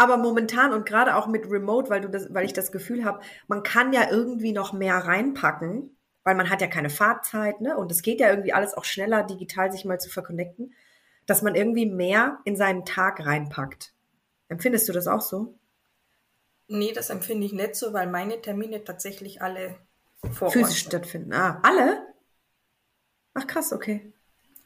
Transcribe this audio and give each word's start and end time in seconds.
Aber 0.00 0.16
momentan 0.16 0.72
und 0.72 0.86
gerade 0.86 1.14
auch 1.14 1.26
mit 1.26 1.50
Remote, 1.50 1.90
weil 1.90 2.00
du 2.00 2.08
das, 2.08 2.32
weil 2.32 2.46
ich 2.46 2.54
das 2.54 2.72
Gefühl 2.72 3.04
habe, 3.04 3.20
man 3.48 3.62
kann 3.62 3.92
ja 3.92 4.10
irgendwie 4.10 4.52
noch 4.52 4.72
mehr 4.72 4.96
reinpacken, 4.96 5.94
weil 6.24 6.34
man 6.34 6.48
hat 6.48 6.62
ja 6.62 6.68
keine 6.68 6.88
Fahrzeit, 6.88 7.60
ne? 7.60 7.76
Und 7.76 7.92
es 7.92 8.00
geht 8.00 8.18
ja 8.18 8.30
irgendwie 8.30 8.54
alles 8.54 8.72
auch 8.72 8.84
schneller, 8.84 9.24
digital 9.24 9.70
sich 9.70 9.84
mal 9.84 10.00
zu 10.00 10.08
verconnecten, 10.08 10.72
dass 11.26 11.42
man 11.42 11.54
irgendwie 11.54 11.84
mehr 11.84 12.38
in 12.46 12.56
seinen 12.56 12.86
Tag 12.86 13.26
reinpackt. 13.26 13.92
Empfindest 14.48 14.88
du 14.88 14.94
das 14.94 15.06
auch 15.06 15.20
so? 15.20 15.58
Nee, 16.66 16.92
das 16.94 17.10
empfinde 17.10 17.44
ich 17.44 17.52
nicht 17.52 17.76
so, 17.76 17.92
weil 17.92 18.06
meine 18.06 18.40
Termine 18.40 18.82
tatsächlich 18.82 19.42
alle 19.42 19.76
vor 20.32 20.50
Physisch 20.50 20.80
stattfinden. 20.80 21.34
Ah, 21.34 21.60
alle? 21.62 22.06
Ach 23.34 23.46
krass, 23.46 23.74
okay. 23.74 24.14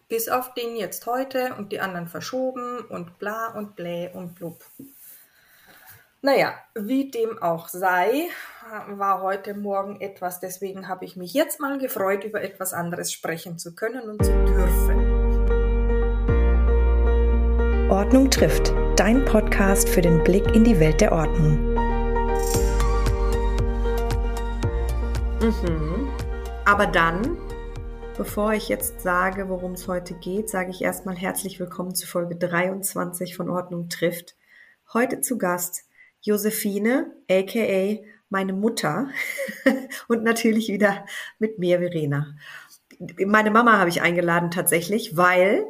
Bis 0.07 0.29
auf 0.29 0.55
den 0.55 0.77
jetzt 0.77 1.07
heute 1.07 1.57
und 1.59 1.73
die 1.73 1.81
anderen 1.81 2.07
verschoben 2.07 2.79
und 2.89 3.19
bla 3.19 3.49
und 3.49 3.75
blä 3.75 4.13
und 4.15 4.37
blub. 4.37 4.65
Naja, 6.25 6.55
wie 6.75 7.11
dem 7.11 7.37
auch 7.43 7.69
sei, 7.69 8.31
war 8.89 9.21
heute 9.21 9.53
Morgen 9.53 10.01
etwas, 10.01 10.41
deswegen 10.41 10.89
habe 10.89 11.05
ich 11.05 11.17
mich 11.17 11.35
jetzt 11.35 11.61
mal 11.61 11.77
gefreut, 11.77 12.25
über 12.25 12.41
etwas 12.41 12.73
anderes 12.73 13.13
sprechen 13.13 13.59
zu 13.59 13.75
können 13.75 14.09
und 14.09 14.25
zu 14.25 14.33
dürfen. 14.47 15.01
Ordnung 17.91 18.31
trifft, 18.31 18.73
dein 18.97 19.27
Podcast 19.27 19.87
für 19.87 20.01
den 20.01 20.25
Blick 20.25 20.47
in 20.55 20.65
die 20.65 20.81
Welt 20.81 21.03
der 21.03 21.13
Ordnung. 21.13 21.75
Mhm. 25.43 26.09
Aber 26.65 26.87
dann, 26.87 27.37
bevor 28.17 28.55
ich 28.55 28.71
jetzt 28.71 29.03
sage, 29.03 29.51
worum 29.51 29.73
es 29.73 29.89
heute 29.89 30.15
geht, 30.15 30.49
sage 30.49 30.71
ich 30.71 30.81
erstmal 30.81 31.17
herzlich 31.17 31.61
willkommen 31.61 31.95
zu 31.95 32.07
Folge 32.07 32.37
23 32.37 33.37
von 33.37 33.51
Ordnung 33.51 33.91
trifft. 33.91 34.37
Heute 34.95 35.21
zu 35.21 35.37
Gast 35.37 35.85
Josephine, 36.25 37.13
aka 37.31 38.03
meine 38.31 38.55
Mutter 38.55 39.09
und 40.09 40.25
natürlich 40.25 40.69
wieder 40.69 41.05
mit 41.39 41.59
mir, 41.59 41.79
Verena. 41.79 42.35
Meine 43.27 43.51
Mama 43.51 43.79
habe 43.79 43.91
ich 43.91 44.01
eingeladen 44.01 44.51
tatsächlich, 44.51 45.17
weil 45.17 45.67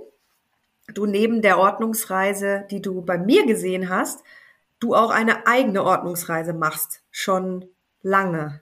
du 0.94 1.06
neben 1.06 1.42
der 1.42 1.58
Ordnungsreise, 1.58 2.66
die 2.70 2.80
du 2.80 3.02
bei 3.02 3.18
mir 3.18 3.46
gesehen 3.46 3.88
hast, 3.88 4.22
du 4.78 4.94
auch 4.94 5.10
eine 5.10 5.46
eigene 5.46 5.82
Ordnungsreise 5.82 6.52
machst. 6.52 7.02
Schon 7.10 7.66
lange. 8.02 8.60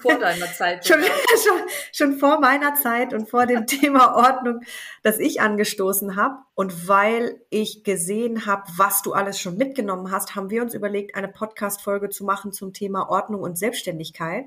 Vor 0.00 0.18
deiner 0.18 0.52
Zeit. 0.52 0.86
schon, 0.86 1.00
schon, 1.02 1.58
schon 1.92 2.18
vor 2.18 2.40
meiner 2.40 2.74
Zeit 2.74 3.14
und 3.14 3.28
vor 3.28 3.46
dem 3.46 3.66
Thema 3.66 4.16
Ordnung, 4.16 4.60
das 5.02 5.18
ich 5.18 5.40
angestoßen 5.40 6.16
habe. 6.16 6.38
Und 6.54 6.88
weil 6.88 7.40
ich 7.50 7.84
gesehen 7.84 8.46
habe, 8.46 8.64
was 8.76 9.02
du 9.02 9.12
alles 9.12 9.40
schon 9.40 9.56
mitgenommen 9.56 10.10
hast, 10.10 10.34
haben 10.34 10.50
wir 10.50 10.62
uns 10.62 10.74
überlegt, 10.74 11.14
eine 11.14 11.28
Podcast-Folge 11.28 12.10
zu 12.10 12.24
machen 12.24 12.52
zum 12.52 12.72
Thema 12.72 13.08
Ordnung 13.08 13.42
und 13.42 13.58
Selbstständigkeit. 13.58 14.46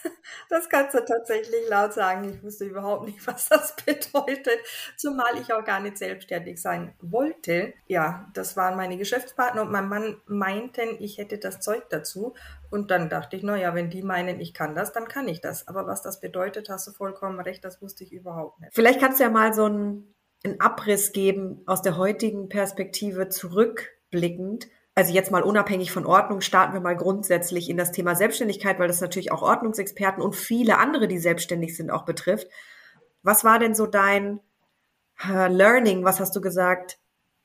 das 0.48 0.68
kannst 0.68 0.94
du 0.94 1.04
tatsächlich 1.04 1.68
laut 1.68 1.92
sagen. 1.92 2.30
Ich 2.32 2.42
wusste 2.44 2.64
überhaupt 2.64 3.06
nicht, 3.06 3.26
was 3.26 3.48
das 3.48 3.74
bedeutet, 3.84 4.58
zumal 4.96 5.36
ich 5.40 5.52
auch 5.52 5.64
gar 5.64 5.80
nicht 5.80 5.98
selbstständig 5.98 6.62
sein 6.62 6.94
wollte. 7.00 7.74
Ja, 7.86 8.30
das 8.34 8.56
waren 8.56 8.76
meine 8.76 8.96
Geschäftspartner 8.96 9.62
und 9.62 9.72
mein 9.72 9.88
Mann 9.88 10.20
meinten, 10.26 10.96
ich 11.00 11.18
hätte 11.18 11.38
das 11.38 11.60
Zeug 11.60 11.88
dazu. 11.90 12.34
Und 12.70 12.90
dann 12.92 13.08
dachte 13.08 13.36
ich, 13.36 13.42
naja, 13.42 13.74
wenn 13.74 13.90
die 13.90 14.02
meinen, 14.02 14.40
ich 14.40 14.54
kann 14.54 14.76
das, 14.76 14.92
dann 14.92 15.08
kann 15.08 15.26
ich 15.26 15.40
das. 15.40 15.66
Aber 15.66 15.86
was 15.86 16.02
das 16.02 16.20
bedeutet, 16.20 16.68
hast 16.68 16.86
du 16.86 16.92
vollkommen 16.92 17.40
recht, 17.40 17.64
das 17.64 17.82
wusste 17.82 18.04
ich 18.04 18.12
überhaupt 18.12 18.60
nicht. 18.60 18.74
Vielleicht 18.74 19.00
kannst 19.00 19.18
du 19.18 19.24
ja 19.24 19.30
mal 19.30 19.52
so 19.54 19.64
einen, 19.64 20.14
einen 20.44 20.60
Abriss 20.60 21.10
geben 21.10 21.62
aus 21.66 21.82
der 21.82 21.96
heutigen 21.96 22.48
Perspektive 22.48 23.28
zurückblickend 23.28 24.68
also 24.98 25.14
jetzt 25.14 25.30
mal 25.30 25.44
unabhängig 25.44 25.92
von 25.92 26.04
Ordnung, 26.04 26.40
starten 26.40 26.72
wir 26.72 26.80
mal 26.80 26.96
grundsätzlich 26.96 27.70
in 27.70 27.76
das 27.76 27.92
Thema 27.92 28.16
Selbstständigkeit, 28.16 28.80
weil 28.80 28.88
das 28.88 29.00
natürlich 29.00 29.30
auch 29.30 29.42
Ordnungsexperten 29.42 30.20
und 30.20 30.34
viele 30.34 30.76
andere, 30.78 31.06
die 31.06 31.20
selbstständig 31.20 31.76
sind, 31.76 31.92
auch 31.92 32.04
betrifft. 32.04 32.48
Was 33.22 33.44
war 33.44 33.60
denn 33.60 33.76
so 33.76 33.86
dein 33.86 34.40
äh, 35.24 35.46
Learning? 35.46 36.02
Was 36.02 36.18
hast 36.18 36.34
du 36.34 36.40
gesagt? 36.40 36.98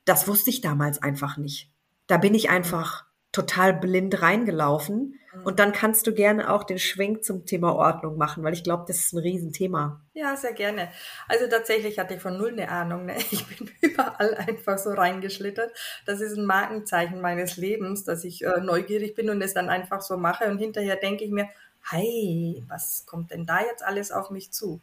Das 0.04 0.26
wusste 0.26 0.50
ich 0.50 0.62
damals 0.62 1.00
einfach 1.00 1.36
nicht. 1.36 1.70
Da 2.08 2.16
bin 2.16 2.34
ich 2.34 2.50
einfach 2.50 3.04
total 3.34 3.74
blind 3.74 4.22
reingelaufen. 4.22 5.18
Mhm. 5.34 5.42
Und 5.42 5.58
dann 5.58 5.72
kannst 5.72 6.06
du 6.06 6.14
gerne 6.14 6.52
auch 6.52 6.62
den 6.64 6.78
Schwenk 6.78 7.24
zum 7.24 7.44
Thema 7.44 7.74
Ordnung 7.74 8.16
machen, 8.16 8.44
weil 8.44 8.52
ich 8.52 8.62
glaube, 8.62 8.84
das 8.86 8.98
ist 8.98 9.12
ein 9.12 9.18
Riesenthema. 9.18 10.00
Ja, 10.14 10.36
sehr 10.36 10.52
gerne. 10.52 10.88
Also 11.26 11.48
tatsächlich 11.48 11.98
hatte 11.98 12.14
ich 12.14 12.22
von 12.22 12.38
null 12.38 12.52
eine 12.52 12.68
Ahnung. 12.70 13.06
Ne? 13.06 13.16
Ich 13.30 13.44
bin 13.46 13.68
überall 13.80 14.34
einfach 14.34 14.78
so 14.78 14.90
reingeschlittert. 14.90 15.72
Das 16.06 16.20
ist 16.20 16.38
ein 16.38 16.46
Markenzeichen 16.46 17.20
meines 17.20 17.56
Lebens, 17.56 18.04
dass 18.04 18.22
ich 18.22 18.44
äh, 18.44 18.60
neugierig 18.60 19.16
bin 19.16 19.28
und 19.28 19.42
es 19.42 19.52
dann 19.52 19.68
einfach 19.68 20.00
so 20.00 20.16
mache. 20.16 20.44
Und 20.44 20.58
hinterher 20.58 20.96
denke 20.96 21.24
ich 21.24 21.32
mir, 21.32 21.48
hey, 21.90 22.62
was 22.68 23.04
kommt 23.06 23.32
denn 23.32 23.44
da 23.44 23.60
jetzt 23.60 23.84
alles 23.84 24.12
auf 24.12 24.30
mich 24.30 24.52
zu? 24.52 24.80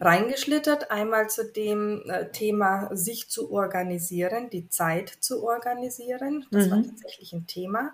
Reingeschlittert. 0.00 0.90
Einmal 0.90 1.28
zu 1.28 1.50
dem 1.50 2.02
äh, 2.08 2.30
Thema, 2.30 2.94
sich 2.94 3.28
zu 3.28 3.50
organisieren, 3.50 4.50
die 4.50 4.68
Zeit 4.68 5.08
zu 5.08 5.42
organisieren. 5.44 6.46
Das 6.50 6.66
mhm. 6.66 6.70
war 6.70 6.82
tatsächlich 6.82 7.32
ein 7.32 7.46
Thema. 7.46 7.92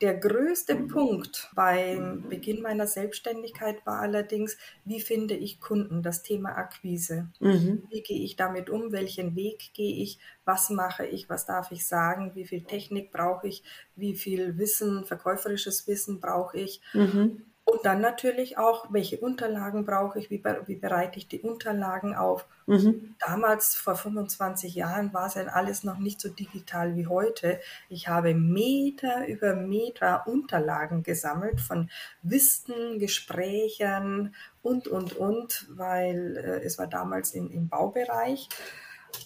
Der 0.00 0.14
größte 0.14 0.74
Punkt 0.74 1.48
beim 1.54 2.28
Beginn 2.28 2.60
meiner 2.60 2.88
Selbstständigkeit 2.88 3.86
war 3.86 4.00
allerdings, 4.00 4.56
wie 4.84 5.00
finde 5.00 5.34
ich 5.34 5.60
Kunden, 5.60 6.02
das 6.02 6.24
Thema 6.24 6.56
Akquise. 6.56 7.28
Mhm. 7.38 7.84
Wie 7.88 8.02
gehe 8.02 8.18
ich 8.18 8.34
damit 8.34 8.68
um? 8.68 8.90
Welchen 8.90 9.36
Weg 9.36 9.70
gehe 9.74 10.02
ich? 10.02 10.18
Was 10.44 10.70
mache 10.70 11.06
ich? 11.06 11.28
Was 11.28 11.46
darf 11.46 11.70
ich 11.70 11.86
sagen? 11.86 12.32
Wie 12.34 12.46
viel 12.46 12.62
Technik 12.62 13.12
brauche 13.12 13.46
ich? 13.46 13.62
Wie 13.94 14.16
viel 14.16 14.58
Wissen, 14.58 15.04
verkäuferisches 15.04 15.86
Wissen 15.86 16.18
brauche 16.18 16.58
ich? 16.58 16.80
Mhm. 16.94 17.44
Und 17.72 17.86
dann 17.86 18.02
natürlich 18.02 18.58
auch, 18.58 18.92
welche 18.92 19.16
Unterlagen 19.16 19.86
brauche 19.86 20.18
ich, 20.18 20.28
wie, 20.28 20.44
wie 20.66 20.76
bereite 20.76 21.16
ich 21.16 21.26
die 21.26 21.40
Unterlagen 21.40 22.14
auf. 22.14 22.44
Mhm. 22.66 23.14
Damals, 23.18 23.74
vor 23.76 23.94
25 23.94 24.74
Jahren, 24.74 25.14
war 25.14 25.28
es 25.28 25.36
ja 25.36 25.46
alles 25.46 25.82
noch 25.82 25.98
nicht 25.98 26.20
so 26.20 26.28
digital 26.28 26.96
wie 26.96 27.06
heute. 27.06 27.60
Ich 27.88 28.08
habe 28.08 28.34
Meter 28.34 29.26
über 29.26 29.54
Meter 29.54 30.26
Unterlagen 30.26 31.02
gesammelt 31.02 31.62
von 31.62 31.88
Wissen, 32.20 32.98
Gesprächen 32.98 34.34
und, 34.60 34.86
und, 34.86 35.16
und, 35.16 35.66
weil 35.70 36.36
äh, 36.36 36.66
es 36.66 36.76
war 36.76 36.88
damals 36.88 37.32
in, 37.32 37.50
im 37.50 37.68
Baubereich. 37.68 38.50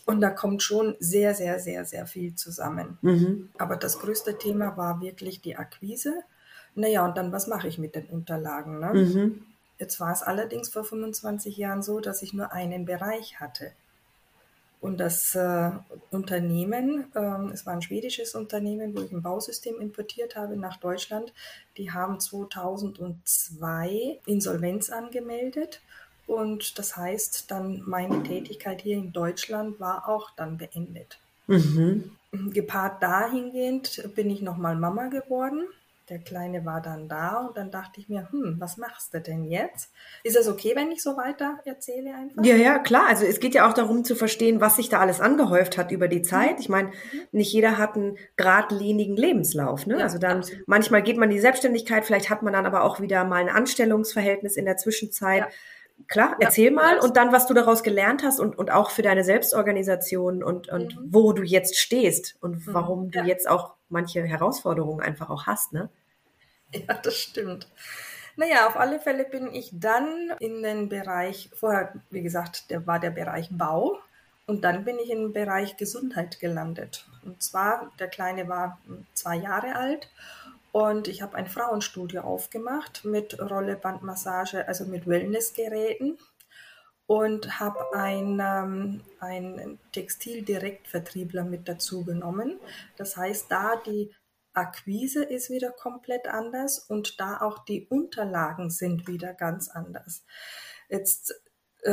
Und 0.05 0.21
da 0.21 0.31
kommt 0.31 0.63
schon 0.63 0.95
sehr, 1.01 1.34
sehr, 1.34 1.59
sehr, 1.59 1.84
sehr 1.84 2.07
viel 2.07 2.37
zusammen. 2.37 2.99
Mhm. 3.03 3.51
Aber 3.59 3.75
das 3.75 3.99
größte 3.99 4.39
Thema 4.39 4.77
war 4.77 5.01
wirklich 5.01 5.41
die 5.41 5.57
Akquise. 5.57 6.23
Naja, 6.77 7.05
und 7.07 7.17
dann, 7.17 7.33
was 7.33 7.47
mache 7.47 7.69
ich 7.69 7.79
mit 7.79 7.95
den 7.95 8.05
Unterlagen? 8.07 8.79
Ne? 8.79 8.93
Mhm. 8.93 9.47
Jetzt 9.79 9.99
war 9.99 10.13
es 10.13 10.23
allerdings 10.23 10.69
vor 10.69 10.85
25 10.85 11.57
Jahren 11.57 11.83
so, 11.83 12.01
dass 12.01 12.23
ich 12.23 12.35
nur 12.35 12.53
einen 12.53 12.85
Bereich 12.85 13.41
hatte. 13.41 13.73
Und 14.81 14.99
das 14.99 15.35
äh, 15.35 15.71
Unternehmen, 16.11 17.07
äh, 17.15 17.53
es 17.53 17.65
war 17.65 17.73
ein 17.73 17.81
schwedisches 17.81 18.35
Unternehmen, 18.35 18.95
wo 18.95 19.01
ich 19.01 19.11
ein 19.11 19.23
Bausystem 19.23 19.81
importiert 19.81 20.37
habe 20.37 20.55
nach 20.57 20.77
Deutschland, 20.77 21.33
die 21.79 21.91
haben 21.91 22.21
2002 22.21 24.21
Insolvenz 24.27 24.91
angemeldet. 24.91 25.81
Und 26.27 26.79
das 26.79 26.95
heißt, 26.97 27.51
dann 27.51 27.83
meine 27.87 28.23
Tätigkeit 28.23 28.83
hier 28.83 28.99
in 28.99 29.13
Deutschland 29.13 29.81
war 29.81 30.09
auch 30.09 30.31
dann 30.37 30.59
beendet. 30.59 31.19
Mhm. 31.47 32.11
Gepaart 32.53 33.03
dahingehend 33.03 34.11
bin 34.15 34.29
ich 34.29 34.43
nochmal 34.43 34.77
Mama 34.77 35.09
geworden 35.09 35.67
der 36.09 36.21
Kleine 36.21 36.65
war 36.65 36.81
dann 36.81 37.09
da 37.09 37.47
und 37.49 37.57
dann 37.57 37.73
dachte 37.73 38.01
ich 38.01 38.09
mir, 38.09 38.29
hm, 38.31 38.57
was 38.61 38.77
machst 38.77 39.13
du 39.13 39.21
denn 39.21 39.45
jetzt? 39.45 39.93
Ist 40.23 40.37
es 40.37 40.47
okay, 40.47 40.73
wenn 40.77 40.93
ich 40.93 41.03
so 41.03 41.17
weiter 41.17 41.59
erzähle 41.65 42.15
einfach? 42.15 42.45
Ja, 42.45 42.55
ja, 42.55 42.79
klar. 42.79 43.07
Also 43.09 43.25
es 43.25 43.41
geht 43.41 43.55
ja 43.55 43.69
auch 43.69 43.73
darum 43.73 44.05
zu 44.05 44.15
verstehen, 44.15 44.61
was 44.61 44.77
sich 44.77 44.89
da 44.89 45.01
alles 45.01 45.21
angehäuft 45.21 45.77
hat 45.77 45.91
über 45.91 46.07
die 46.07 46.23
Zeit. 46.23 46.55
Mhm. 46.55 46.61
Ich 46.61 46.69
meine, 46.69 46.89
mhm. 46.89 47.21
nicht 47.33 47.53
jeder 47.53 47.77
hat 47.77 47.97
einen 47.97 48.17
geradlinigen 48.37 49.17
Lebenslauf. 49.17 49.87
Ne? 49.87 49.99
Ja, 49.99 50.05
also 50.05 50.19
dann 50.19 50.39
absolut. 50.39 50.69
manchmal 50.69 51.03
geht 51.03 51.17
man 51.17 51.29
in 51.29 51.37
die 51.37 51.41
Selbstständigkeit, 51.41 52.05
vielleicht 52.05 52.31
hat 52.31 52.43
man 52.43 52.53
dann 52.53 52.67
aber 52.67 52.85
auch 52.85 53.01
wieder 53.01 53.25
mal 53.25 53.41
ein 53.41 53.49
Anstellungsverhältnis 53.49 54.57
in 54.57 54.65
der 54.65 54.77
Zwischenzeit. 54.77 55.41
Ja. 55.41 55.49
Klar, 56.09 56.37
erzähl 56.39 56.67
ja, 56.67 56.73
mal 56.73 56.99
und 56.99 57.17
dann, 57.17 57.33
was 57.33 57.47
du 57.47 57.55
daraus 57.55 57.83
gelernt 57.83 58.23
hast 58.23 58.39
und, 58.39 58.57
und 58.57 58.71
auch 58.71 58.91
für 58.91 59.01
deine 59.01 59.25
Selbstorganisation 59.25 60.45
und, 60.45 60.69
und 60.69 60.95
mhm. 60.95 61.09
wo 61.11 61.33
du 61.33 61.43
jetzt 61.43 61.79
stehst 61.79 62.37
und 62.41 62.67
mhm. 62.67 62.75
warum 62.75 63.11
du 63.11 63.21
jetzt 63.21 63.49
auch 63.49 63.76
manche 63.88 64.22
Herausforderungen 64.24 65.00
einfach 65.00 65.30
auch 65.30 65.47
hast, 65.47 65.72
ne? 65.72 65.88
Ja, 66.72 66.94
das 66.94 67.16
stimmt. 67.16 67.68
Naja, 68.36 68.66
auf 68.66 68.77
alle 68.77 68.98
Fälle 68.98 69.24
bin 69.24 69.54
ich 69.54 69.71
dann 69.72 70.33
in 70.41 70.62
den 70.62 70.88
Bereich, 70.88 71.48
vorher, 71.54 71.94
wie 72.10 72.22
gesagt, 72.22 72.71
der 72.71 72.86
war 72.86 72.98
der 72.98 73.10
Bereich 73.10 73.48
Bau 73.50 73.98
Und 74.47 74.62
dann 74.62 74.84
bin 74.84 74.98
ich 74.98 75.10
im 75.10 75.33
Bereich 75.33 75.77
Gesundheit 75.77 76.38
gelandet. 76.38 77.06
Und 77.24 77.42
zwar, 77.42 77.92
der 77.98 78.09
Kleine 78.09 78.48
war 78.48 78.78
zwei 79.15 79.36
Jahre 79.36 79.77
alt 79.77 80.10
und 80.72 81.09
ich 81.09 81.22
habe 81.22 81.36
ein 81.36 81.47
Frauenstudio 81.47 82.21
aufgemacht 82.21 83.04
mit 83.04 83.41
Rollebandmassage, 83.41 84.68
also 84.68 84.84
mit 84.84 85.06
Wellnessgeräten 85.06 86.18
und 87.07 87.61
habe 87.61 87.79
ein, 87.95 88.41
ähm, 88.41 89.01
einen 89.21 89.79
Textildirektvertriebler 89.93 91.45
mit 91.45 91.69
dazu 91.69 92.05
genommen. 92.05 92.59
Das 92.97 93.17
heißt, 93.17 93.51
da 93.51 93.77
die 93.77 94.13
Akquise 94.53 95.23
ist 95.23 95.51
wieder 95.51 95.71
komplett 95.71 96.27
anders 96.27 96.79
und 96.79 97.21
da 97.21 97.41
auch 97.41 97.65
die 97.65 97.87
Unterlagen 97.87 98.71
sind 98.71 99.07
wieder 99.07 99.35
ganz 99.35 99.69
anders. 99.69 100.25
Jetzt 100.89 101.35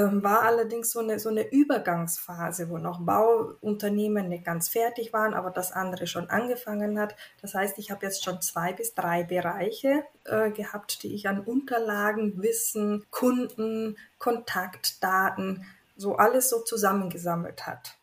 war 0.02 0.44
allerdings 0.44 0.92
so 0.92 1.00
eine, 1.00 1.20
so 1.20 1.30
eine 1.30 1.52
Übergangsphase, 1.52 2.70
wo 2.70 2.78
noch 2.78 3.02
Bauunternehmen 3.02 4.30
nicht 4.30 4.46
ganz 4.46 4.70
fertig 4.70 5.14
waren, 5.14 5.34
aber 5.34 5.52
das 5.52 5.72
andere 5.72 6.08
schon 6.08 6.30
angefangen 6.30 7.00
hat. 7.00 7.16
Das 7.42 7.54
heißt, 7.54 7.78
ich 7.78 7.92
habe 7.92 8.06
jetzt 8.06 8.24
schon 8.24 8.42
zwei 8.42 8.74
bis 8.74 8.96
drei 8.96 9.24
Bereiche 9.24 10.04
äh, 10.26 10.52
gehabt, 10.52 11.04
die 11.04 11.14
ich 11.14 11.28
an 11.28 11.42
Unterlagen, 11.42 12.42
Wissen, 12.42 13.06
Kunden, 13.12 13.98
Kontaktdaten, 14.18 15.66
so 15.96 16.16
alles 16.16 16.50
so 16.50 16.62
zusammengesammelt 16.62 17.68
hat. 17.68 17.96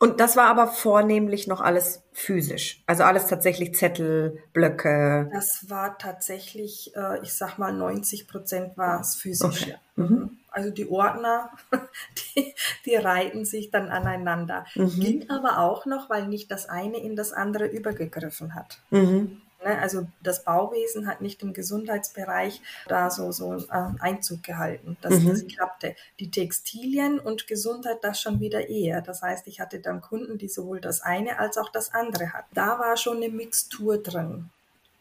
Und 0.00 0.20
das 0.20 0.36
war 0.36 0.46
aber 0.46 0.68
vornehmlich 0.68 1.48
noch 1.48 1.60
alles 1.60 2.02
physisch. 2.12 2.84
Also 2.86 3.02
alles 3.02 3.26
tatsächlich 3.26 3.74
Zettel, 3.74 4.38
Blöcke. 4.52 5.28
Das 5.32 5.64
war 5.68 5.98
tatsächlich, 5.98 6.92
äh, 6.94 7.20
ich 7.22 7.32
sag 7.32 7.58
mal, 7.58 7.72
90 7.72 8.28
Prozent 8.28 8.76
war 8.76 9.00
es 9.00 9.16
physisch. 9.16 9.62
Okay. 9.62 9.74
Mhm. 9.96 10.37
Also 10.50 10.70
die 10.70 10.88
Ordner, 10.88 11.50
die, 12.36 12.54
die 12.84 12.96
reihten 12.96 13.44
sich 13.44 13.70
dann 13.70 13.88
aneinander. 13.88 14.66
Mhm. 14.74 15.00
Ging 15.00 15.30
aber 15.30 15.58
auch 15.58 15.86
noch, 15.86 16.10
weil 16.10 16.26
nicht 16.26 16.50
das 16.50 16.68
eine 16.68 16.98
in 16.98 17.16
das 17.16 17.32
andere 17.32 17.66
übergegriffen 17.66 18.54
hat. 18.54 18.80
Mhm. 18.90 19.42
Ne, 19.64 19.76
also 19.80 20.06
das 20.22 20.44
Bauwesen 20.44 21.08
hat 21.08 21.20
nicht 21.20 21.42
im 21.42 21.52
Gesundheitsbereich 21.52 22.62
da 22.86 23.10
so, 23.10 23.32
so 23.32 23.56
äh, 23.56 23.90
Einzug 23.98 24.44
gehalten. 24.44 24.96
dass 25.00 25.14
mhm. 25.14 25.28
das 25.28 25.46
klappte. 25.46 25.96
Die 26.20 26.30
Textilien 26.30 27.18
und 27.18 27.48
Gesundheit 27.48 27.98
das 28.02 28.20
schon 28.20 28.38
wieder 28.38 28.68
eher. 28.68 29.02
Das 29.02 29.22
heißt, 29.22 29.48
ich 29.48 29.60
hatte 29.60 29.80
dann 29.80 30.00
Kunden, 30.00 30.38
die 30.38 30.48
sowohl 30.48 30.80
das 30.80 31.00
eine 31.02 31.40
als 31.40 31.58
auch 31.58 31.70
das 31.70 31.92
andere 31.92 32.32
hatten. 32.32 32.54
Da 32.54 32.78
war 32.78 32.96
schon 32.96 33.16
eine 33.16 33.30
Mixtur 33.30 33.98
drin. 33.98 34.50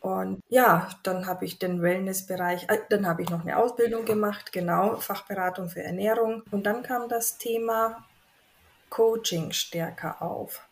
Und 0.08 0.42
ja, 0.48 0.90
dann 1.04 1.28
habe 1.28 1.44
ich 1.44 1.60
den 1.60 1.82
Wellnessbereich, 1.82 2.70
äh, 2.70 2.78
dann 2.90 3.06
habe 3.06 3.24
ich 3.24 3.30
noch 3.30 3.42
eine 3.42 3.58
Ausbildung 3.58 4.06
gemacht, 4.06 4.54
genau, 4.54 4.96
Fachberatung 4.96 5.68
für 5.68 5.84
Ernährung. 5.84 6.44
Und 6.52 6.66
dann 6.66 6.82
kam 6.82 7.10
das 7.10 7.38
Thema 7.38 8.06
Coaching 8.90 9.52
stärker 9.52 10.22
auf. 10.22 10.68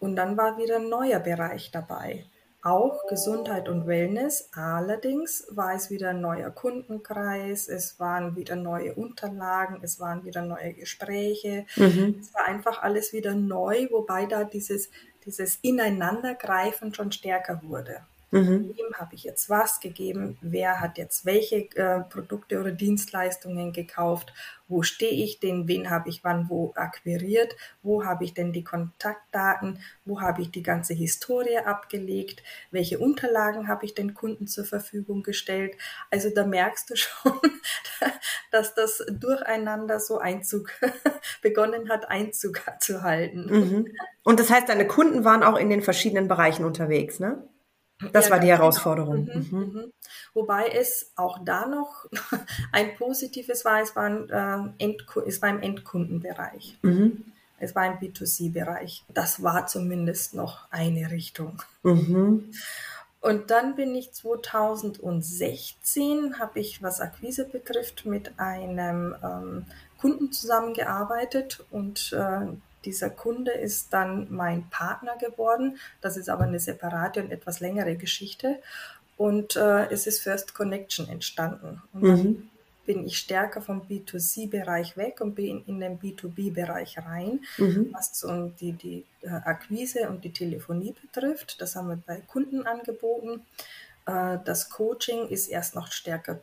Und 0.00 0.16
dann 0.16 0.36
war 0.36 0.58
wieder 0.58 0.76
ein 0.76 0.90
neuer 0.90 1.18
Bereich 1.18 1.70
dabei 1.70 2.26
auch 2.64 3.06
Gesundheit 3.08 3.68
und 3.68 3.86
Wellness. 3.86 4.48
Allerdings 4.54 5.46
war 5.50 5.74
es 5.74 5.90
wieder 5.90 6.10
ein 6.10 6.22
neuer 6.22 6.50
Kundenkreis, 6.50 7.68
es 7.68 8.00
waren 8.00 8.36
wieder 8.36 8.56
neue 8.56 8.94
Unterlagen, 8.94 9.80
es 9.82 10.00
waren 10.00 10.24
wieder 10.24 10.40
neue 10.40 10.72
Gespräche. 10.72 11.66
Mhm. 11.76 12.16
Es 12.22 12.32
war 12.32 12.46
einfach 12.46 12.82
alles 12.82 13.12
wieder 13.12 13.34
neu, 13.34 13.88
wobei 13.90 14.24
da 14.24 14.44
dieses, 14.44 14.88
dieses 15.26 15.58
Ineinandergreifen 15.60 16.94
schon 16.94 17.12
stärker 17.12 17.60
wurde. 17.62 18.00
Mhm. 18.34 18.74
Wem 18.76 18.94
habe 18.94 19.14
ich 19.14 19.22
jetzt 19.22 19.48
was 19.48 19.78
gegeben? 19.78 20.36
Wer 20.40 20.80
hat 20.80 20.98
jetzt 20.98 21.24
welche 21.24 21.70
äh, 21.76 22.00
Produkte 22.00 22.58
oder 22.58 22.72
Dienstleistungen 22.72 23.72
gekauft? 23.72 24.32
Wo 24.66 24.82
stehe 24.82 25.12
ich 25.12 25.38
denn? 25.38 25.68
Wen 25.68 25.88
habe 25.88 26.08
ich 26.08 26.24
wann 26.24 26.48
wo 26.48 26.72
akquiriert? 26.74 27.54
Wo 27.84 28.04
habe 28.04 28.24
ich 28.24 28.34
denn 28.34 28.52
die 28.52 28.64
Kontaktdaten? 28.64 29.78
Wo 30.04 30.20
habe 30.20 30.42
ich 30.42 30.50
die 30.50 30.64
ganze 30.64 30.94
Historie 30.94 31.58
abgelegt? 31.58 32.42
Welche 32.72 32.98
Unterlagen 32.98 33.68
habe 33.68 33.84
ich 33.84 33.94
den 33.94 34.14
Kunden 34.14 34.48
zur 34.48 34.64
Verfügung 34.64 35.22
gestellt? 35.22 35.76
Also 36.10 36.28
da 36.34 36.44
merkst 36.44 36.90
du 36.90 36.96
schon, 36.96 37.38
dass 38.50 38.74
das 38.74 39.04
Durcheinander 39.12 40.00
so 40.00 40.18
Einzug 40.18 40.72
begonnen 41.40 41.88
hat, 41.88 42.10
Einzug 42.10 42.62
zu 42.80 43.02
halten. 43.02 43.46
Mhm. 43.46 43.86
Und 44.24 44.40
das 44.40 44.50
heißt, 44.50 44.68
deine 44.68 44.88
Kunden 44.88 45.24
waren 45.24 45.44
auch 45.44 45.56
in 45.56 45.70
den 45.70 45.82
verschiedenen 45.82 46.26
Bereichen 46.26 46.64
unterwegs, 46.64 47.20
ne? 47.20 47.48
Das 48.12 48.26
ja, 48.26 48.32
war 48.32 48.40
die 48.40 48.46
genau. 48.46 48.58
Herausforderung. 48.58 49.24
Mhm, 49.24 49.48
mhm. 49.50 49.58
Mhm. 49.58 49.92
Wobei 50.32 50.68
es 50.68 51.10
auch 51.16 51.40
da 51.44 51.66
noch 51.66 52.06
ein 52.72 52.94
positives 52.96 53.64
war, 53.64 53.80
es 53.80 53.96
war, 53.96 54.04
ein, 54.04 54.28
äh, 54.78 54.94
es 55.26 55.42
war 55.42 55.50
im 55.50 55.60
Endkundenbereich. 55.60 56.78
Mhm. 56.82 57.24
Es 57.58 57.74
war 57.74 57.86
im 57.86 57.94
B2C-Bereich. 57.94 59.04
Das 59.12 59.42
war 59.42 59.66
zumindest 59.66 60.34
noch 60.34 60.70
eine 60.70 61.10
Richtung. 61.10 61.60
Mhm. 61.82 62.52
Und 63.20 63.50
dann 63.50 63.74
bin 63.74 63.92
ich 63.94 64.12
2016, 64.12 66.38
habe 66.38 66.60
ich, 66.60 66.82
was 66.82 67.00
Akquise 67.00 67.46
betrifft, 67.46 68.04
mit 68.04 68.38
einem 68.38 69.16
ähm, 69.22 69.64
Kunden 69.98 70.30
zusammengearbeitet 70.30 71.64
und 71.70 72.12
äh, 72.12 72.48
dieser 72.84 73.10
Kunde 73.10 73.52
ist 73.52 73.92
dann 73.92 74.26
mein 74.30 74.68
Partner 74.70 75.16
geworden. 75.16 75.78
Das 76.00 76.16
ist 76.16 76.28
aber 76.28 76.44
eine 76.44 76.60
separate 76.60 77.22
und 77.22 77.30
etwas 77.30 77.60
längere 77.60 77.96
Geschichte. 77.96 78.60
Und 79.16 79.56
äh, 79.56 79.90
es 79.90 80.06
ist 80.06 80.20
First 80.20 80.54
Connection 80.54 81.08
entstanden. 81.08 81.82
Und 81.92 82.02
mhm. 82.02 82.08
dann 82.08 82.50
bin 82.86 83.06
ich 83.06 83.18
stärker 83.18 83.60
vom 83.62 83.82
B2C-Bereich 83.82 84.96
weg 84.96 85.20
und 85.20 85.34
bin 85.34 85.64
in 85.66 85.80
den 85.80 85.98
B2B-Bereich 85.98 86.98
rein, 86.98 87.40
mhm. 87.58 87.90
was 87.92 88.18
so 88.18 88.52
die, 88.60 88.72
die 88.72 89.04
äh, 89.22 89.28
Akquise 89.28 90.08
und 90.08 90.24
die 90.24 90.32
Telefonie 90.32 90.94
betrifft. 91.00 91.60
Das 91.60 91.76
haben 91.76 91.88
wir 91.88 91.96
bei 91.96 92.20
Kunden 92.20 92.66
angeboten. 92.66 93.42
Äh, 94.06 94.38
das 94.44 94.70
Coaching 94.70 95.28
ist 95.28 95.48
erst 95.48 95.74
noch 95.74 95.90
stärker, 95.92 96.40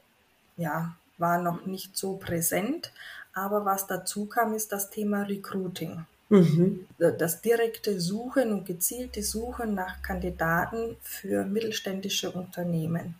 ja, 0.57 0.95
war 1.17 1.41
noch 1.41 1.65
nicht 1.65 1.95
so 1.95 2.17
präsent. 2.17 2.91
Aber 3.33 3.63
was 3.65 3.88
dazu 3.88 4.25
kam, 4.25 4.53
ist 4.53 4.71
das 4.71 4.89
Thema 4.89 5.23
Recruiting. 5.23 6.05
Mhm. 6.31 6.87
Das 6.97 7.41
direkte 7.41 7.99
Suchen 7.99 8.53
und 8.53 8.65
gezielte 8.65 9.21
Suchen 9.21 9.75
nach 9.75 10.01
Kandidaten 10.01 10.95
für 11.01 11.43
mittelständische 11.45 12.31
Unternehmen. 12.31 13.15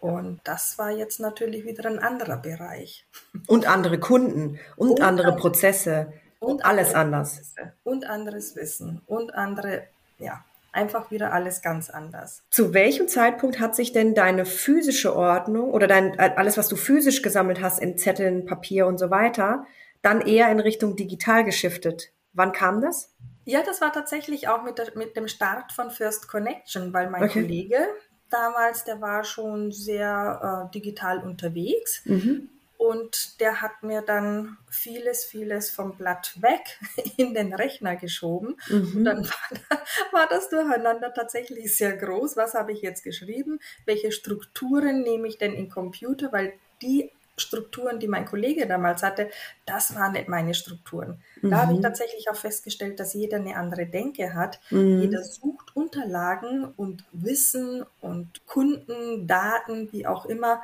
Und 0.00 0.40
das 0.44 0.78
war 0.78 0.90
jetzt 0.90 1.20
natürlich 1.20 1.66
wieder 1.66 1.86
ein 1.86 1.98
anderer 1.98 2.38
Bereich. 2.38 3.06
Und 3.46 3.68
andere 3.68 3.98
Kunden 3.98 4.58
und, 4.76 4.90
und 4.90 5.00
andere, 5.02 5.36
Prozesse 5.36 6.12
und 6.38 6.64
alles 6.64 6.94
anders. 6.94 7.36
Prozesse 7.36 7.72
und 7.84 8.06
anderes 8.06 8.56
Wissen 8.56 9.02
und 9.06 9.34
andere, 9.34 9.82
ja, 10.18 10.42
einfach 10.72 11.10
wieder 11.10 11.32
alles 11.32 11.60
ganz 11.60 11.90
anders. 11.90 12.42
Zu 12.50 12.72
welchem 12.72 13.06
Zeitpunkt 13.06 13.60
hat 13.60 13.76
sich 13.76 13.92
denn 13.92 14.14
deine 14.14 14.46
physische 14.46 15.14
Ordnung 15.14 15.70
oder 15.70 15.86
dein, 15.86 16.18
alles, 16.18 16.56
was 16.56 16.68
du 16.68 16.76
physisch 16.76 17.20
gesammelt 17.20 17.60
hast 17.60 17.80
in 17.80 17.98
Zetteln, 17.98 18.46
Papier 18.46 18.86
und 18.86 18.98
so 18.98 19.10
weiter, 19.10 19.66
dann 20.04 20.20
eher 20.20 20.50
in 20.50 20.60
Richtung 20.60 20.96
digital 20.96 21.44
geschiftet? 21.44 22.12
Wann 22.32 22.52
kam 22.52 22.80
das? 22.80 23.14
Ja, 23.44 23.62
das 23.62 23.80
war 23.80 23.92
tatsächlich 23.92 24.48
auch 24.48 24.62
mit, 24.62 24.78
der, 24.78 24.96
mit 24.96 25.16
dem 25.16 25.28
Start 25.28 25.72
von 25.72 25.90
First 25.90 26.28
Connection, 26.28 26.92
weil 26.92 27.10
mein 27.10 27.24
okay. 27.24 27.42
Kollege 27.42 27.86
damals, 28.34 28.84
der 28.84 29.00
war 29.00 29.24
schon 29.24 29.72
sehr 29.72 30.66
äh, 30.66 30.72
digital 30.72 31.20
unterwegs. 31.20 32.02
Mhm. 32.04 32.48
Und 32.76 33.40
der 33.40 33.62
hat 33.62 33.82
mir 33.82 34.02
dann 34.02 34.58
vieles, 34.68 35.24
vieles 35.24 35.70
vom 35.70 35.96
Blatt 35.96 36.34
weg 36.42 36.60
in 37.16 37.32
den 37.32 37.54
Rechner 37.54 37.96
geschoben. 37.96 38.56
Mhm. 38.68 38.96
Und 38.96 39.04
dann 39.04 39.24
war, 39.24 39.78
war, 40.12 40.28
das 40.28 40.50
Durcheinander 40.50 41.14
tatsächlich 41.14 41.76
sehr 41.76 41.96
groß. 41.96 42.36
Was 42.36 42.54
habe 42.54 42.72
ich 42.72 42.82
jetzt 42.82 43.04
geschrieben? 43.04 43.60
Welche 43.86 44.12
Strukturen 44.12 45.02
nehme 45.02 45.28
ich 45.28 45.38
denn 45.38 45.54
in 45.54 45.70
Computer? 45.70 46.32
Weil 46.32 46.54
die 46.82 47.12
Strukturen, 47.36 47.98
die 47.98 48.08
mein 48.08 48.26
Kollege 48.26 48.66
damals 48.66 49.02
hatte, 49.02 49.30
das 49.66 49.94
waren 49.94 50.12
nicht 50.12 50.28
meine 50.28 50.54
Strukturen. 50.54 51.20
Mhm. 51.42 51.50
Da 51.50 51.62
habe 51.62 51.74
ich 51.74 51.80
tatsächlich 51.80 52.30
auch 52.30 52.36
festgestellt, 52.36 53.00
dass 53.00 53.14
jeder 53.14 53.38
eine 53.38 53.56
andere 53.56 53.86
Denke 53.86 54.34
hat. 54.34 54.60
Mhm. 54.70 55.00
Jeder 55.00 55.24
sucht 55.24 55.74
Unterlagen 55.74 56.64
und 56.76 57.04
Wissen 57.12 57.84
und 58.00 58.46
Kunden, 58.46 59.26
Daten, 59.26 59.92
wie 59.92 60.06
auch 60.06 60.26
immer, 60.26 60.62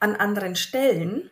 an 0.00 0.16
anderen 0.16 0.56
Stellen. 0.56 1.30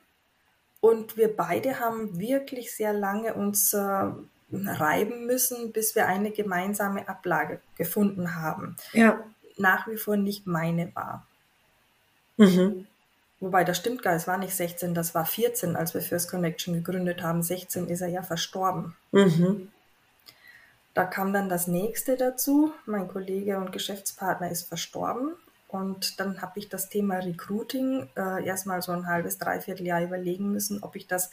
Und 0.81 1.17
wir 1.17 1.35
beide 1.35 1.81
haben 1.81 2.19
wirklich 2.19 2.75
sehr 2.75 2.93
lange 2.93 3.35
uns 3.35 3.73
äh, 3.73 4.11
reiben 4.53 5.27
müssen, 5.27 5.73
bis 5.73 5.95
wir 5.95 6.07
eine 6.07 6.31
gemeinsame 6.31 7.09
Ablage 7.09 7.61
gefunden 7.77 8.35
haben. 8.35 8.77
Ja. 8.93 9.25
Nach 9.57 9.87
wie 9.87 9.97
vor 9.97 10.17
nicht 10.17 10.47
meine 10.47 10.95
war. 10.95 11.27
Mhm. 12.37 12.87
Wobei, 13.43 13.65
das 13.65 13.77
stimmt 13.77 14.05
gar, 14.05 14.15
es 14.15 14.29
war 14.29 14.39
nicht 14.39 14.55
16, 14.55 14.95
das 14.95 15.17
war 15.17 15.27
14, 15.27 15.75
als 15.75 15.95
wir 15.95 16.01
First 16.01 16.31
Connection 16.31 16.75
gegründet 16.75 17.25
haben. 17.25 17.43
16 17.43 17.89
ist 17.89 18.01
er 18.01 18.07
ja 18.07 18.23
verstorben. 18.23 18.95
Mhm. 19.11 19.69
Da 20.95 21.05
kam 21.05 21.33
dann 21.33 21.49
das 21.49 21.67
nächste 21.67 22.17
dazu. 22.17 22.73
Mein 22.87 23.09
Kollege 23.09 23.59
und 23.59 23.73
Geschäftspartner 23.73 24.49
ist 24.49 24.69
verstorben 24.69 25.33
Und 25.67 26.21
dann 26.21 26.41
habe 26.41 26.61
ich 26.61 26.69
das 26.69 26.89
Thema 26.89 27.17
Recruiting 27.17 28.09
äh, 28.15 28.47
erstmal 28.47 28.81
so 28.81 28.93
ein 28.93 29.09
halbes, 29.09 29.39
dreiviertel 29.39 29.87
Jahr 29.89 30.05
überlegen 30.05 30.53
müssen, 30.53 30.81
ob 30.81 30.95
ich 30.95 31.09
das 31.09 31.33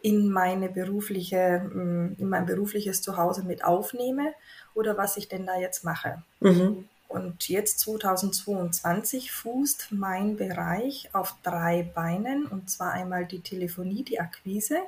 in 0.00 0.30
meine 0.30 0.70
berufliche, 0.70 1.58
mm, 1.58 2.16
in 2.16 2.28
mein 2.30 2.46
berufliches 2.46 3.02
Zuhause 3.02 3.42
mit 3.44 3.64
aufnehme 3.64 4.32
oder 4.72 4.96
was 4.96 5.18
ich 5.18 5.28
denn 5.28 5.44
da 5.44 5.58
jetzt 5.58 5.84
mache. 5.84 6.22
Mhm. 6.40 6.88
Und 7.10 7.48
jetzt 7.48 7.80
2022 7.80 9.32
fußt 9.32 9.88
mein 9.90 10.36
Bereich 10.36 11.10
auf 11.12 11.34
drei 11.42 11.82
Beinen, 11.82 12.46
und 12.46 12.70
zwar 12.70 12.92
einmal 12.92 13.26
die 13.26 13.40
Telefonie, 13.40 14.04
die 14.04 14.20
Akquise, 14.20 14.78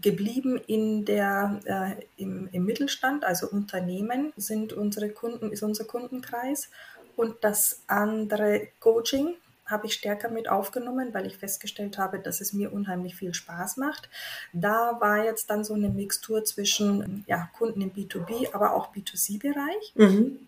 geblieben 0.00 0.58
in 0.66 1.04
der, 1.04 1.60
äh, 1.66 2.22
im, 2.22 2.48
im 2.52 2.64
Mittelstand, 2.64 3.24
also 3.24 3.50
Unternehmen 3.50 4.32
sind 4.38 4.72
unsere 4.72 5.10
Kunden, 5.10 5.52
ist 5.52 5.62
unser 5.62 5.84
Kundenkreis. 5.84 6.70
Und 7.16 7.36
das 7.42 7.82
andere 7.86 8.68
Coaching 8.80 9.34
habe 9.66 9.88
ich 9.88 9.92
stärker 9.92 10.30
mit 10.30 10.48
aufgenommen, 10.48 11.12
weil 11.12 11.26
ich 11.26 11.36
festgestellt 11.36 11.98
habe, 11.98 12.18
dass 12.18 12.40
es 12.40 12.54
mir 12.54 12.72
unheimlich 12.72 13.14
viel 13.14 13.34
Spaß 13.34 13.76
macht. 13.76 14.08
Da 14.54 14.96
war 15.00 15.22
jetzt 15.22 15.50
dann 15.50 15.64
so 15.64 15.74
eine 15.74 15.90
Mixtur 15.90 16.44
zwischen 16.44 17.24
ja, 17.26 17.50
Kunden 17.58 17.82
im 17.82 17.92
B2B, 17.92 18.54
aber 18.54 18.74
auch 18.74 18.94
B2C-Bereich. 18.94 19.92
Mhm 19.96 20.46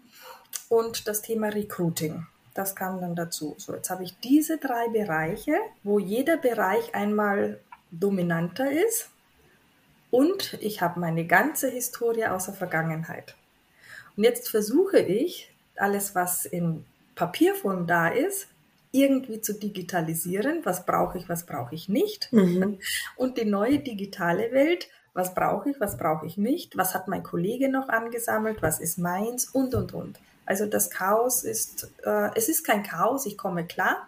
und 0.73 1.07
das 1.07 1.21
Thema 1.21 1.49
Recruiting. 1.49 2.27
Das 2.55 2.75
kam 2.75 2.99
dann 3.03 3.15
dazu. 3.15 3.55
So, 3.59 3.75
jetzt 3.75 3.91
habe 3.91 4.05
ich 4.05 4.19
diese 4.21 4.57
drei 4.57 4.89
Bereiche, 4.89 5.55
wo 5.83 5.99
jeder 5.99 6.39
Bereich 6.39 6.95
einmal 6.95 7.61
dominanter 7.91 8.73
ist 8.73 9.11
und 10.11 10.57
ich 10.63 10.81
habe 10.81 10.99
meine 10.99 11.27
ganze 11.27 11.69
Historie 11.69 12.25
aus 12.25 12.47
der 12.47 12.55
Vergangenheit. 12.55 13.35
Und 14.17 14.25
jetzt 14.25 14.49
versuche 14.49 14.99
ich, 14.99 15.55
alles, 15.77 16.15
was 16.15 16.47
in 16.47 16.87
Papierform 17.17 17.87
da 17.87 18.09
ist, 18.09 18.49
irgendwie 18.93 19.43
zu 19.43 19.53
digitalisieren. 19.53 20.61
Was 20.65 20.87
brauche 20.87 21.19
ich, 21.19 21.29
was 21.29 21.45
brauche 21.45 21.75
ich 21.75 21.91
nicht? 21.91 22.33
Mhm. 22.33 22.79
Und 23.17 23.37
die 23.37 23.45
neue 23.45 23.79
digitale 23.79 24.53
Welt, 24.53 24.89
was 25.13 25.35
brauche 25.35 25.69
ich, 25.69 25.81
was 25.81 25.99
brauche 25.99 26.25
ich 26.27 26.39
nicht? 26.39 26.79
Was 26.79 26.95
hat 26.95 27.09
mein 27.09 27.23
Kollege 27.23 27.69
noch 27.69 27.91
angesammelt? 27.91 28.63
Was 28.63 28.81
ist 28.81 28.97
meins? 28.99 29.51
Und, 29.51 29.75
und, 29.75 29.93
und. 29.93 30.19
Also 30.53 30.67
das 30.67 30.91
Chaos 30.91 31.45
ist, 31.45 31.91
äh, 32.05 32.29
es 32.35 32.51
ist 32.51 32.63
kein 32.63 32.83
Chaos, 32.83 33.25
ich 33.25 33.39
komme 33.39 33.67
klar. 33.67 34.07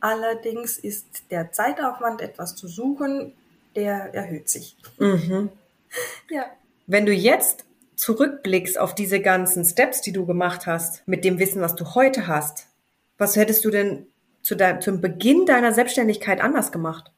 Allerdings 0.00 0.78
ist 0.78 1.06
der 1.30 1.52
Zeitaufwand, 1.52 2.20
etwas 2.20 2.56
zu 2.56 2.66
suchen, 2.66 3.34
der 3.76 4.12
erhöht 4.12 4.48
sich. 4.48 4.76
Mhm. 4.98 5.48
ja. 6.28 6.46
Wenn 6.88 7.06
du 7.06 7.12
jetzt 7.12 7.66
zurückblickst 7.94 8.80
auf 8.80 8.96
diese 8.96 9.20
ganzen 9.20 9.64
Steps, 9.64 10.00
die 10.00 10.10
du 10.10 10.26
gemacht 10.26 10.66
hast, 10.66 11.06
mit 11.06 11.24
dem 11.24 11.38
Wissen, 11.38 11.62
was 11.62 11.76
du 11.76 11.94
heute 11.94 12.26
hast, 12.26 12.66
was 13.16 13.36
hättest 13.36 13.64
du 13.64 13.70
denn 13.70 14.08
zu 14.42 14.56
dein, 14.56 14.82
zum 14.82 15.00
Beginn 15.00 15.46
deiner 15.46 15.72
Selbstständigkeit 15.72 16.40
anders 16.40 16.72
gemacht? 16.72 17.12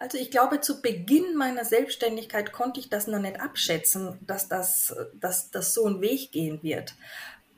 Also 0.00 0.16
ich 0.16 0.30
glaube, 0.30 0.60
zu 0.60 0.80
Beginn 0.80 1.36
meiner 1.36 1.66
Selbstständigkeit 1.66 2.52
konnte 2.52 2.80
ich 2.80 2.88
das 2.88 3.08
noch 3.08 3.18
nicht 3.18 3.40
abschätzen, 3.40 4.18
dass 4.26 4.48
das, 4.48 4.96
dass 5.20 5.50
das 5.50 5.74
so 5.74 5.86
ein 5.86 6.00
Weg 6.00 6.30
gehen 6.30 6.62
wird. 6.62 6.94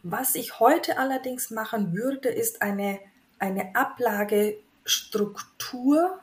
Was 0.02 0.34
ich 0.34 0.60
heute 0.60 0.96
allerdings 0.98 1.50
machen 1.50 1.94
würde, 1.94 2.30
ist 2.30 2.62
eine, 2.62 3.00
eine 3.38 3.76
Ablagestruktur 3.76 6.18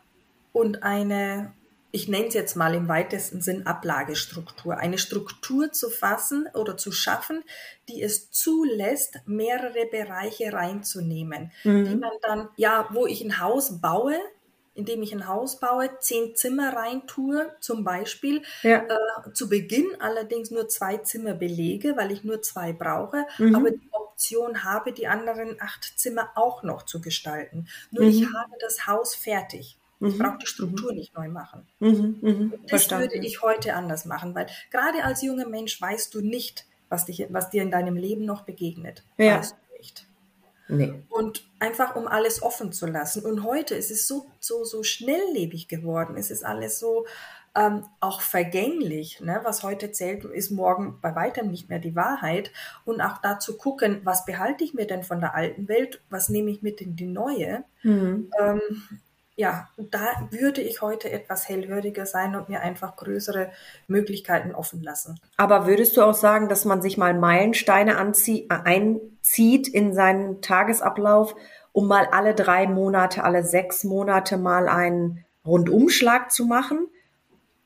und 0.52 0.82
eine, 0.82 1.54
ich 1.92 2.08
nenne 2.08 2.26
es 2.28 2.34
jetzt 2.34 2.56
mal 2.56 2.74
im 2.74 2.88
weitesten 2.88 3.42
Sinn 3.42 3.68
Ablagestruktur, 3.68 4.78
eine 4.78 4.98
Struktur 4.98 5.72
zu 5.72 5.92
fassen 5.92 6.50
oder 6.56 6.76
zu 6.78 6.92
schaffen, 6.92 7.44
die 7.88 8.02
es 8.02 8.32
zulässt, 8.32 9.20
mehrere 9.26 9.86
Bereiche 9.92 10.54
reinzunehmen, 10.54 11.52
mhm. 11.64 11.86
die 11.86 11.96
man 11.96 12.14
dann, 12.24 12.50
ja, 12.56 12.90
wo 12.92 13.06
ich 13.06 13.24
ein 13.24 13.40
Haus 13.40 13.80
baue, 13.80 14.18
indem 14.78 15.02
ich 15.02 15.12
ein 15.12 15.28
Haus 15.28 15.60
baue, 15.60 15.90
zehn 16.00 16.36
Zimmer 16.36 16.74
reintue, 16.74 17.52
zum 17.60 17.84
Beispiel. 17.84 18.44
Ja. 18.62 18.84
Äh, 18.84 19.34
zu 19.34 19.50
Beginn 19.50 19.88
allerdings 20.00 20.52
nur 20.52 20.70
zwei 20.70 20.98
Zimmer 20.98 21.34
belege, 21.34 21.98
weil 21.98 22.12
ich 22.12 22.24
nur 22.24 22.42
zwei 22.44 22.74
brauche, 22.74 23.26
mhm. 23.40 23.56
aber 23.56 23.72
die 23.72 23.90
Option 23.92 24.64
habe, 24.64 24.94
die 24.94 25.08
anderen 25.08 25.58
acht 25.60 26.00
Zimmer 26.00 26.30
auch 26.36 26.64
noch 26.64 26.84
zu 26.84 27.02
gestalten. 27.02 27.68
Nur 27.92 28.06
mhm. 28.06 28.10
ich 28.12 28.22
habe 28.26 28.54
das 28.60 28.88
Haus 28.88 29.16
fertig. 29.16 29.78
Ich 30.00 30.14
mhm. 30.14 30.20
brauche 30.20 30.38
die 30.38 30.48
Struktur 30.48 30.92
mhm. 30.92 30.98
nicht 31.00 31.16
neu 31.16 31.28
machen. 31.28 31.68
Mhm. 31.80 32.18
Mhm. 32.22 32.54
Das 32.62 32.70
Verstanden. 32.70 33.12
würde 33.12 33.26
ich 33.26 33.42
heute 33.42 33.74
anders 33.74 34.06
machen, 34.06 34.36
weil 34.36 34.48
gerade 34.70 35.04
als 35.04 35.24
junger 35.24 35.48
Mensch 35.48 35.82
weißt 35.82 36.14
du 36.14 36.22
nicht, 36.22 36.66
was, 36.90 37.06
dich, 37.06 37.26
was 37.30 37.50
dir 37.50 37.64
in 37.64 37.72
deinem 37.72 37.96
Leben 37.96 38.26
noch 38.26 38.44
begegnet. 38.44 39.04
Ja. 39.18 39.40
Weißt 39.40 39.56
du 39.56 39.78
nicht. 39.78 40.07
Nee. 40.70 40.94
Und 41.10 41.48
einfach 41.60 41.96
um 41.96 42.08
alles 42.08 42.42
offen 42.42 42.72
zu 42.72 42.88
lassen. 42.88 43.26
Und 43.26 43.44
heute 43.44 43.76
ist 43.76 43.92
es 43.92 44.08
so, 44.08 44.28
so, 44.40 44.64
so 44.64 44.84
schnelllebig 44.84 45.68
geworden. 45.68 46.16
Es 46.18 46.32
ist 46.32 46.44
alles 46.44 46.80
so 46.80 47.06
ähm, 47.56 47.86
auch 48.00 48.22
vergänglich. 48.22 49.20
Ne? 49.22 49.40
Was 49.44 49.64
heute 49.64 49.92
zählt, 49.92 50.24
ist 50.26 50.52
morgen 50.52 51.00
bei 51.02 51.16
weitem 51.16 51.50
nicht 51.50 51.70
mehr 51.70 51.80
die 51.80 51.96
Wahrheit. 51.96 52.52
Und 52.86 53.02
auch 53.02 53.18
da 53.20 53.40
zu 53.40 53.58
gucken, 53.58 54.02
was 54.04 54.26
behalte 54.26 54.64
ich 54.64 54.74
mir 54.74 54.86
denn 54.86 55.04
von 55.04 55.20
der 55.20 55.34
alten 55.34 55.68
Welt? 55.68 56.02
Was 56.10 56.30
nehme 56.30 56.52
ich 56.52 56.62
mit 56.62 56.82
in 56.82 56.96
die 56.96 57.08
neue? 57.08 57.64
Mhm. 57.84 58.32
Ähm, 58.40 58.60
ja, 59.38 59.70
da 59.78 60.28
würde 60.32 60.62
ich 60.62 60.82
heute 60.82 61.12
etwas 61.12 61.48
hellhöriger 61.48 62.08
sein 62.08 62.36
und 62.36 62.50
mir 62.50 62.62
einfach 62.62 62.96
größere 62.96 63.52
Möglichkeiten 63.88 64.54
offen 64.54 64.82
lassen. 64.82 65.20
Aber 65.38 65.68
würdest 65.68 65.96
du 65.96 66.02
auch 66.02 66.16
sagen, 66.16 66.50
dass 66.50 66.66
man 66.66 66.82
sich 66.82 66.98
mal 66.98 67.14
Meilensteine 67.14 67.98
anzie 67.98 68.50
einzieht 68.50 69.68
in 69.68 69.94
seinen 69.94 70.42
Tagesablauf, 70.42 71.36
um 71.72 71.88
mal 71.88 72.08
alle 72.12 72.34
drei 72.34 72.66
Monate, 72.66 73.24
alle 73.24 73.44
sechs 73.44 73.84
Monate 73.84 74.38
mal 74.38 74.68
einen 74.68 75.24
Rundumschlag 75.46 76.32
zu 76.32 76.46
machen? 76.46 76.88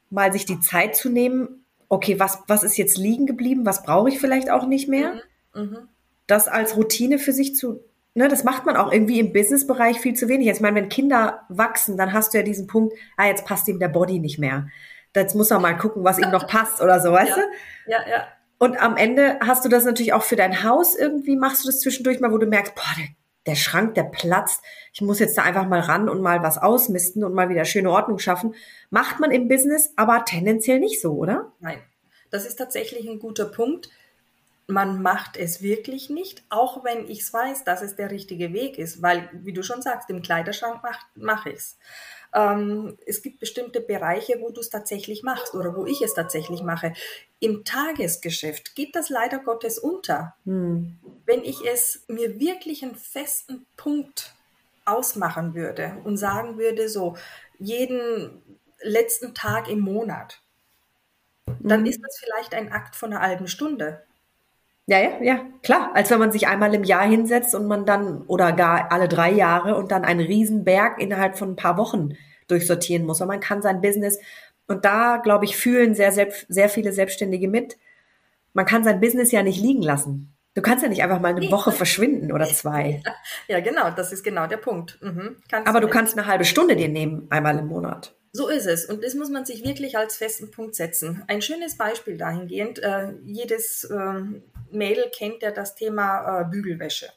Mal 0.10 0.34
sich 0.34 0.46
die 0.46 0.60
Zeit 0.60 0.98
zu 0.98 1.08
nehmen, 1.08 1.64
okay, 1.88 2.20
was, 2.20 2.40
was 2.48 2.64
ist 2.64 2.76
jetzt 2.76 2.98
liegen 2.98 3.26
geblieben, 3.28 3.66
was 3.66 3.84
brauche 3.84 4.10
ich 4.10 4.20
vielleicht 4.20 4.50
auch 4.50 4.66
nicht 4.68 4.90
mehr? 4.90 5.22
Mhm. 5.54 5.62
Mhm. 5.62 5.78
Das 6.28 6.50
als 6.50 6.76
Routine 6.76 7.18
für 7.18 7.32
sich 7.32 7.56
zu 7.56 7.80
ne, 8.14 8.28
das 8.28 8.44
macht 8.44 8.66
man 8.66 8.76
auch 8.76 8.92
irgendwie 8.92 9.20
im 9.20 9.34
Businessbereich 9.34 10.00
viel 10.00 10.14
zu 10.14 10.28
wenig. 10.28 10.48
Ich 10.48 10.60
meine, 10.60 10.76
wenn 10.76 10.90
Kinder 10.90 11.46
wachsen, 11.50 11.98
dann 11.98 12.14
hast 12.14 12.34
du 12.34 12.38
ja 12.38 12.44
diesen 12.44 12.68
Punkt, 12.68 12.94
ah, 13.18 13.28
jetzt 13.28 13.46
passt 13.46 13.68
ihm 13.68 13.80
der 13.80 13.88
Body 13.88 14.20
nicht 14.20 14.40
mehr. 14.40 14.68
Jetzt 15.16 15.36
muss 15.36 15.52
er 15.52 15.60
mal 15.60 15.78
gucken, 15.78 16.04
was 16.04 16.20
ihm 16.20 16.32
noch 16.32 16.48
passt 16.48 16.82
oder 16.82 17.00
so, 17.00 17.12
weißt 17.12 17.30
ja. 17.30 17.36
du? 17.36 17.92
Ja, 17.92 18.10
ja. 18.10 18.28
Und 18.60 18.82
am 18.82 18.96
Ende 18.96 19.40
hast 19.42 19.66
du 19.66 19.70
das 19.70 19.86
natürlich 19.86 20.14
auch 20.14 20.24
für 20.24 20.36
dein 20.36 20.64
Haus 20.64 20.96
irgendwie, 20.96 21.36
machst 21.36 21.64
du 21.64 21.68
das 21.68 21.80
zwischendurch 21.80 22.20
mal, 22.20 22.32
wo 22.32 22.38
du 22.38 22.46
merkst, 22.46 22.76
boah, 22.76 22.96
der, 22.98 23.08
der 23.48 23.56
Schrank, 23.56 23.96
der 23.96 24.04
platzt. 24.04 24.64
Ich 24.94 25.02
muss 25.02 25.20
jetzt 25.20 25.38
da 25.38 25.42
einfach 25.42 25.68
mal 25.68 25.80
ran 25.80 26.08
und 26.08 26.22
mal 26.22 26.44
was 26.44 26.58
ausmisten 26.58 27.24
und 27.24 27.34
mal 27.34 27.50
wieder 27.50 27.66
schöne 27.66 27.90
Ordnung 27.90 28.20
schaffen. 28.20 28.54
Macht 28.90 29.20
man 29.20 29.32
im 29.32 29.48
Business 29.48 29.92
aber 29.96 30.24
tendenziell 30.26 30.80
nicht 30.80 31.02
so, 31.02 31.14
oder? 31.14 31.52
Nein. 31.60 31.80
Das 32.30 32.46
ist 32.46 32.56
tatsächlich 32.56 33.10
ein 33.10 33.20
guter 33.20 33.46
Punkt 33.46 33.90
man 34.68 35.02
macht 35.02 35.38
es 35.38 35.62
wirklich 35.62 36.10
nicht, 36.10 36.44
auch 36.50 36.84
wenn 36.84 37.10
ich 37.10 37.22
es 37.22 37.34
weiß, 37.34 37.64
dass 37.64 37.82
es 37.82 37.96
der 37.96 38.12
richtige 38.12 38.54
Weg 38.54 38.78
ist, 38.78 39.02
weil, 39.02 39.30
wie 39.34 39.54
du 39.54 39.64
schon 39.64 39.82
sagst, 39.82 40.10
im 40.10 40.22
Kleiderschrank 40.22 40.82
mache 40.84 41.06
mach 41.16 41.46
ich 41.46 41.56
es. 41.56 41.78
Ähm, 42.34 42.98
es 43.06 43.22
gibt 43.22 43.40
bestimmte 43.40 43.82
Bereiche, 43.82 44.40
wo 44.40 44.52
du 44.52 44.62
es 44.62 44.70
tatsächlich 44.70 45.24
machst 45.24 45.54
oder 45.54 45.76
wo 45.76 45.86
ich 45.86 46.02
es 46.02 46.14
tatsächlich 46.14 46.62
mache. 46.64 46.94
Im 47.40 47.66
Tagesgeschäft 47.66 48.76
geht 48.76 48.96
das 48.96 49.10
leider 49.10 49.40
Gottes 49.40 49.78
unter. 49.78 50.36
Hm. 50.46 50.98
Wenn 51.26 51.44
ich 51.44 51.62
es 51.66 52.04
mir 52.08 52.40
wirklich 52.40 52.84
einen 52.84 52.96
festen 52.96 53.66
Punkt 53.76 54.34
ausmachen 54.86 55.54
würde 55.54 55.98
und 56.04 56.18
sagen 56.18 56.58
würde, 56.58 56.88
so 56.88 57.18
jeden 57.60 58.42
letzten 58.82 59.34
Tag 59.36 59.70
im 59.70 59.82
Monat, 59.82 60.42
dann 61.60 61.82
hm. 61.82 61.86
ist 61.88 62.02
das 62.02 62.18
vielleicht 62.18 62.54
ein 62.54 62.72
Akt 62.72 62.96
von 62.96 63.12
einer 63.12 63.22
halben 63.22 63.48
Stunde. 63.48 64.04
Ja, 64.88 65.00
ja, 65.00 65.22
ja, 65.22 65.42
klar. 65.64 65.92
Als 65.94 66.10
wenn 66.10 66.20
man 66.20 66.32
sich 66.32 66.48
einmal 66.48 66.74
im 66.74 66.84
Jahr 66.84 67.08
hinsetzt 67.08 67.56
und 67.56 67.68
man 67.68 67.86
dann, 67.86 68.24
oder 68.24 68.52
gar 68.52 68.92
alle 68.92 69.08
drei 69.08 69.32
Jahre 69.32 69.76
und 69.76 69.92
dann 69.92 70.04
einen 70.04 70.20
Riesenberg 70.20 71.00
innerhalb 71.00 71.38
von 71.38 71.52
ein 71.52 71.56
paar 71.56 71.78
Wochen 71.78 72.18
durchsortieren 72.48 73.06
muss. 73.06 73.22
Und 73.22 73.28
man 73.28 73.40
kann 73.40 73.62
sein 73.62 73.82
Business, 73.82 74.20
und 74.72 74.86
da, 74.86 75.18
glaube 75.18 75.44
ich, 75.44 75.58
fühlen 75.58 75.96
sehr, 75.96 76.14
sehr, 76.14 76.32
sehr 76.48 76.70
viele 76.70 76.94
Selbstständige 76.94 77.50
mit, 77.50 77.78
man 78.54 78.66
kann 78.66 78.86
sein 78.86 79.02
Business 79.02 79.32
ja 79.32 79.44
nicht 79.44 79.62
liegen 79.62 79.82
lassen. 79.82 80.34
Du 80.54 80.62
kannst 80.62 80.84
ja 80.84 80.90
nicht 80.90 81.04
einfach 81.04 81.20
mal 81.20 81.30
eine 81.30 81.42
nee. 81.42 81.52
Woche 81.52 81.72
verschwinden 81.72 82.32
oder 82.32 82.46
zwei. 82.46 83.02
Ja, 83.48 83.60
genau, 83.60 83.92
das 83.92 84.14
ist 84.14 84.24
genau 84.24 84.48
der 84.48 84.58
Punkt. 84.58 84.98
Mhm. 85.02 85.38
Aber 85.66 85.82
du 85.82 85.90
kannst 85.90 86.18
eine 86.18 86.28
halbe 86.28 86.46
Stunde 86.46 86.76
dir 86.78 86.88
nehmen, 86.88 87.28
einmal 87.30 87.58
im 87.60 87.68
Monat. 87.68 88.16
So 88.34 88.48
ist 88.48 88.66
es. 88.66 88.86
Und 88.86 89.04
das 89.04 89.14
muss 89.14 89.30
man 89.30 89.46
sich 89.46 89.66
wirklich 89.66 89.98
als 89.98 90.16
festen 90.16 90.52
Punkt 90.52 90.76
setzen. 90.76 91.24
Ein 91.28 91.42
schönes 91.42 91.78
Beispiel 91.78 92.18
dahingehend, 92.18 92.80
äh, 92.80 93.14
jedes 93.26 93.84
äh, 93.84 94.22
Mädel 94.72 95.12
kennt 95.14 95.42
ja 95.42 95.52
das 95.52 95.76
Thema 95.76 96.42
äh, 96.42 96.46
Bügelwäsche. 96.46 97.10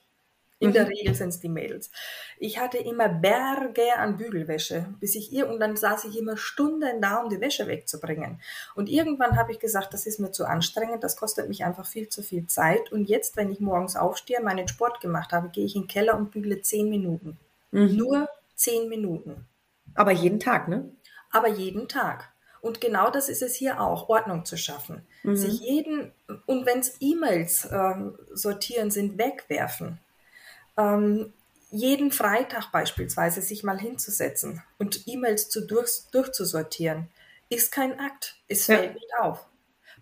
In 0.58 0.70
mhm. 0.70 0.74
der 0.74 0.88
Regel 0.88 1.14
sind 1.14 1.28
es 1.28 1.40
die 1.40 1.48
Mädels. 1.48 1.90
Ich 2.38 2.58
hatte 2.58 2.78
immer 2.78 3.08
Berge 3.08 3.96
an 3.96 4.16
Bügelwäsche, 4.16 4.86
bis 4.98 5.14
ich 5.14 5.32
ihr, 5.32 5.48
und 5.48 5.60
dann 5.60 5.76
saß 5.76 6.04
ich 6.04 6.18
immer 6.18 6.36
Stunden 6.36 7.00
da, 7.00 7.18
um 7.18 7.28
die 7.28 7.40
Wäsche 7.40 7.66
wegzubringen. 7.66 8.40
Und 8.74 8.88
irgendwann 8.88 9.36
habe 9.36 9.52
ich 9.52 9.58
gesagt, 9.58 9.92
das 9.94 10.06
ist 10.06 10.20
mir 10.20 10.32
zu 10.32 10.46
anstrengend, 10.46 11.04
das 11.04 11.16
kostet 11.16 11.48
mich 11.48 11.64
einfach 11.64 11.86
viel 11.86 12.08
zu 12.08 12.22
viel 12.22 12.46
Zeit. 12.46 12.90
Und 12.92 13.08
jetzt, 13.08 13.36
wenn 13.36 13.50
ich 13.50 13.60
morgens 13.60 13.94
aufstehe, 13.94 14.40
meinen 14.40 14.66
Sport 14.68 15.00
gemacht 15.00 15.32
habe, 15.32 15.50
gehe 15.50 15.64
ich 15.64 15.76
in 15.76 15.82
den 15.82 15.88
Keller 15.88 16.16
und 16.16 16.30
bügle 16.30 16.60
zehn 16.62 16.88
Minuten. 16.88 17.36
Mhm. 17.70 17.96
Nur 17.96 18.28
zehn 18.54 18.88
Minuten. 18.88 19.46
Aber 19.94 20.12
jeden 20.12 20.40
Tag, 20.40 20.68
ne? 20.68 20.88
Aber 21.34 21.48
jeden 21.48 21.88
Tag. 21.88 22.32
Und 22.60 22.80
genau 22.80 23.10
das 23.10 23.28
ist 23.28 23.42
es 23.42 23.54
hier 23.54 23.80
auch, 23.80 24.08
Ordnung 24.08 24.46
zu 24.46 24.56
schaffen. 24.56 25.06
Mhm. 25.22 25.36
Sich 25.36 25.60
jeden, 25.60 26.12
und 26.46 26.64
wenn 26.64 26.78
es 26.78 26.96
E-Mails 27.00 27.68
ähm, 27.70 28.18
sortieren 28.32 28.90
sind, 28.90 29.18
wegwerfen 29.18 29.98
ähm, 30.76 31.32
jeden 31.70 32.12
Freitag 32.12 32.70
beispielsweise 32.70 33.42
sich 33.42 33.64
mal 33.64 33.78
hinzusetzen 33.78 34.62
und 34.78 35.08
E-Mails 35.08 35.48
zu 35.48 35.66
durch, 35.66 36.04
durchzusortieren, 36.12 37.08
ist 37.48 37.72
kein 37.72 37.98
Akt. 37.98 38.36
Es 38.48 38.66
ja. 38.66 38.76
fällt 38.76 38.94
nicht 38.94 39.10
auf. 39.20 39.46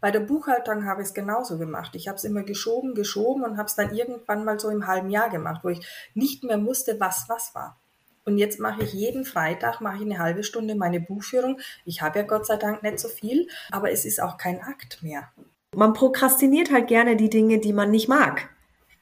Bei 0.00 0.10
der 0.10 0.20
Buchhaltung 0.20 0.84
habe 0.84 1.02
ich 1.02 1.08
es 1.08 1.14
genauso 1.14 1.58
gemacht. 1.58 1.94
Ich 1.94 2.08
habe 2.08 2.16
es 2.16 2.24
immer 2.24 2.42
geschoben, 2.42 2.94
geschoben 2.94 3.44
und 3.44 3.56
habe 3.56 3.68
es 3.68 3.76
dann 3.76 3.94
irgendwann 3.94 4.44
mal 4.44 4.58
so 4.58 4.68
im 4.68 4.86
halben 4.86 5.10
Jahr 5.10 5.30
gemacht, 5.30 5.62
wo 5.62 5.68
ich 5.68 5.86
nicht 6.14 6.42
mehr 6.44 6.62
wusste, 6.64 6.98
was 6.98 7.28
was 7.28 7.54
war. 7.54 7.78
Und 8.24 8.38
jetzt 8.38 8.60
mache 8.60 8.84
ich 8.84 8.92
jeden 8.92 9.24
Freitag 9.24 9.80
mache 9.80 9.96
ich 9.96 10.02
eine 10.02 10.18
halbe 10.18 10.44
Stunde 10.44 10.74
meine 10.74 11.00
Buchführung. 11.00 11.58
Ich 11.84 12.02
habe 12.02 12.20
ja 12.20 12.24
Gott 12.24 12.46
sei 12.46 12.56
Dank 12.56 12.82
nicht 12.82 13.00
so 13.00 13.08
viel, 13.08 13.48
aber 13.70 13.90
es 13.90 14.04
ist 14.04 14.22
auch 14.22 14.36
kein 14.36 14.60
Akt 14.62 15.02
mehr. 15.02 15.32
Man 15.74 15.92
prokrastiniert 15.92 16.70
halt 16.70 16.88
gerne 16.88 17.16
die 17.16 17.30
Dinge, 17.30 17.58
die 17.58 17.72
man 17.72 17.90
nicht 17.90 18.08
mag. 18.08 18.50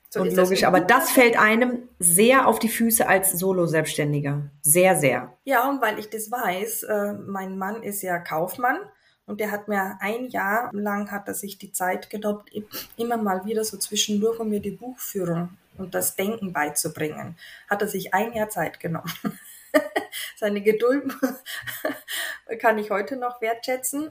So 0.08 0.22
und 0.22 0.34
logisch, 0.34 0.64
aber 0.64 0.80
das 0.80 1.10
fällt 1.10 1.38
einem 1.38 1.88
sehr 2.00 2.48
auf 2.48 2.58
die 2.58 2.68
Füße 2.68 3.08
als 3.08 3.32
Solo-Selbstständiger. 3.38 4.42
Sehr, 4.60 4.96
sehr. 4.96 5.36
Ja, 5.44 5.68
und 5.68 5.80
weil 5.80 6.00
ich 6.00 6.10
das 6.10 6.30
weiß, 6.30 6.82
äh, 6.84 7.12
mein 7.12 7.56
Mann 7.58 7.82
ist 7.84 8.02
ja 8.02 8.18
Kaufmann 8.18 8.78
und 9.26 9.38
der 9.38 9.52
hat 9.52 9.68
mir 9.68 9.98
ein 10.00 10.28
Jahr 10.28 10.70
lang 10.72 11.12
hat 11.12 11.28
er 11.28 11.34
sich 11.34 11.58
die 11.58 11.70
Zeit 11.70 12.10
genommen, 12.10 12.42
immer 12.96 13.18
mal 13.18 13.44
wieder 13.44 13.62
so 13.62 13.76
zwischendurch, 13.76 14.40
um 14.40 14.50
mir 14.50 14.58
die 14.58 14.72
Buchführung 14.72 15.50
und 15.80 15.94
das 15.94 16.16
Denken 16.16 16.52
beizubringen. 16.52 17.36
Hat 17.68 17.82
er 17.82 17.88
sich 17.88 18.14
ein 18.14 18.32
Jahr 18.32 18.48
Zeit 18.48 18.80
genommen. 18.80 19.12
Seine 20.36 20.60
Geduld 20.62 21.12
kann 22.60 22.78
ich 22.78 22.90
heute 22.90 23.16
noch 23.16 23.40
wertschätzen. 23.40 24.10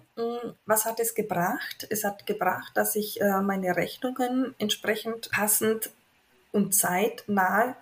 Was 0.66 0.86
hat 0.86 1.00
es 1.00 1.16
gebracht? 1.16 1.88
Es 1.90 2.04
hat 2.04 2.26
gebracht, 2.26 2.72
dass 2.76 2.96
ich 2.96 3.20
äh, 3.22 3.42
meine 3.42 3.76
Rechnungen 3.76 4.56
entsprechend 4.60 5.30
passend 5.32 5.92
und 6.52 6.74
zeitnah 6.74 7.76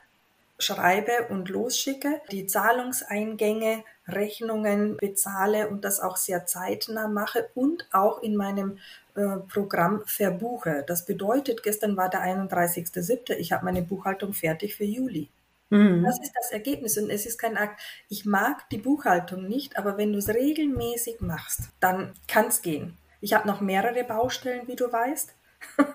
schreibe 0.60 1.28
und 1.30 1.50
losschicke, 1.50 2.22
die 2.32 2.48
Zahlungseingänge, 2.48 3.84
Rechnungen 4.08 4.98
bezahle 4.98 5.68
und 5.68 5.84
das 5.84 6.00
auch 6.00 6.18
sehr 6.18 6.46
zeitnah 6.46 7.08
mache 7.08 7.50
und 7.54 7.88
auch 7.92 8.22
in 8.24 8.36
meinem 8.36 8.80
äh, 9.16 9.38
Programm 9.52 10.04
verbuche. 10.06 10.84
Das 10.88 11.06
bedeutet, 11.06 11.64
gestern 11.64 11.98
war 11.98 12.10
der 12.10 12.22
31.07., 12.22 13.34
ich 13.34 13.52
habe 13.52 13.66
meine 13.66 13.82
Buchhaltung 13.82 14.34
fertig 14.34 14.76
für 14.76 14.86
Juli. 14.86 15.30
Mhm. 15.70 16.04
Das 16.04 16.20
ist 16.22 16.34
das 16.34 16.52
Ergebnis 16.52 16.98
und 16.98 17.10
es 17.10 17.26
ist 17.26 17.38
kein 17.38 17.58
Akt. 17.58 17.82
Ich 18.10 18.26
mag 18.26 18.70
die 18.70 18.78
Buchhaltung 18.78 19.48
nicht, 19.48 19.78
aber 19.78 19.98
wenn 19.98 20.14
du 20.14 20.20
es 20.20 20.30
regelmäßig 20.30 21.20
machst, 21.20 21.70
dann 21.80 22.14
kann 22.28 22.48
es 22.48 22.62
gehen. 22.62 22.98
Ich 23.20 23.34
habe 23.34 23.48
noch 23.48 23.62
mehrere 23.62 24.04
Baustellen, 24.04 24.68
wie 24.68 24.76
du 24.76 24.92
weißt. 24.92 25.34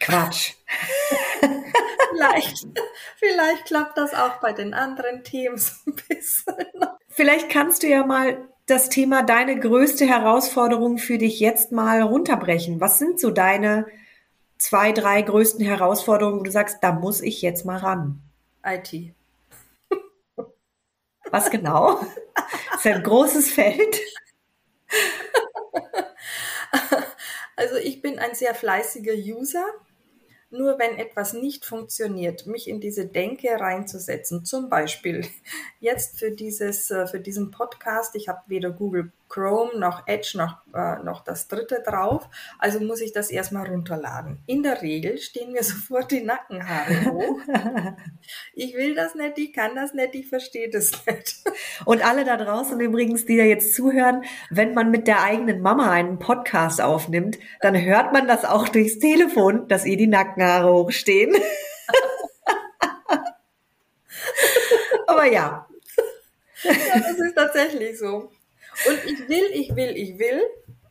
Quatsch. 0.00 0.54
vielleicht, 2.10 2.66
vielleicht 3.18 3.64
klappt 3.66 3.98
das 3.98 4.14
auch 4.14 4.40
bei 4.40 4.52
den 4.52 4.74
anderen 4.74 5.24
Themen 5.24 5.58
so 5.58 5.72
ein 5.86 5.96
bisschen. 6.08 6.54
Vielleicht 7.08 7.50
kannst 7.50 7.82
du 7.82 7.88
ja 7.88 8.04
mal 8.04 8.48
das 8.66 8.88
Thema 8.88 9.22
deine 9.22 9.58
größte 9.58 10.06
Herausforderung 10.06 10.98
für 10.98 11.18
dich 11.18 11.40
jetzt 11.40 11.72
mal 11.72 12.02
runterbrechen. 12.02 12.80
Was 12.80 12.98
sind 12.98 13.20
so 13.20 13.30
deine 13.30 13.86
zwei, 14.58 14.92
drei 14.92 15.22
größten 15.22 15.64
Herausforderungen, 15.64 16.40
wo 16.40 16.44
du 16.44 16.50
sagst, 16.50 16.78
da 16.82 16.92
muss 16.92 17.20
ich 17.20 17.42
jetzt 17.42 17.64
mal 17.64 17.78
ran? 17.78 18.20
IT. 18.64 19.14
Was 21.30 21.50
genau? 21.50 22.00
Das 22.72 22.84
ist 22.84 22.86
ein 22.86 23.02
großes 23.02 23.50
Feld. 23.50 24.00
Also 27.56 27.76
ich 27.76 28.02
bin 28.02 28.18
ein 28.18 28.34
sehr 28.34 28.54
fleißiger 28.54 29.14
User 29.14 29.64
nur 30.50 30.78
wenn 30.78 30.96
etwas 30.96 31.32
nicht 31.32 31.64
funktioniert, 31.64 32.46
mich 32.46 32.68
in 32.68 32.80
diese 32.80 33.06
Denke 33.06 33.48
reinzusetzen. 33.48 34.44
Zum 34.44 34.68
Beispiel 34.68 35.26
jetzt 35.80 36.18
für 36.18 36.30
dieses, 36.30 36.90
äh, 36.90 37.06
für 37.06 37.20
diesen 37.20 37.50
Podcast, 37.50 38.14
ich 38.14 38.28
habe 38.28 38.40
weder 38.46 38.70
Google 38.70 39.12
Chrome 39.28 39.78
noch 39.78 40.06
Edge 40.06 40.32
noch, 40.36 40.58
äh, 40.74 41.02
noch 41.02 41.24
das 41.24 41.48
dritte 41.48 41.82
drauf, 41.84 42.28
also 42.58 42.80
muss 42.80 43.00
ich 43.00 43.12
das 43.12 43.30
erstmal 43.30 43.66
runterladen. 43.66 44.38
In 44.46 44.62
der 44.62 44.82
Regel 44.82 45.18
stehen 45.18 45.52
mir 45.52 45.62
sofort 45.64 46.10
die 46.10 46.22
Nackenhaare 46.22 47.10
hoch. 47.10 47.40
ich 48.54 48.74
will 48.74 48.94
das 48.94 49.14
nicht, 49.14 49.38
ich 49.38 49.52
kann 49.52 49.74
das 49.74 49.94
nicht, 49.94 50.14
ich 50.14 50.28
verstehe 50.28 50.70
das 50.70 50.92
nicht. 51.06 51.42
Und 51.84 52.06
alle 52.06 52.24
da 52.24 52.36
draußen 52.36 52.78
übrigens, 52.80 53.26
die 53.26 53.36
da 53.36 53.44
jetzt 53.44 53.74
zuhören, 53.74 54.24
wenn 54.50 54.74
man 54.74 54.90
mit 54.90 55.06
der 55.06 55.22
eigenen 55.22 55.60
Mama 55.60 55.90
einen 55.90 56.18
Podcast 56.18 56.80
aufnimmt, 56.80 57.38
dann 57.60 57.80
hört 57.80 58.12
man 58.12 58.28
das 58.28 58.44
auch 58.44 58.68
durchs 58.68 58.98
Telefon, 58.98 59.68
dass 59.68 59.84
ihr 59.84 59.96
die 59.96 60.06
Nackenhaare 60.06 60.72
hochstehen. 60.72 61.34
Aber 65.06 65.26
ja. 65.26 65.66
ja. 66.62 66.72
Das 66.94 67.18
ist 67.18 67.34
tatsächlich 67.34 67.98
so. 67.98 68.30
Und 68.86 69.04
ich 69.04 69.28
will, 69.28 69.50
ich 69.52 69.74
will, 69.74 69.96
ich 69.96 70.18
will. 70.18 70.42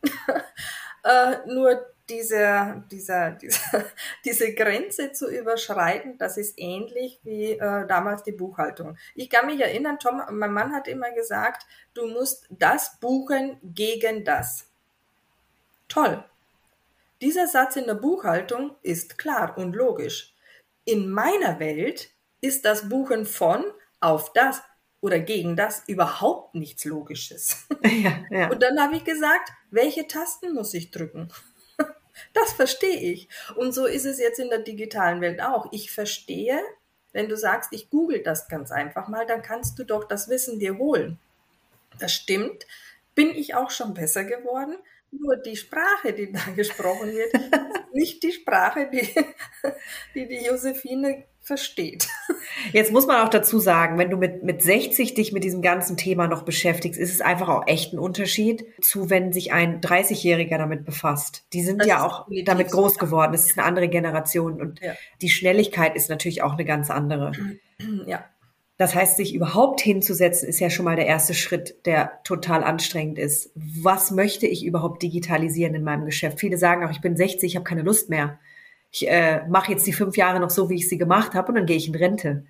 äh, 1.04 1.36
nur 1.46 1.86
diese, 2.08 2.84
dieser, 2.90 3.32
dieser, 3.32 3.84
diese 4.24 4.54
Grenze 4.54 5.12
zu 5.12 5.28
überschreiten, 5.28 6.18
das 6.18 6.36
ist 6.36 6.54
ähnlich 6.58 7.20
wie 7.22 7.52
äh, 7.52 7.86
damals 7.86 8.22
die 8.22 8.32
Buchhaltung. 8.32 8.96
Ich 9.14 9.30
kann 9.30 9.46
mich 9.46 9.60
erinnern, 9.60 9.98
Tom, 9.98 10.22
mein 10.30 10.52
Mann 10.52 10.72
hat 10.72 10.88
immer 10.88 11.10
gesagt, 11.12 11.66
du 11.94 12.06
musst 12.06 12.46
das 12.50 12.98
buchen 13.00 13.58
gegen 13.62 14.24
das. 14.24 14.68
Toll. 15.88 16.24
Dieser 17.20 17.46
Satz 17.46 17.76
in 17.76 17.86
der 17.86 17.94
Buchhaltung 17.94 18.76
ist 18.82 19.18
klar 19.18 19.56
und 19.56 19.74
logisch. 19.74 20.34
In 20.84 21.10
meiner 21.10 21.58
Welt 21.58 22.10
ist 22.40 22.64
das 22.64 22.88
Buchen 22.88 23.24
von 23.24 23.64
auf 24.00 24.32
das 24.32 24.62
oder 25.00 25.18
gegen 25.18 25.56
das 25.56 25.82
überhaupt 25.86 26.54
nichts 26.54 26.84
Logisches. 26.84 27.66
Ja, 27.86 28.24
ja. 28.30 28.50
Und 28.50 28.62
dann 28.62 28.80
habe 28.80 28.96
ich 28.96 29.04
gesagt, 29.04 29.50
welche 29.70 30.08
Tasten 30.08 30.54
muss 30.54 30.74
ich 30.74 30.90
drücken? 30.90 31.28
Das 32.32 32.54
verstehe 32.54 33.12
ich. 33.12 33.28
Und 33.56 33.72
so 33.72 33.84
ist 33.84 34.06
es 34.06 34.18
jetzt 34.18 34.38
in 34.38 34.48
der 34.48 34.60
digitalen 34.60 35.20
Welt 35.20 35.42
auch. 35.42 35.70
Ich 35.70 35.92
verstehe, 35.92 36.58
wenn 37.12 37.28
du 37.28 37.36
sagst, 37.36 37.74
ich 37.74 37.90
google 37.90 38.22
das 38.22 38.48
ganz 38.48 38.72
einfach 38.72 39.08
mal, 39.08 39.26
dann 39.26 39.42
kannst 39.42 39.78
du 39.78 39.84
doch 39.84 40.04
das 40.04 40.30
Wissen 40.30 40.58
dir 40.58 40.78
holen. 40.78 41.18
Das 41.98 42.12
stimmt. 42.12 42.66
Bin 43.14 43.30
ich 43.30 43.54
auch 43.54 43.70
schon 43.70 43.92
besser 43.92 44.24
geworden? 44.24 44.76
nur 45.10 45.36
die 45.36 45.56
Sprache, 45.56 46.12
die 46.12 46.32
da 46.32 46.40
gesprochen 46.56 47.12
wird, 47.12 47.32
nicht 47.92 48.22
die 48.22 48.32
Sprache, 48.32 48.90
die, 48.90 49.08
die 50.14 50.28
die 50.28 50.44
Josephine 50.44 51.24
versteht. 51.46 52.08
Jetzt 52.72 52.92
muss 52.92 53.06
man 53.06 53.24
auch 53.24 53.28
dazu 53.28 53.60
sagen, 53.60 53.98
wenn 53.98 54.10
du 54.10 54.16
mit, 54.16 54.42
mit 54.42 54.62
60 54.62 55.14
dich 55.14 55.32
mit 55.32 55.44
diesem 55.44 55.62
ganzen 55.62 55.96
Thema 55.96 56.26
noch 56.26 56.42
beschäftigst, 56.42 56.98
ist 56.98 57.14
es 57.14 57.20
einfach 57.20 57.48
auch 57.48 57.68
echt 57.68 57.92
ein 57.92 58.00
Unterschied 58.00 58.66
zu, 58.80 59.10
wenn 59.10 59.32
sich 59.32 59.52
ein 59.52 59.80
30-Jähriger 59.80 60.58
damit 60.58 60.84
befasst. 60.84 61.44
Die 61.52 61.62
sind 61.62 61.78
das 61.78 61.86
ja 61.86 62.04
auch 62.04 62.26
damit 62.44 62.72
groß 62.72 62.98
geworden. 62.98 63.32
Es 63.32 63.46
ist 63.46 63.56
eine 63.56 63.66
andere 63.66 63.88
Generation 63.88 64.60
und 64.60 64.80
ja. 64.80 64.94
die 65.22 65.30
Schnelligkeit 65.30 65.94
ist 65.94 66.10
natürlich 66.10 66.42
auch 66.42 66.54
eine 66.54 66.64
ganz 66.64 66.90
andere. 66.90 67.32
Ja. 68.06 68.24
Das 68.78 68.94
heißt, 68.94 69.18
sich 69.18 69.34
überhaupt 69.34 69.82
hinzusetzen, 69.82 70.48
ist 70.48 70.60
ja 70.60 70.70
schon 70.70 70.86
mal 70.86 70.96
der 70.96 71.06
erste 71.06 71.34
Schritt, 71.34 71.86
der 71.86 72.22
total 72.24 72.64
anstrengend 72.64 73.18
ist. 73.18 73.50
Was 73.54 74.10
möchte 74.10 74.46
ich 74.46 74.64
überhaupt 74.64 75.02
digitalisieren 75.02 75.74
in 75.74 75.84
meinem 75.84 76.06
Geschäft? 76.06 76.40
Viele 76.40 76.56
sagen 76.56 76.84
auch, 76.84 76.90
ich 76.90 77.02
bin 77.02 77.16
60, 77.16 77.44
ich 77.44 77.56
habe 77.56 77.64
keine 77.64 77.82
Lust 77.82 78.08
mehr. 78.08 78.38
Ich 78.96 79.06
äh, 79.06 79.46
mache 79.46 79.72
jetzt 79.72 79.86
die 79.86 79.92
fünf 79.92 80.16
Jahre 80.16 80.40
noch 80.40 80.48
so, 80.48 80.70
wie 80.70 80.76
ich 80.76 80.88
sie 80.88 80.96
gemacht 80.96 81.34
habe, 81.34 81.48
und 81.48 81.56
dann 81.56 81.66
gehe 81.66 81.76
ich 81.76 81.86
in 81.86 81.94
Rente. 81.94 82.46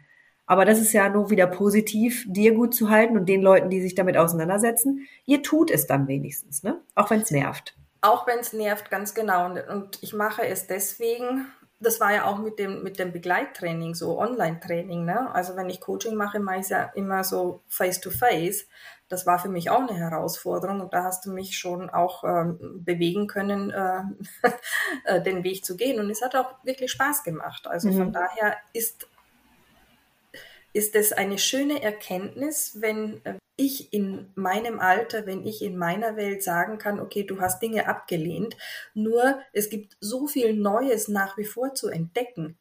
Aber 0.47 0.65
das 0.65 0.79
ist 0.79 0.93
ja 0.93 1.09
nur 1.09 1.29
wieder 1.29 1.49
positiv, 1.49 2.25
dir 2.29 2.55
gut 2.55 2.73
zu 2.73 2.89
halten 2.89 3.19
und 3.19 3.29
den 3.29 3.43
Leuten, 3.43 3.69
die 3.69 3.83
sich 3.83 3.97
damit 3.97 4.17
auseinandersetzen. 4.17 5.09
Ihr 5.25 5.43
tut 5.43 5.73
es 5.73 5.89
dann 5.89 6.07
wenigstens, 6.07 6.63
ne? 6.63 6.81
Auch 6.95 7.11
wenn 7.11 7.21
es 7.21 7.33
nervt. 7.33 7.77
Auch 8.01 8.29
wenn 8.29 8.39
es 8.39 8.53
nervt, 8.53 8.93
ganz 8.93 9.13
genau. 9.13 9.47
Und 9.47 10.01
ich 10.03 10.15
mache 10.15 10.47
es 10.47 10.69
deswegen, 10.69 11.47
das 11.81 11.99
war 11.99 12.15
ja 12.15 12.27
auch 12.27 12.39
mit 12.39 12.61
dem, 12.61 12.85
mit 12.85 13.01
dem 13.01 13.11
Begleittraining, 13.11 13.97
so 13.97 14.17
Online-Training. 14.17 15.05
Ne? 15.05 15.35
Also 15.35 15.57
wenn 15.57 15.69
ich 15.69 15.81
Coaching 15.81 16.15
mache, 16.15 16.39
mache 16.39 16.59
ich 16.59 16.63
es 16.63 16.69
ja 16.69 16.93
immer 16.95 17.25
so 17.25 17.63
face-to-face. 17.67 18.61
-face. 18.61 18.67
Das 19.09 19.27
war 19.27 19.39
für 19.39 19.49
mich 19.49 19.71
auch 19.71 19.81
eine 19.81 19.97
Herausforderung 19.97 20.81
und 20.81 20.93
da 20.93 21.05
hast 21.05 21.27
du 21.27 21.31
mich 21.31 21.57
schon 21.57 21.91
auch 21.91 22.25
ähm, 22.25 22.59
bewegen 22.85 23.27
können, 23.27 23.71
äh, 23.71 24.03
äh, 25.05 25.23
den 25.23 25.45
Weg 25.45 25.65
zu 25.65 25.77
gehen. 25.77 26.01
Und 26.01 26.11
es 26.11 26.23
hat 26.23 26.35
auch 26.35 26.55
wirklich 26.65 26.91
Spaß 26.91 27.23
gemacht. 27.23 27.67
Also 27.67 27.89
mhm. 27.89 27.97
von 27.97 28.13
daher 28.13 28.57
ist 28.73 29.07
ist 30.77 30.95
es 30.95 31.15
eine 31.15 31.39
schöne 31.39 31.83
Erkenntnis, 31.83 32.83
wenn 32.83 33.25
äh, 33.25 33.39
ich 33.57 33.95
in 33.95 34.31
meinem 34.35 34.79
Alter, 34.79 35.25
wenn 35.25 35.47
ich 35.47 35.63
in 35.63 35.79
meiner 35.79 36.17
Welt 36.17 36.43
sagen 36.43 36.77
kann, 36.77 37.01
okay, 37.01 37.25
du 37.25 37.41
hast 37.41 37.63
Dinge 37.63 37.89
abgelehnt, 37.89 38.59
nur 38.93 39.41
es 39.55 39.71
gibt 39.71 39.97
so 40.01 40.27
viel 40.27 40.53
Neues 40.55 41.09
nach 41.09 41.39
wie 41.39 41.47
vor 41.47 41.75
zu 41.75 41.89
entdecken. 41.89 42.59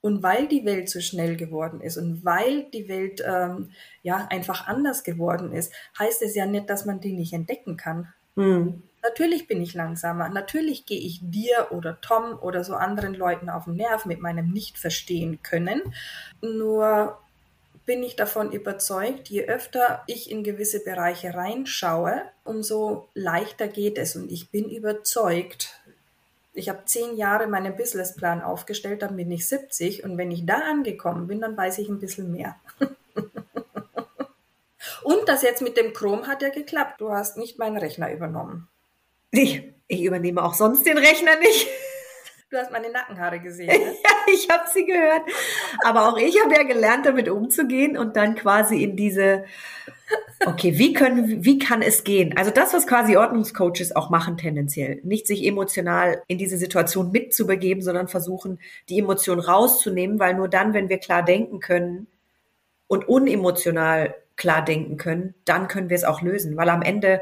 Und 0.00 0.22
weil 0.22 0.48
die 0.48 0.64
Welt 0.64 0.88
so 0.88 1.00
schnell 1.00 1.36
geworden 1.36 1.80
ist 1.80 1.98
und 1.98 2.24
weil 2.24 2.64
die 2.70 2.88
Welt 2.88 3.22
ähm, 3.26 3.70
ja 4.02 4.26
einfach 4.30 4.66
anders 4.66 5.04
geworden 5.04 5.52
ist, 5.52 5.72
heißt 5.98 6.22
es 6.22 6.34
ja 6.34 6.46
nicht, 6.46 6.70
dass 6.70 6.86
man 6.86 7.00
die 7.00 7.12
nicht 7.12 7.34
entdecken 7.34 7.76
kann. 7.76 8.08
Mhm. 8.34 8.82
Natürlich 9.02 9.46
bin 9.46 9.62
ich 9.62 9.74
langsamer. 9.74 10.28
Natürlich 10.28 10.84
gehe 10.84 11.00
ich 11.00 11.20
dir 11.22 11.68
oder 11.70 12.00
Tom 12.00 12.38
oder 12.40 12.64
so 12.64 12.74
anderen 12.74 13.14
Leuten 13.14 13.48
auf 13.48 13.64
den 13.64 13.76
Nerv 13.76 14.04
mit 14.04 14.20
meinem 14.20 14.50
Nicht-Verstehen 14.50 15.42
können. 15.42 15.80
Nur 16.42 17.18
bin 17.86 18.02
ich 18.02 18.14
davon 18.14 18.52
überzeugt, 18.52 19.30
je 19.30 19.46
öfter 19.46 20.02
ich 20.06 20.30
in 20.30 20.44
gewisse 20.44 20.84
Bereiche 20.84 21.34
reinschaue, 21.34 22.22
umso 22.44 23.08
leichter 23.14 23.68
geht 23.68 23.98
es. 23.98 24.16
Und 24.16 24.30
ich 24.30 24.50
bin 24.50 24.68
überzeugt, 24.68 25.79
ich 26.52 26.68
habe 26.68 26.84
zehn 26.84 27.16
Jahre 27.16 27.46
meinen 27.46 27.76
Businessplan 27.76 28.42
aufgestellt, 28.42 29.02
dann 29.02 29.16
bin 29.16 29.30
ich 29.30 29.46
70 29.46 30.04
und 30.04 30.18
wenn 30.18 30.30
ich 30.30 30.46
da 30.46 30.58
angekommen 30.58 31.26
bin, 31.26 31.40
dann 31.40 31.56
weiß 31.56 31.78
ich 31.78 31.88
ein 31.88 32.00
bisschen 32.00 32.32
mehr. 32.32 32.56
und 35.04 35.28
das 35.28 35.42
jetzt 35.42 35.62
mit 35.62 35.76
dem 35.76 35.92
Chrome 35.92 36.26
hat 36.26 36.42
ja 36.42 36.48
geklappt. 36.48 37.00
Du 37.00 37.12
hast 37.12 37.36
nicht 37.36 37.58
meinen 37.58 37.76
Rechner 37.76 38.12
übernommen. 38.12 38.68
Ich, 39.30 39.62
ich 39.86 40.02
übernehme 40.02 40.42
auch 40.42 40.54
sonst 40.54 40.84
den 40.86 40.98
Rechner 40.98 41.36
nicht. 41.38 41.68
Du 42.50 42.56
hast 42.56 42.72
meine 42.72 42.90
Nackenhaare 42.90 43.38
gesehen. 43.38 43.68
Ne? 43.80 43.94
ja, 44.02 44.34
ich 44.34 44.48
habe 44.50 44.68
sie 44.68 44.84
gehört. 44.84 45.22
Aber 45.84 46.08
auch 46.08 46.18
ich 46.18 46.42
habe 46.42 46.54
ja 46.54 46.64
gelernt, 46.64 47.06
damit 47.06 47.28
umzugehen 47.28 47.96
und 47.96 48.16
dann 48.16 48.34
quasi 48.34 48.82
in 48.82 48.96
diese, 48.96 49.44
okay, 50.46 50.78
wie 50.78 50.92
können, 50.92 51.44
wie 51.44 51.58
kann 51.58 51.82
es 51.82 52.04
gehen? 52.04 52.36
Also 52.36 52.50
das, 52.50 52.72
was 52.72 52.86
quasi 52.86 53.16
Ordnungscoaches 53.16 53.94
auch 53.94 54.10
machen 54.10 54.36
tendenziell. 54.36 55.00
Nicht 55.02 55.26
sich 55.26 55.44
emotional 55.44 56.22
in 56.26 56.38
diese 56.38 56.56
Situation 56.56 57.10
mitzubegeben, 57.10 57.82
sondern 57.82 58.08
versuchen, 58.08 58.58
die 58.88 58.98
Emotion 58.98 59.40
rauszunehmen, 59.40 60.18
weil 60.18 60.34
nur 60.34 60.48
dann, 60.48 60.72
wenn 60.74 60.88
wir 60.88 60.98
klar 60.98 61.22
denken 61.22 61.60
können 61.60 62.06
und 62.86 63.08
unemotional 63.08 64.14
klar 64.36 64.64
denken 64.64 64.96
können, 64.96 65.34
dann 65.44 65.68
können 65.68 65.90
wir 65.90 65.96
es 65.96 66.04
auch 66.04 66.22
lösen. 66.22 66.56
Weil 66.56 66.70
am 66.70 66.82
Ende 66.82 67.20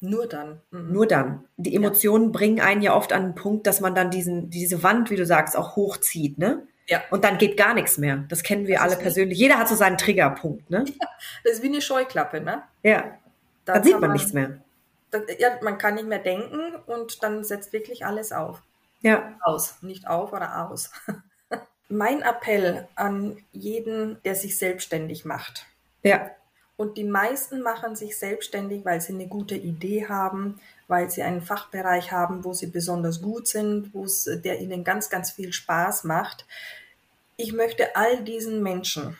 nur 0.00 0.26
dann. 0.26 0.60
Mhm. 0.72 0.92
Nur 0.92 1.06
dann. 1.06 1.44
Die 1.56 1.74
Emotionen 1.76 2.26
ja. 2.26 2.30
bringen 2.32 2.60
einen 2.60 2.82
ja 2.82 2.96
oft 2.96 3.12
an 3.12 3.22
den 3.22 3.34
Punkt, 3.36 3.68
dass 3.68 3.80
man 3.80 3.94
dann 3.94 4.10
diesen, 4.10 4.50
diese 4.50 4.82
Wand, 4.82 5.10
wie 5.10 5.16
du 5.16 5.24
sagst, 5.24 5.56
auch 5.56 5.76
hochzieht, 5.76 6.38
ne? 6.38 6.66
Ja. 6.88 7.02
Und 7.10 7.24
dann 7.24 7.38
geht 7.38 7.56
gar 7.56 7.74
nichts 7.74 7.98
mehr. 7.98 8.24
Das 8.28 8.42
kennen 8.42 8.66
wir 8.66 8.76
das 8.76 8.84
alle 8.84 8.96
persönlich. 8.96 9.38
Jeder 9.38 9.58
hat 9.58 9.68
so 9.68 9.74
seinen 9.74 9.98
Triggerpunkt, 9.98 10.70
ne? 10.70 10.84
Das 11.44 11.54
ist 11.54 11.62
wie 11.62 11.68
eine 11.68 11.80
Scheuklappe, 11.80 12.40
ne? 12.40 12.62
Ja. 12.82 13.18
Da 13.64 13.74
dann 13.74 13.84
sieht 13.84 13.92
man, 13.92 14.02
man, 14.02 14.12
nichts 14.12 14.32
mehr. 14.32 14.58
Da, 15.10 15.20
ja, 15.38 15.58
man 15.62 15.78
kann 15.78 15.94
nicht 15.94 16.08
mehr 16.08 16.18
denken 16.18 16.74
und 16.86 17.22
dann 17.22 17.44
setzt 17.44 17.72
wirklich 17.72 18.04
alles 18.04 18.32
auf. 18.32 18.62
Ja. 19.02 19.38
Aus. 19.40 19.82
Nicht 19.82 20.08
auf 20.08 20.32
oder 20.32 20.68
aus. 20.68 20.90
mein 21.88 22.22
Appell 22.22 22.88
an 22.94 23.36
jeden, 23.52 24.20
der 24.24 24.34
sich 24.34 24.58
selbstständig 24.58 25.24
macht. 25.24 25.66
Ja. 26.02 26.30
Und 26.76 26.96
die 26.96 27.04
meisten 27.04 27.62
machen 27.62 27.94
sich 27.94 28.18
selbstständig, 28.18 28.84
weil 28.84 29.00
sie 29.00 29.12
eine 29.12 29.28
gute 29.28 29.54
Idee 29.54 30.08
haben, 30.08 30.58
weil 30.92 31.10
sie 31.10 31.22
einen 31.22 31.40
Fachbereich 31.40 32.12
haben, 32.12 32.44
wo 32.44 32.52
sie 32.52 32.66
besonders 32.66 33.22
gut 33.22 33.48
sind, 33.48 33.94
wo 33.94 34.04
es 34.04 34.28
der 34.44 34.60
ihnen 34.60 34.84
ganz, 34.84 35.08
ganz 35.08 35.30
viel 35.30 35.54
Spaß 35.54 36.04
macht. 36.04 36.44
Ich 37.38 37.54
möchte 37.54 37.96
all 37.96 38.22
diesen 38.22 38.62
Menschen, 38.62 39.16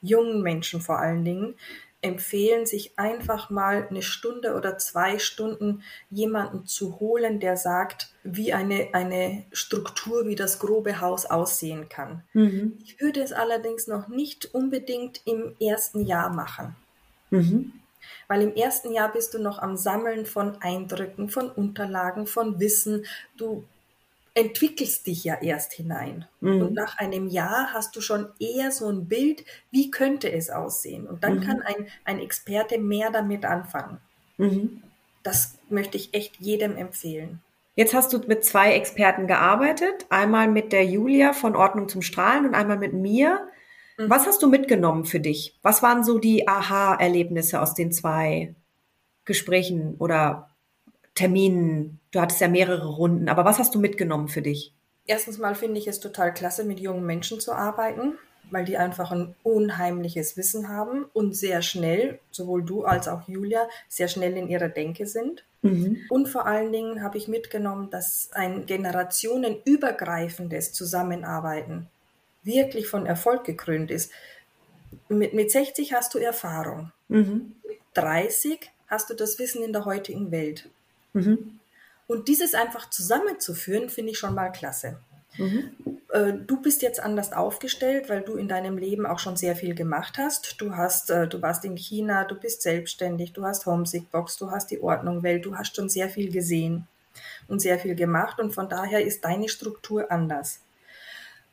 jungen 0.00 0.40
Menschen 0.40 0.80
vor 0.80 0.98
allen 0.98 1.22
Dingen, 1.22 1.54
empfehlen, 2.00 2.64
sich 2.64 2.98
einfach 2.98 3.50
mal 3.50 3.86
eine 3.90 4.00
Stunde 4.00 4.54
oder 4.54 4.78
zwei 4.78 5.18
Stunden 5.18 5.82
jemanden 6.10 6.64
zu 6.66 6.98
holen, 6.98 7.40
der 7.40 7.58
sagt, 7.58 8.08
wie 8.24 8.54
eine, 8.54 8.88
eine 8.94 9.44
Struktur, 9.52 10.26
wie 10.26 10.34
das 10.34 10.58
grobe 10.58 11.02
Haus 11.02 11.26
aussehen 11.26 11.90
kann. 11.90 12.22
Mhm. 12.32 12.78
Ich 12.82 13.02
würde 13.02 13.20
es 13.20 13.34
allerdings 13.34 13.86
noch 13.86 14.08
nicht 14.08 14.54
unbedingt 14.54 15.20
im 15.26 15.54
ersten 15.60 16.06
Jahr 16.06 16.32
machen. 16.32 16.74
Mhm. 17.28 17.72
Weil 18.28 18.42
im 18.42 18.54
ersten 18.54 18.92
Jahr 18.92 19.12
bist 19.12 19.34
du 19.34 19.38
noch 19.38 19.58
am 19.58 19.76
Sammeln 19.76 20.26
von 20.26 20.60
Eindrücken, 20.60 21.28
von 21.28 21.50
Unterlagen, 21.50 22.26
von 22.26 22.60
Wissen. 22.60 23.04
Du 23.36 23.64
entwickelst 24.34 25.06
dich 25.06 25.24
ja 25.24 25.36
erst 25.40 25.72
hinein. 25.74 26.26
Mhm. 26.40 26.62
Und 26.62 26.74
nach 26.74 26.98
einem 26.98 27.28
Jahr 27.28 27.72
hast 27.72 27.94
du 27.96 28.00
schon 28.00 28.28
eher 28.38 28.70
so 28.70 28.88
ein 28.88 29.06
Bild, 29.06 29.44
wie 29.70 29.90
könnte 29.90 30.32
es 30.32 30.50
aussehen. 30.50 31.06
Und 31.06 31.24
dann 31.24 31.36
mhm. 31.36 31.40
kann 31.42 31.62
ein, 31.62 31.86
ein 32.04 32.18
Experte 32.18 32.78
mehr 32.78 33.10
damit 33.10 33.44
anfangen. 33.44 33.98
Mhm. 34.38 34.82
Das 35.22 35.58
möchte 35.68 35.96
ich 35.96 36.14
echt 36.14 36.36
jedem 36.40 36.76
empfehlen. 36.76 37.40
Jetzt 37.74 37.94
hast 37.94 38.12
du 38.12 38.18
mit 38.18 38.44
zwei 38.44 38.74
Experten 38.74 39.26
gearbeitet. 39.26 40.06
Einmal 40.10 40.48
mit 40.48 40.72
der 40.72 40.84
Julia 40.84 41.32
von 41.32 41.56
Ordnung 41.56 41.88
zum 41.88 42.02
Strahlen 42.02 42.46
und 42.46 42.54
einmal 42.54 42.78
mit 42.78 42.92
mir. 42.92 43.48
Mhm. 44.04 44.10
Was 44.10 44.26
hast 44.26 44.42
du 44.42 44.48
mitgenommen 44.48 45.04
für 45.04 45.20
dich? 45.20 45.58
Was 45.62 45.82
waren 45.82 46.04
so 46.04 46.18
die 46.18 46.48
Aha-Erlebnisse 46.48 47.60
aus 47.60 47.74
den 47.74 47.92
zwei 47.92 48.54
Gesprächen 49.24 49.96
oder 49.98 50.50
Terminen? 51.14 52.00
Du 52.10 52.20
hattest 52.20 52.40
ja 52.40 52.48
mehrere 52.48 52.88
Runden, 52.88 53.28
aber 53.28 53.44
was 53.44 53.58
hast 53.58 53.74
du 53.74 53.80
mitgenommen 53.80 54.28
für 54.28 54.42
dich? 54.42 54.74
Erstens 55.06 55.38
mal 55.38 55.54
finde 55.54 55.78
ich 55.78 55.88
es 55.88 56.00
total 56.00 56.32
klasse, 56.32 56.64
mit 56.64 56.80
jungen 56.80 57.04
Menschen 57.04 57.40
zu 57.40 57.52
arbeiten, 57.52 58.14
weil 58.50 58.64
die 58.64 58.76
einfach 58.76 59.10
ein 59.10 59.34
unheimliches 59.42 60.36
Wissen 60.36 60.68
haben 60.68 61.06
und 61.12 61.36
sehr 61.36 61.62
schnell, 61.62 62.20
sowohl 62.30 62.62
du 62.62 62.84
als 62.84 63.08
auch 63.08 63.26
Julia, 63.26 63.68
sehr 63.88 64.08
schnell 64.08 64.36
in 64.36 64.48
ihrer 64.48 64.68
Denke 64.68 65.06
sind. 65.06 65.44
Mhm. 65.62 65.98
Und 66.08 66.28
vor 66.28 66.46
allen 66.46 66.72
Dingen 66.72 67.02
habe 67.02 67.18
ich 67.18 67.28
mitgenommen, 67.28 67.90
dass 67.90 68.30
ein 68.32 68.66
generationenübergreifendes 68.66 70.72
Zusammenarbeiten 70.72 71.88
wirklich 72.42 72.88
von 72.88 73.06
Erfolg 73.06 73.44
gekrönt 73.44 73.90
ist. 73.90 74.12
Mit, 75.08 75.34
mit 75.34 75.50
60 75.50 75.92
hast 75.92 76.14
du 76.14 76.18
Erfahrung. 76.18 76.92
Mhm. 77.08 77.56
Mit 77.66 77.78
30 77.94 78.70
hast 78.86 79.10
du 79.10 79.14
das 79.14 79.38
Wissen 79.38 79.62
in 79.62 79.72
der 79.72 79.84
heutigen 79.84 80.30
Welt. 80.30 80.68
Mhm. 81.12 81.58
Und 82.06 82.28
dieses 82.28 82.54
einfach 82.54 82.90
zusammenzuführen, 82.90 83.88
finde 83.88 84.12
ich 84.12 84.18
schon 84.18 84.34
mal 84.34 84.50
klasse. 84.50 84.98
Mhm. 85.38 85.70
Äh, 86.10 86.34
du 86.46 86.60
bist 86.60 86.82
jetzt 86.82 87.00
anders 87.00 87.32
aufgestellt, 87.32 88.10
weil 88.10 88.20
du 88.20 88.36
in 88.36 88.48
deinem 88.48 88.76
Leben 88.76 89.06
auch 89.06 89.18
schon 89.18 89.36
sehr 89.36 89.56
viel 89.56 89.74
gemacht 89.74 90.18
hast. 90.18 90.60
Du 90.60 90.76
hast, 90.76 91.10
äh, 91.10 91.26
du 91.26 91.40
warst 91.40 91.64
in 91.64 91.76
China, 91.76 92.24
du 92.24 92.34
bist 92.34 92.62
selbstständig, 92.62 93.32
du 93.32 93.44
hast 93.44 93.64
Homesick 93.64 94.10
Box, 94.10 94.36
du 94.36 94.50
hast 94.50 94.70
die 94.70 94.82
Ordnung 94.82 95.22
Welt, 95.22 95.46
du 95.46 95.56
hast 95.56 95.74
schon 95.74 95.88
sehr 95.88 96.10
viel 96.10 96.30
gesehen 96.30 96.86
und 97.48 97.60
sehr 97.60 97.78
viel 97.78 97.94
gemacht 97.94 98.40
und 98.40 98.52
von 98.52 98.68
daher 98.68 99.04
ist 99.04 99.24
deine 99.24 99.48
Struktur 99.48 100.10
anders 100.10 100.60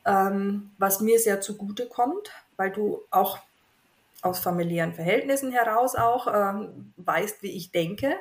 ähm, 0.10 0.72
was 0.78 1.02
mir 1.02 1.19
sehr 1.19 1.41
zugute 1.41 1.88
kommt, 1.88 2.32
weil 2.58 2.72
du 2.72 3.02
auch 3.12 3.39
aus 4.22 4.39
familiären 4.39 4.93
Verhältnissen 4.93 5.52
heraus 5.52 5.95
auch 5.95 6.28
ähm, 6.28 6.93
weißt, 6.98 7.41
wie 7.41 7.56
ich 7.56 7.72
denke. 7.72 8.15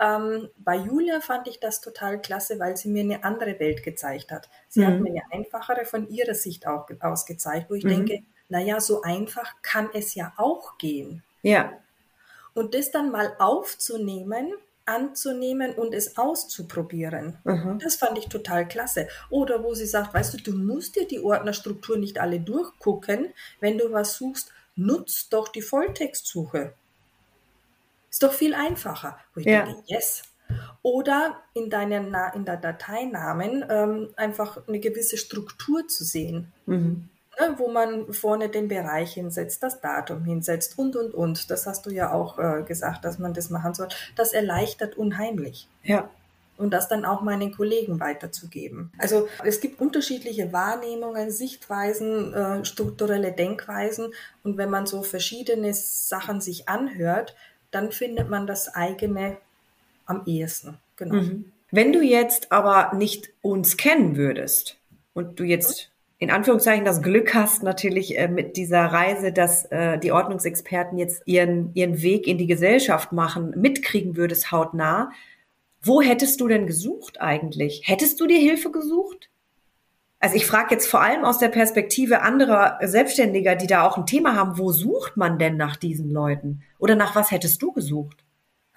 Ähm, 0.00 0.48
bei 0.56 0.76
Julia 0.76 1.20
fand 1.20 1.48
ich 1.48 1.60
das 1.60 1.80
total 1.80 2.20
klasse, 2.20 2.58
weil 2.58 2.76
sie 2.76 2.88
mir 2.88 3.02
eine 3.02 3.24
andere 3.24 3.58
Welt 3.60 3.82
gezeigt 3.82 4.30
hat. 4.30 4.48
Sie 4.68 4.80
mhm. 4.80 4.86
hat 4.86 5.00
mir 5.00 5.10
eine 5.10 5.22
einfachere 5.32 5.84
von 5.84 6.08
ihrer 6.08 6.34
Sicht 6.34 6.66
auch 6.66 6.88
aus 7.00 7.26
gezeigt, 7.26 7.70
wo 7.70 7.74
ich 7.74 7.84
mhm. 7.84 8.06
denke, 8.06 8.22
naja, 8.48 8.80
so 8.80 9.02
einfach 9.02 9.54
kann 9.62 9.88
es 9.94 10.14
ja 10.14 10.32
auch 10.36 10.78
gehen. 10.78 11.22
Ja. 11.42 11.72
Und 12.54 12.74
das 12.74 12.90
dann 12.90 13.10
mal 13.10 13.34
aufzunehmen 13.38 14.52
anzunehmen 14.86 15.74
und 15.74 15.94
es 15.94 16.16
auszuprobieren. 16.16 17.38
Mhm. 17.44 17.78
Das 17.82 17.96
fand 17.96 18.18
ich 18.18 18.28
total 18.28 18.68
klasse. 18.68 19.08
Oder 19.30 19.62
wo 19.62 19.74
sie 19.74 19.86
sagt, 19.86 20.14
weißt 20.14 20.34
du, 20.34 20.38
du 20.38 20.52
musst 20.56 20.96
dir 20.96 21.06
die 21.06 21.20
Ordnerstruktur 21.20 21.96
nicht 21.96 22.18
alle 22.18 22.40
durchgucken. 22.40 23.32
Wenn 23.60 23.78
du 23.78 23.92
was 23.92 24.16
suchst, 24.16 24.52
nutzt 24.76 25.32
doch 25.32 25.48
die 25.48 25.62
Volltextsuche. 25.62 26.74
Ist 28.10 28.22
doch 28.22 28.32
viel 28.32 28.54
einfacher. 28.54 29.18
Wo 29.34 29.40
ich 29.40 29.46
ja. 29.46 29.64
denke, 29.64 29.82
yes. 29.86 30.22
Oder 30.82 31.42
in, 31.54 31.70
deinen, 31.70 32.14
in 32.34 32.44
der 32.44 32.58
Dateinamen 32.58 33.64
ähm, 33.68 34.10
einfach 34.16 34.68
eine 34.68 34.78
gewisse 34.78 35.16
Struktur 35.16 35.88
zu 35.88 36.04
sehen. 36.04 36.52
Mhm 36.66 37.08
ne, 37.38 37.54
wo 37.58 37.68
man 37.68 38.12
vorne 38.12 38.48
den 38.48 38.68
Bereich 38.68 39.14
hinsetzt, 39.14 39.62
das 39.62 39.80
Datum 39.80 40.24
hinsetzt 40.24 40.78
und, 40.78 40.96
und, 40.96 41.14
und. 41.14 41.50
Das 41.50 41.66
hast 41.66 41.86
du 41.86 41.90
ja 41.90 42.12
auch 42.12 42.38
äh, 42.38 42.62
gesagt, 42.62 43.04
dass 43.04 43.18
man 43.18 43.34
das 43.34 43.50
machen 43.50 43.74
soll. 43.74 43.88
Das 44.16 44.32
erleichtert 44.32 44.96
unheimlich. 44.96 45.68
Ja. 45.82 46.08
Und 46.56 46.70
das 46.70 46.88
dann 46.88 47.04
auch 47.04 47.20
meinen 47.20 47.52
Kollegen 47.52 47.98
weiterzugeben. 47.98 48.92
Also 48.98 49.28
es 49.44 49.60
gibt 49.60 49.80
unterschiedliche 49.80 50.52
Wahrnehmungen, 50.52 51.32
Sichtweisen, 51.32 52.32
äh, 52.32 52.64
strukturelle 52.64 53.32
Denkweisen. 53.32 54.12
Und 54.44 54.56
wenn 54.56 54.70
man 54.70 54.86
so 54.86 55.02
verschiedene 55.02 55.74
Sachen 55.74 56.40
sich 56.40 56.68
anhört, 56.68 57.34
dann 57.72 57.90
findet 57.90 58.30
man 58.30 58.46
das 58.46 58.72
eigene 58.72 59.36
am 60.06 60.22
ehesten. 60.26 60.78
Genau. 60.96 61.14
Mhm. 61.14 61.50
Wenn 61.72 61.92
du 61.92 62.02
jetzt 62.02 62.52
aber 62.52 62.96
nicht 62.96 63.30
uns 63.42 63.76
kennen 63.76 64.16
würdest 64.16 64.76
und 65.12 65.40
du 65.40 65.44
jetzt 65.44 65.90
in 66.24 66.30
Anführungszeichen 66.30 66.86
das 66.86 67.02
Glück 67.02 67.34
hast 67.34 67.62
natürlich 67.62 68.18
äh, 68.18 68.28
mit 68.28 68.56
dieser 68.56 68.82
Reise, 68.86 69.30
dass 69.30 69.66
äh, 69.66 69.98
die 69.98 70.10
Ordnungsexperten 70.10 70.96
jetzt 70.96 71.22
ihren, 71.26 71.70
ihren 71.74 72.00
Weg 72.00 72.26
in 72.26 72.38
die 72.38 72.46
Gesellschaft 72.46 73.12
machen, 73.12 73.52
mitkriegen 73.56 74.16
würdest 74.16 74.50
hautnah. 74.50 75.10
Wo 75.82 76.00
hättest 76.00 76.40
du 76.40 76.48
denn 76.48 76.66
gesucht 76.66 77.20
eigentlich? 77.20 77.82
Hättest 77.84 78.18
du 78.20 78.26
dir 78.26 78.38
Hilfe 78.38 78.70
gesucht? 78.70 79.28
Also 80.18 80.36
ich 80.36 80.46
frage 80.46 80.74
jetzt 80.74 80.86
vor 80.86 81.02
allem 81.02 81.26
aus 81.26 81.38
der 81.38 81.50
Perspektive 81.50 82.22
anderer 82.22 82.78
Selbstständiger, 82.80 83.54
die 83.54 83.66
da 83.66 83.86
auch 83.86 83.98
ein 83.98 84.06
Thema 84.06 84.34
haben, 84.34 84.56
wo 84.56 84.72
sucht 84.72 85.18
man 85.18 85.38
denn 85.38 85.58
nach 85.58 85.76
diesen 85.76 86.10
Leuten? 86.10 86.62
Oder 86.78 86.96
nach 86.96 87.14
was 87.14 87.32
hättest 87.32 87.60
du 87.60 87.72
gesucht? 87.72 88.24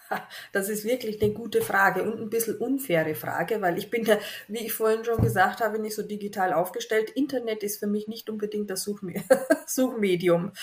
Das 0.52 0.70
ist 0.70 0.84
wirklich 0.84 1.22
eine 1.22 1.34
gute 1.34 1.62
Frage 1.62 2.04
und 2.04 2.20
ein 2.20 2.30
bisschen 2.30 2.58
unfaire 2.58 3.16
Frage, 3.16 3.62
weil 3.62 3.78
ich 3.78 3.90
bin 3.90 4.06
ja, 4.06 4.18
wie 4.48 4.66
ich 4.66 4.74
vorhin 4.74 5.04
schon 5.06 5.22
gesagt 5.22 5.62
habe, 5.62 5.80
nicht 5.80 5.96
so 5.96 6.04
digital 6.04 6.54
aufgestellt. 6.54 7.10
Internet 7.12 7.64
ist 7.64 7.80
für 7.80 7.88
mich 7.88 8.08
nicht 8.08 8.30
unbedingt 8.30 8.70
das 8.70 8.84
Suchme 8.84 9.14
Suchmedium. 9.68 10.52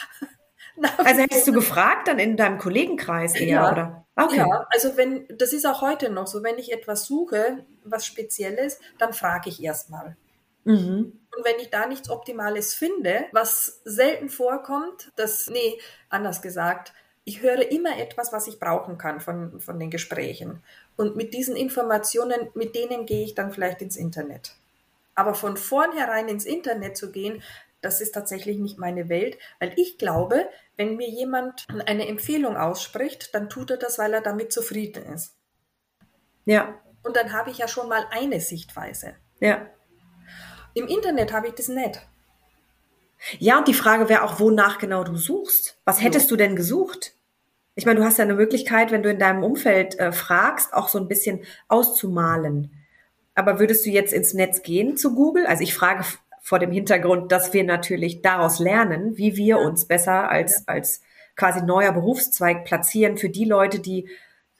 Also 0.98 1.20
hättest 1.20 1.46
du 1.46 1.52
gefragt 1.52 2.08
dann 2.08 2.18
in 2.18 2.36
deinem 2.36 2.58
Kollegenkreis 2.58 3.36
eher, 3.36 3.46
ja, 3.46 3.70
oder? 3.70 4.06
Okay. 4.16 4.38
Ja, 4.38 4.66
also 4.70 4.96
wenn, 4.96 5.24
das 5.28 5.52
ist 5.52 5.66
auch 5.66 5.82
heute 5.82 6.10
noch 6.10 6.26
so, 6.26 6.42
wenn 6.42 6.58
ich 6.58 6.72
etwas 6.72 7.06
suche, 7.06 7.64
was 7.84 8.04
Spezielles, 8.04 8.80
dann 8.98 9.12
frage 9.12 9.50
ich 9.50 9.62
erstmal. 9.62 10.16
Mhm. 10.64 11.20
Und 11.36 11.44
wenn 11.44 11.60
ich 11.60 11.70
da 11.70 11.86
nichts 11.86 12.10
Optimales 12.10 12.74
finde, 12.74 13.26
was 13.32 13.82
selten 13.84 14.28
vorkommt, 14.28 15.12
das, 15.16 15.48
nee, 15.48 15.78
anders 16.08 16.42
gesagt, 16.42 16.92
ich 17.24 17.40
höre 17.40 17.70
immer 17.70 17.98
etwas, 17.98 18.32
was 18.32 18.46
ich 18.46 18.60
brauchen 18.60 18.98
kann 18.98 19.20
von, 19.20 19.60
von 19.60 19.78
den 19.78 19.90
Gesprächen. 19.90 20.62
Und 20.96 21.16
mit 21.16 21.32
diesen 21.34 21.56
Informationen, 21.56 22.50
mit 22.54 22.74
denen 22.74 23.06
gehe 23.06 23.24
ich 23.24 23.34
dann 23.34 23.50
vielleicht 23.50 23.80
ins 23.80 23.96
Internet. 23.96 24.54
Aber 25.14 25.34
von 25.34 25.56
vornherein 25.56 26.28
ins 26.28 26.44
Internet 26.44 26.96
zu 26.96 27.10
gehen, 27.10 27.42
das 27.80 28.00
ist 28.00 28.12
tatsächlich 28.12 28.58
nicht 28.58 28.78
meine 28.78 29.08
Welt, 29.08 29.38
weil 29.58 29.72
ich 29.76 29.98
glaube, 29.98 30.48
wenn 30.76 30.96
mir 30.96 31.08
jemand 31.08 31.66
eine 31.86 32.08
Empfehlung 32.08 32.56
ausspricht, 32.56 33.34
dann 33.34 33.48
tut 33.48 33.70
er 33.70 33.76
das, 33.76 33.98
weil 33.98 34.12
er 34.12 34.22
damit 34.22 34.52
zufrieden 34.52 35.04
ist. 35.06 35.34
Ja. 36.44 36.80
Und 37.02 37.16
dann 37.16 37.32
habe 37.32 37.50
ich 37.50 37.58
ja 37.58 37.68
schon 37.68 37.88
mal 37.88 38.06
eine 38.10 38.40
Sichtweise. 38.40 39.14
Ja. 39.40 39.66
Im 40.74 40.88
Internet 40.88 41.32
habe 41.32 41.48
ich 41.48 41.54
das 41.54 41.68
nicht. 41.68 42.00
Ja, 43.38 43.58
und 43.58 43.68
die 43.68 43.74
Frage 43.74 44.08
wäre 44.08 44.22
auch, 44.22 44.40
wonach 44.40 44.78
genau 44.78 45.04
du 45.04 45.16
suchst. 45.16 45.78
Was 45.84 46.02
hättest 46.02 46.30
du 46.30 46.36
denn 46.36 46.56
gesucht? 46.56 47.13
Ich 47.76 47.86
meine, 47.86 47.98
du 47.98 48.04
hast 48.04 48.18
ja 48.18 48.24
eine 48.24 48.34
Möglichkeit, 48.34 48.92
wenn 48.92 49.02
du 49.02 49.10
in 49.10 49.18
deinem 49.18 49.42
Umfeld 49.42 49.98
äh, 49.98 50.12
fragst, 50.12 50.74
auch 50.74 50.88
so 50.88 50.98
ein 50.98 51.08
bisschen 51.08 51.40
auszumalen. 51.68 52.70
Aber 53.34 53.58
würdest 53.58 53.84
du 53.84 53.90
jetzt 53.90 54.12
ins 54.12 54.32
Netz 54.32 54.62
gehen 54.62 54.96
zu 54.96 55.14
Google? 55.14 55.46
Also 55.46 55.62
ich 55.62 55.74
frage 55.74 56.04
vor 56.40 56.58
dem 56.58 56.70
Hintergrund, 56.70 57.32
dass 57.32 57.52
wir 57.52 57.64
natürlich 57.64 58.22
daraus 58.22 58.60
lernen, 58.60 59.16
wie 59.16 59.36
wir 59.36 59.58
uns 59.58 59.86
besser 59.86 60.30
als, 60.30 60.68
als 60.68 61.00
quasi 61.36 61.62
neuer 61.62 61.92
Berufszweig 61.92 62.64
platzieren 62.64 63.16
für 63.16 63.28
die 63.28 63.44
Leute, 63.44 63.80
die 63.80 64.08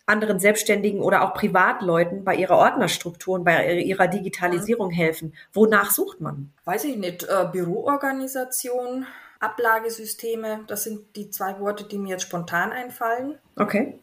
anderen 0.07 0.38
Selbstständigen 0.38 1.00
oder 1.00 1.22
auch 1.22 1.35
Privatleuten 1.35 2.24
bei 2.24 2.35
ihrer 2.35 2.59
Ordnerstruktur 2.59 3.37
und 3.37 3.44
bei 3.44 3.74
ihrer 3.81 4.09
Digitalisierung 4.09 4.90
helfen. 4.90 5.35
Wonach 5.53 5.90
sucht 5.90 6.20
man? 6.20 6.53
Weiß 6.64 6.85
ich 6.85 6.96
nicht. 6.96 7.24
Äh, 7.24 7.46
Büroorganisation, 7.50 9.07
Ablagesysteme, 9.45 10.61
das 10.69 10.85
sind 10.85 11.17
die 11.17 11.31
zwei 11.31 11.61
Worte, 11.61 11.85
die 11.85 11.99
mir 11.99 12.11
jetzt 12.11 12.23
spontan 12.23 12.73
einfallen. 12.73 13.39
Okay. 13.57 13.99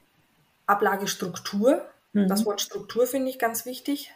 Ablagestruktur. 0.68 1.84
Mhm. 2.14 2.28
Das 2.28 2.46
Wort 2.46 2.62
Struktur 2.62 3.08
finde 3.08 3.30
ich 3.32 3.40
ganz 3.40 3.66
wichtig. 3.66 4.14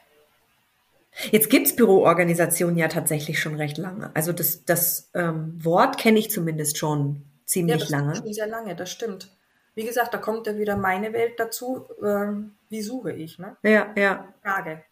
Jetzt 1.32 1.50
gibt's 1.50 1.76
Büroorganisationen 1.76 2.78
ja 2.78 2.90
tatsächlich 2.90 3.40
schon 3.40 3.56
recht 3.56 3.78
lange. 3.78 4.12
Also 4.14 4.34
das, 4.34 4.66
das 4.66 5.10
ähm, 5.16 5.58
Wort 5.64 5.98
kenne 5.98 6.20
ich 6.20 6.30
zumindest 6.30 6.78
schon 6.78 7.24
ziemlich 7.46 7.78
ja, 7.78 7.80
das 7.80 7.90
lange. 7.90 8.16
Schon 8.18 8.34
sehr 8.34 8.48
lange, 8.48 8.76
das 8.76 8.92
stimmt. 8.92 9.32
Wie 9.74 9.86
gesagt, 9.86 10.14
da 10.14 10.20
kommt 10.20 10.46
ja 10.46 10.58
wieder 10.58 10.78
meine 10.78 11.12
Welt 11.12 11.40
dazu. 11.40 11.88
Ähm, 12.04 12.56
wie 12.70 12.82
suche 12.84 13.14
ich? 13.14 13.40
Ne? 13.40 13.58
Ja, 13.64 13.88
ja. 13.96 14.28
Frage. 14.44 14.84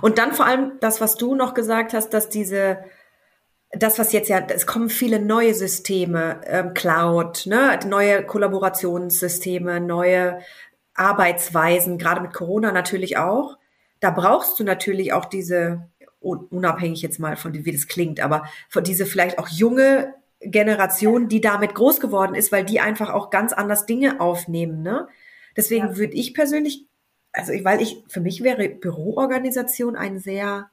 Und 0.00 0.16
dann 0.16 0.32
vor 0.32 0.46
allem 0.46 0.78
das, 0.80 1.02
was 1.02 1.16
du 1.16 1.34
noch 1.34 1.52
gesagt 1.52 1.92
hast, 1.92 2.10
dass 2.10 2.28
diese 2.30 2.78
das, 3.72 3.98
was 3.98 4.12
jetzt 4.12 4.28
ja, 4.28 4.38
es 4.48 4.66
kommen 4.66 4.90
viele 4.90 5.18
neue 5.18 5.54
Systeme, 5.54 6.40
ähm, 6.46 6.74
Cloud, 6.74 7.46
ne, 7.46 7.80
neue 7.86 8.24
Kollaborationssysteme, 8.24 9.80
neue 9.80 10.40
Arbeitsweisen, 10.94 11.96
gerade 11.96 12.20
mit 12.20 12.34
Corona 12.34 12.70
natürlich 12.70 13.16
auch. 13.16 13.56
Da 14.00 14.10
brauchst 14.10 14.60
du 14.60 14.64
natürlich 14.64 15.14
auch 15.14 15.24
diese, 15.24 15.88
unabhängig 16.20 17.00
jetzt 17.00 17.18
mal 17.18 17.36
von 17.36 17.54
wie 17.54 17.72
das 17.72 17.88
klingt, 17.88 18.20
aber 18.20 18.44
von 18.68 18.84
diese 18.84 19.06
vielleicht 19.06 19.38
auch 19.38 19.48
junge 19.48 20.14
Generation, 20.40 21.28
die 21.28 21.40
damit 21.40 21.74
groß 21.74 21.98
geworden 22.00 22.34
ist, 22.34 22.52
weil 22.52 22.64
die 22.64 22.80
einfach 22.80 23.10
auch 23.10 23.30
ganz 23.30 23.52
anders 23.52 23.86
Dinge 23.86 24.20
aufnehmen, 24.20 24.82
ne? 24.82 25.08
Deswegen 25.56 25.88
ja. 25.88 25.96
würde 25.96 26.14
ich 26.14 26.34
persönlich, 26.34 26.86
also 27.32 27.52
weil 27.64 27.80
ich, 27.80 28.02
für 28.08 28.20
mich 28.20 28.42
wäre 28.42 28.68
Büroorganisation 28.68 29.96
ein 29.96 30.18
sehr, 30.18 30.70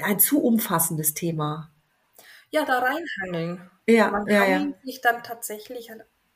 ein 0.00 0.18
zu 0.18 0.42
umfassendes 0.42 1.14
Thema 1.14 1.71
ja, 2.52 2.64
da 2.64 2.78
reinhangeln. 2.78 3.70
Ja, 3.86 4.10
man 4.10 4.26
ja, 4.26 4.44
kann 4.44 4.70
ja. 4.70 4.76
sich 4.84 5.00
dann 5.00 5.22
tatsächlich 5.22 5.90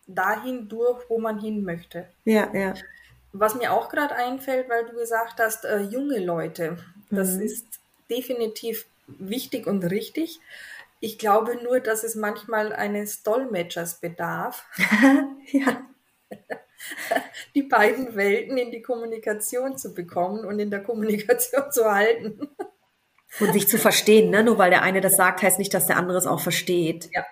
dahin 0.07 0.69
durch, 0.69 1.09
wo 1.09 1.19
man 1.19 1.39
hin 1.39 1.63
möchte. 1.63 2.09
Ja, 2.25 2.53
ja. 2.53 2.75
Was 3.33 3.55
mir 3.55 3.73
auch 3.73 3.89
gerade 3.89 4.15
einfällt, 4.15 4.69
weil 4.69 4.87
du 4.87 4.97
gesagt 4.97 5.39
hast, 5.39 5.65
äh, 5.65 5.81
junge 5.81 6.19
Leute, 6.19 6.79
das 7.11 7.35
mhm. 7.35 7.43
ist 7.43 7.67
definitiv 8.11 8.87
wichtig 9.07 9.67
und 9.67 9.85
richtig. 9.85 10.41
Ich 11.01 11.19
glaube 11.19 11.57
nur, 11.63 11.81
dass 11.81 12.03
es 12.03 12.15
manchmal 12.15 12.73
eines 12.73 13.23
Dolmetschers 13.23 14.01
bedarf. 14.01 14.65
ja. 15.53 15.87
Die 17.55 17.63
beiden 17.63 18.17
Welten 18.17 18.57
in 18.59 18.71
die 18.71 18.83
Kommunikation 18.83 19.79
zu 19.79 19.95
bekommen 19.95 20.45
und 20.45 20.59
in 20.59 20.71
der 20.71 20.83
Kommunikation 20.83 21.71
zu 21.71 21.91
halten. 21.91 22.49
Und 23.41 23.53
sich 23.53 23.69
zu 23.69 23.79
verstehen, 23.79 24.31
ne? 24.31 24.43
Nur 24.43 24.59
weil 24.59 24.71
der 24.71 24.83
eine 24.83 25.01
das 25.01 25.17
sagt, 25.17 25.43
heißt 25.43 25.59
nicht, 25.59 25.75
dass 25.75 25.87
der 25.87 25.97
andere 25.97 26.19
es 26.19 26.27
auch 26.27 26.41
versteht. 26.41 27.09
Ja. 27.13 27.25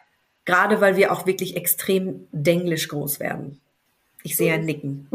Gerade 0.45 0.81
weil 0.81 0.97
wir 0.97 1.13
auch 1.13 1.27
wirklich 1.27 1.57
extrem 1.57 2.29
denglisch 2.31 2.89
groß 2.89 3.21
werden. 3.21 3.61
Ich 4.23 4.37
sehe 4.37 4.53
ein 4.53 4.65
Nicken. 4.65 5.09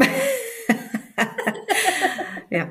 ja. 2.50 2.70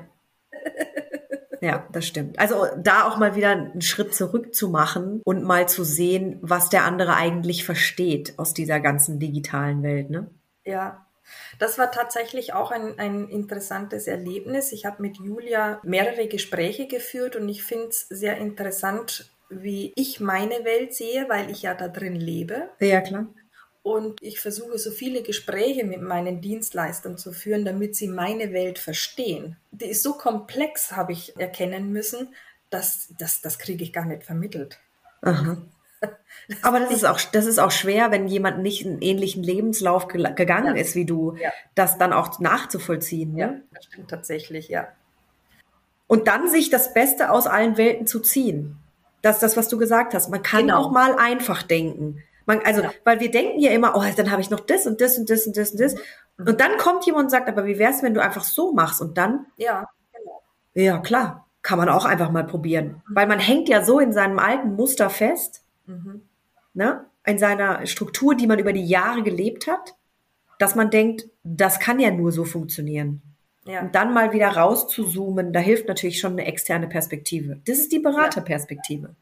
Ja, 1.62 1.86
das 1.92 2.08
stimmt. 2.08 2.40
Also 2.40 2.68
da 2.78 3.08
auch 3.08 3.18
mal 3.18 3.36
wieder 3.36 3.52
einen 3.52 3.82
Schritt 3.82 4.16
zurück 4.16 4.56
zu 4.56 4.70
machen 4.70 5.22
und 5.26 5.44
mal 5.44 5.68
zu 5.68 5.84
sehen, 5.84 6.38
was 6.42 6.70
der 6.70 6.86
andere 6.86 7.16
eigentlich 7.16 7.66
versteht 7.66 8.34
aus 8.38 8.54
dieser 8.54 8.80
ganzen 8.80 9.20
digitalen 9.20 9.84
Welt, 9.84 10.10
ne? 10.10 10.28
Ja, 10.66 11.06
das 11.58 11.78
war 11.78 11.92
tatsächlich 11.92 12.54
auch 12.54 12.72
ein, 12.72 12.98
ein 13.00 13.28
interessantes 13.30 14.08
Erlebnis. 14.08 14.72
Ich 14.72 14.86
habe 14.86 15.02
mit 15.02 15.18
Julia 15.18 15.80
mehrere 15.84 16.28
Gespräche 16.28 16.88
geführt 16.88 17.36
und 17.36 17.50
ich 17.50 17.64
finde 17.64 17.88
es 17.88 18.08
sehr 18.10 18.38
interessant, 18.38 19.32
wie 19.50 19.94
ich 19.96 20.20
meine 20.20 20.64
Welt 20.64 20.94
sehe, 20.94 21.28
weil 21.28 21.50
ich 21.50 21.64
ja 21.64 21.74
da 21.74 21.88
drin 21.88 22.16
lebe. 22.16 22.70
Ja, 22.80 23.02
klar. 23.02 23.28
Und 23.82 24.22
ich 24.22 24.40
versuche 24.40 24.78
so 24.78 24.92
viele 24.92 25.24
Gespräche 25.24 25.86
mit 25.86 26.02
meinen 26.02 26.42
Dienstleistern 26.42 27.18
zu 27.18 27.32
führen, 27.32 27.66
damit 27.66 27.96
sie 27.96 28.08
meine 28.08 28.54
Welt 28.54 28.78
verstehen. 28.78 29.56
Die 29.72 29.86
ist 29.86 30.04
so 30.04 30.14
komplex, 30.14 30.92
habe 30.92 31.14
ich 31.14 31.36
erkennen 31.40 31.92
müssen, 31.92 32.36
dass 32.70 33.08
das, 33.18 33.42
das 33.42 33.58
kriege 33.58 33.84
ich 33.84 33.94
gar 33.94 34.06
nicht 34.06 34.24
vermittelt. 34.24 34.80
Aha. 35.22 35.58
Aber 36.62 36.80
das 36.80 36.92
ist 36.92 37.06
auch, 37.06 37.20
das 37.32 37.46
ist 37.46 37.60
auch 37.60 37.72
schwer, 37.72 38.12
wenn 38.12 38.28
jemand 38.28 38.60
nicht 38.60 38.86
einen 38.86 39.02
ähnlichen 39.02 39.44
Lebenslauf 39.44 40.08
ge 40.08 40.34
gegangen 40.34 40.76
ja. 40.76 40.82
ist 40.82 40.96
wie 40.96 41.06
du, 41.06 41.36
ja. 41.36 41.52
das 41.76 41.98
dann 41.98 42.14
auch 42.14 42.40
nachzuvollziehen. 42.40 43.34
Ne? 43.34 43.40
Ja, 43.40 43.54
das 43.74 43.86
stimmt 43.86 44.10
tatsächlich, 44.10 44.70
ja. 44.70 44.88
Und 46.08 46.28
dann 46.28 46.50
sich 46.50 46.70
das 46.70 46.94
Beste 46.94 47.30
aus 47.30 47.46
allen 47.46 47.78
Welten 47.78 48.08
zu 48.08 48.20
ziehen. 48.20 48.78
Das 49.22 49.36
ist 49.36 49.44
das, 49.44 49.58
was 49.58 49.68
du 49.68 49.78
gesagt 49.78 50.14
hast. 50.14 50.30
Man 50.30 50.42
kann 50.42 50.68
genau. 50.68 50.80
auch 50.80 50.92
mal 50.92 51.16
einfach 51.16 51.62
denken. 51.62 52.24
Man, 52.46 52.62
also, 52.66 52.82
ja. 52.82 52.92
weil 53.04 53.20
wir 53.20 53.30
denken 53.30 53.60
ja 53.60 53.70
immer, 53.72 53.96
oh, 53.96 54.04
dann 54.16 54.32
habe 54.32 54.42
ich 54.42 54.50
noch 54.50 54.62
das 54.62 54.88
und 54.88 55.02
das 55.02 55.20
und 55.20 55.30
das 55.30 55.46
und 55.46 55.56
das 55.56 55.72
und 55.72 55.80
das. 55.80 55.96
Mhm. 56.38 56.48
Und 56.48 56.62
dann 56.62 56.78
kommt 56.78 57.06
jemand 57.06 57.26
und 57.26 57.30
sagt, 57.30 57.48
aber 57.48 57.66
wie 57.66 57.78
wär's, 57.78 58.02
wenn 58.02 58.16
du 58.16 58.24
einfach 58.24 58.44
so 58.44 58.74
machst? 58.74 59.02
Und 59.02 59.20
dann? 59.20 59.46
Ja, 59.58 59.88
genau. 60.12 60.42
Ja, 60.74 60.98
klar. 60.98 61.46
Kann 61.62 61.78
man 61.78 61.90
auch 61.90 62.06
einfach 62.06 62.32
mal 62.32 62.46
probieren. 62.46 63.04
Mhm. 63.08 63.16
Weil 63.16 63.28
man 63.28 63.40
hängt 63.40 63.70
ja 63.70 63.84
so 63.84 64.00
in 64.00 64.14
seinem 64.14 64.40
alten 64.40 64.76
Muster 64.76 65.12
fest 65.12 65.64
Mhm. 65.90 66.22
Ne? 66.74 67.06
In 67.26 67.40
seiner 67.40 67.86
Struktur, 67.86 68.36
die 68.36 68.48
man 68.48 68.60
über 68.60 68.74
die 68.74 68.86
Jahre 68.86 69.24
gelebt 69.24 69.68
hat, 69.68 69.96
dass 70.60 70.76
man 70.76 70.90
denkt, 70.90 71.28
das 71.44 71.80
kann 71.80 72.00
ja 72.00 72.12
nur 72.12 72.32
so 72.32 72.46
funktionieren. 72.46 73.22
Ja. 73.66 73.82
Und 73.82 73.96
dann 73.96 74.14
mal 74.14 74.34
wieder 74.34 74.50
rauszuzoomen, 74.50 75.54
da 75.54 75.60
hilft 75.60 75.88
natürlich 75.88 76.20
schon 76.20 76.34
eine 76.34 76.46
externe 76.46 76.88
Perspektive. 76.88 77.60
Das 77.66 77.80
ist 77.80 77.92
die 77.92 78.00
Beraterperspektive. 78.00 79.08
Ja, 79.08 79.14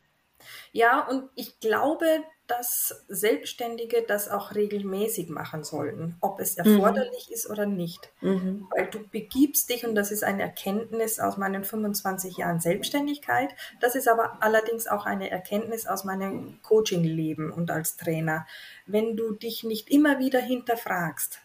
und 1.09 1.29
ich 1.33 1.59
glaube, 1.59 2.05
dass 2.45 3.03
Selbstständige 3.09 4.03
das 4.07 4.29
auch 4.29 4.53
regelmäßig 4.53 5.27
machen 5.27 5.63
sollten, 5.63 6.15
ob 6.21 6.39
es 6.39 6.55
erforderlich 6.55 7.27
mhm. 7.27 7.33
ist 7.33 7.49
oder 7.49 7.65
nicht. 7.65 8.09
Mhm. 8.21 8.67
Weil 8.69 8.87
du 8.87 8.99
begibst 8.99 9.69
dich, 9.69 9.85
und 9.85 9.95
das 9.95 10.11
ist 10.11 10.23
eine 10.23 10.43
Erkenntnis 10.43 11.19
aus 11.19 11.37
meinen 11.37 11.63
25 11.63 12.37
Jahren 12.37 12.61
Selbstständigkeit, 12.61 13.55
das 13.81 13.95
ist 13.95 14.07
aber 14.07 14.37
allerdings 14.39 14.87
auch 14.87 15.05
eine 15.05 15.29
Erkenntnis 15.29 15.87
aus 15.87 16.03
meinem 16.03 16.61
Coaching-Leben 16.61 17.51
und 17.51 17.71
als 17.71 17.97
Trainer. 17.97 18.45
Wenn 18.85 19.17
du 19.17 19.33
dich 19.33 19.63
nicht 19.63 19.89
immer 19.89 20.19
wieder 20.19 20.39
hinterfragst, 20.39 21.39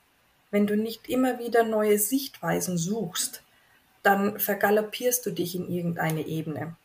wenn 0.51 0.67
du 0.67 0.77
nicht 0.77 1.09
immer 1.09 1.39
wieder 1.39 1.65
neue 1.65 1.99
Sichtweisen 1.99 2.77
suchst, 2.77 3.43
dann 4.03 4.39
vergaloppierst 4.39 5.25
du 5.25 5.31
dich 5.31 5.57
in 5.57 5.69
irgendeine 5.69 6.27
Ebene. 6.27 6.77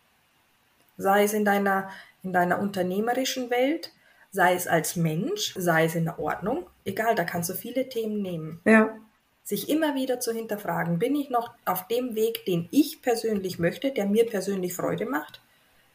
Sei 0.97 1.23
es 1.23 1.33
in 1.33 1.45
deiner, 1.45 1.89
in 2.23 2.33
deiner 2.33 2.59
unternehmerischen 2.59 3.49
Welt, 3.49 3.91
sei 4.31 4.53
es 4.53 4.67
als 4.67 4.95
Mensch, 4.95 5.53
sei 5.57 5.85
es 5.85 5.95
in 5.95 6.05
der 6.05 6.19
Ordnung, 6.19 6.67
egal, 6.85 7.15
da 7.15 7.23
kannst 7.23 7.49
du 7.49 7.53
viele 7.53 7.89
Themen 7.89 8.21
nehmen. 8.21 8.61
Ja. 8.65 8.95
Sich 9.43 9.69
immer 9.69 9.95
wieder 9.95 10.19
zu 10.19 10.33
hinterfragen, 10.33 10.99
bin 10.99 11.15
ich 11.15 11.29
noch 11.29 11.51
auf 11.65 11.87
dem 11.87 12.15
Weg, 12.15 12.45
den 12.45 12.67
ich 12.71 13.01
persönlich 13.01 13.59
möchte, 13.59 13.91
der 13.91 14.05
mir 14.05 14.25
persönlich 14.25 14.73
Freude 14.73 15.05
macht? 15.05 15.41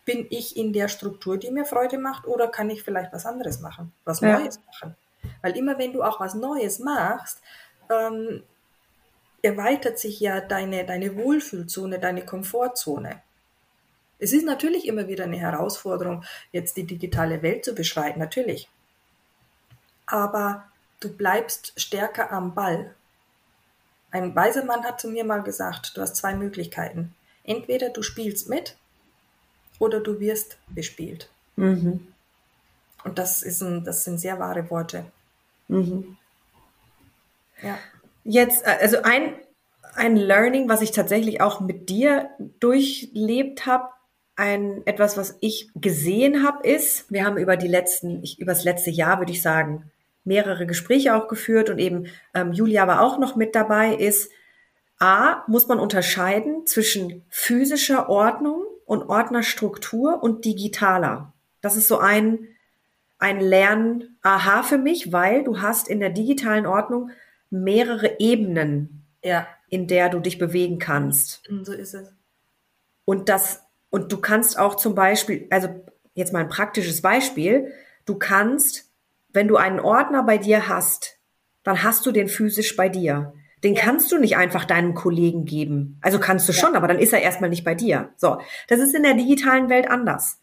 Bin 0.05 0.27
ich 0.31 0.57
in 0.57 0.73
der 0.73 0.89
Struktur, 0.89 1.37
die 1.37 1.51
mir 1.51 1.65
Freude 1.65 1.99
macht, 1.99 2.27
oder 2.27 2.49
kann 2.49 2.71
ich 2.71 2.83
vielleicht 2.83 3.13
was 3.13 3.27
anderes 3.27 3.61
machen, 3.61 3.93
was 4.05 4.21
ja. 4.21 4.39
Neues 4.39 4.59
machen? 4.67 4.97
Weil 5.43 5.57
immer 5.57 5.79
wenn 5.79 5.93
du 5.93 6.03
auch 6.03 6.19
was 6.19 6.35
Neues 6.35 6.79
machst, 6.79 7.43
ähm, 7.91 8.43
erweitert 9.43 9.99
sich 9.99 10.19
ja 10.21 10.41
deine, 10.41 10.85
deine 10.87 11.17
Wohlfühlzone, 11.17 11.99
deine 11.99 12.25
Komfortzone. 12.25 13.23
Es 14.23 14.33
ist 14.33 14.45
natürlich 14.45 14.87
immer 14.87 15.09
wieder 15.09 15.25
eine 15.25 15.37
Herausforderung, 15.37 16.23
jetzt 16.53 16.77
die 16.77 16.85
digitale 16.85 17.43
Welt 17.43 17.65
zu 17.65 17.75
beschreiten, 17.75 18.21
natürlich. 18.21 18.69
Aber 20.07 20.63
du 21.01 21.13
bleibst 21.13 21.73
stärker 21.75 22.31
am 22.31 22.55
Ball. 22.55 22.95
Ein 24.13 24.37
weiser 24.37 24.65
Mann 24.65 24.85
hat 24.85 25.01
zu 25.01 25.09
mir 25.09 25.25
mal 25.25 25.43
gesagt, 25.43 25.97
du 25.97 26.03
hast 26.03 26.15
zwei 26.15 26.37
Möglichkeiten. 26.37 27.17
Entweder 27.43 27.91
du 27.91 28.03
spielst 28.03 28.49
mit 28.49 28.77
oder 29.81 29.99
du 29.99 30.21
wirst 30.21 30.57
bespielt. 30.69 31.29
Mhm. 31.57 32.07
Und 33.03 33.19
das, 33.19 33.43
ist 33.43 33.61
ein, 33.61 33.83
das 33.83 34.05
sind 34.05 34.21
sehr 34.21 34.39
wahre 34.39 34.71
Worte. 34.71 35.05
Mhm. 35.67 36.17
Ja. 37.61 37.77
Jetzt, 38.23 38.65
äh, 38.65 38.79
also 38.81 39.03
ein, 39.03 39.35
ein 39.97 40.15
Learning, 40.15 40.69
was 40.69 40.81
ich 40.81 40.93
tatsächlich 40.93 41.41
auch 41.41 41.59
mit 41.59 41.89
dir 41.89 42.31
durchlebt 42.61 43.67
habe, 43.67 43.89
ein 44.42 44.85
etwas, 44.88 45.16
was 45.16 45.38
ich 45.40 45.70
gesehen 45.76 46.42
habe, 46.42 46.68
ist, 46.68 47.11
wir 47.12 47.24
haben 47.24 47.38
über 47.38 47.57
die 47.57 47.68
letzten, 47.68 48.24
ich, 48.24 48.40
über 48.40 48.52
das 48.52 48.64
letzte 48.64 48.90
Jahr 48.90 49.20
würde 49.20 49.31
ich 49.31 49.40
sagen, 49.40 49.88
mehrere 50.24 50.66
Gespräche 50.66 51.14
auch 51.14 51.28
geführt 51.28 51.70
und 51.70 51.78
eben 51.78 52.09
ähm, 52.35 52.52
Julia 52.52 52.88
war 52.88 53.02
auch 53.02 53.20
noch 53.20 53.37
mit 53.37 53.55
dabei, 53.55 53.94
ist 53.94 54.33
A, 54.98 55.44
muss 55.46 55.68
man 55.68 55.78
unterscheiden 55.78 56.66
zwischen 56.66 57.24
physischer 57.28 58.09
Ordnung 58.09 58.64
und 58.85 59.09
Ordnerstruktur 59.09 60.20
und 60.20 60.44
digitaler. 60.44 61.33
Das 61.61 61.76
ist 61.76 61.87
so 61.87 61.98
ein, 61.98 62.48
ein 63.20 63.40
Lern-Aha 63.40 64.64
für 64.64 64.78
mich, 64.78 65.12
weil 65.12 65.44
du 65.44 65.61
hast 65.61 65.87
in 65.87 66.00
der 66.00 66.11
digitalen 66.11 66.66
Ordnung 66.66 67.11
mehrere 67.48 68.18
Ebenen, 68.18 69.05
ja. 69.22 69.46
in 69.68 69.87
der 69.87 70.09
du 70.09 70.18
dich 70.18 70.38
bewegen 70.38 70.81
kannst. 70.81 71.48
So 71.62 71.72
ist 71.72 71.94
es. 71.94 72.12
Und 73.05 73.28
das, 73.28 73.62
und 73.92 74.11
du 74.11 74.16
kannst 74.16 74.59
auch 74.59 74.76
zum 74.76 74.94
Beispiel, 74.94 75.46
also 75.50 75.68
jetzt 76.14 76.33
mal 76.33 76.40
ein 76.40 76.48
praktisches 76.48 77.02
Beispiel, 77.02 77.72
du 78.07 78.14
kannst, 78.16 78.90
wenn 79.35 79.48
du 79.48 79.57
einen 79.57 79.81
Ordner 79.81 80.22
bei 80.22 80.38
dir 80.38 80.66
hast, 80.66 81.18
dann 81.62 81.83
hast 81.83 82.07
du 82.07 82.11
den 82.11 82.28
physisch 82.28 82.74
bei 82.74 82.88
dir. 82.88 83.35
Den 83.62 83.74
kannst 83.74 84.11
du 84.11 84.16
nicht 84.16 84.37
einfach 84.38 84.64
deinem 84.64 84.94
Kollegen 84.94 85.44
geben. 85.44 85.98
Also 86.00 86.18
kannst 86.18 86.48
du 86.48 86.52
ja. 86.52 86.59
schon, 86.59 86.74
aber 86.74 86.88
dann 86.88 86.98
ist 86.98 87.12
er 87.12 87.20
erstmal 87.20 87.50
nicht 87.50 87.64
bei 87.64 87.74
dir. 87.74 88.09
So, 88.16 88.38
das 88.66 88.81
ist 88.81 88.94
in 88.94 89.02
der 89.02 89.12
digitalen 89.12 89.68
Welt 89.68 89.90
anders. 89.90 90.40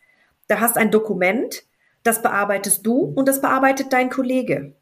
Da 0.47 0.59
hast 0.59 0.77
ein 0.77 0.91
Dokument, 0.91 1.63
das 2.03 2.21
bearbeitest 2.21 2.85
du 2.85 2.99
und 2.99 3.27
das 3.27 3.41
bearbeitet 3.41 3.91
dein 3.91 4.11
Kollege. 4.11 4.75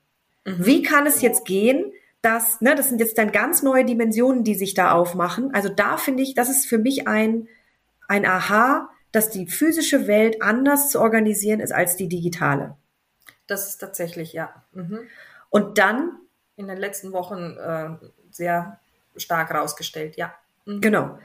Mhm. 0.46 0.66
Wie 0.66 0.82
kann 0.84 1.08
es 1.08 1.22
jetzt 1.22 1.46
gehen, 1.46 1.94
dass, 2.22 2.60
ne, 2.60 2.76
das 2.76 2.90
sind 2.90 3.00
jetzt 3.00 3.18
dann 3.18 3.32
ganz 3.32 3.64
neue 3.64 3.86
Dimensionen, 3.86 4.44
die 4.44 4.56
sich 4.56 4.74
da 4.74 4.92
aufmachen. 4.92 5.54
Also 5.54 5.70
da 5.70 5.96
finde 5.96 6.24
ich, 6.24 6.36
das 6.36 6.50
ist 6.50 6.66
für 6.66 6.78
mich 6.78 7.08
ein, 7.08 7.48
ein 8.08 8.26
Aha, 8.26 8.90
dass 9.12 9.30
die 9.30 9.48
physische 9.48 10.08
Welt 10.08 10.42
anders 10.42 10.90
zu 10.90 11.00
organisieren 11.00 11.60
ist 11.60 11.72
als 11.72 11.96
die 11.96 12.08
digitale. 12.08 12.78
Das 13.48 13.68
ist 13.68 13.78
tatsächlich, 13.78 14.34
ja. 14.34 14.64
Mhm. 14.74 15.00
Und 15.50 15.78
dann. 15.78 16.20
In 16.56 16.68
den 16.68 16.78
letzten 16.78 17.12
Wochen 17.12 17.56
äh, 17.58 17.90
sehr 18.32 18.80
stark 19.16 19.54
rausgestellt, 19.54 20.18
ja. 20.18 20.34
Mhm. 20.66 20.82
Genau. 20.82 21.20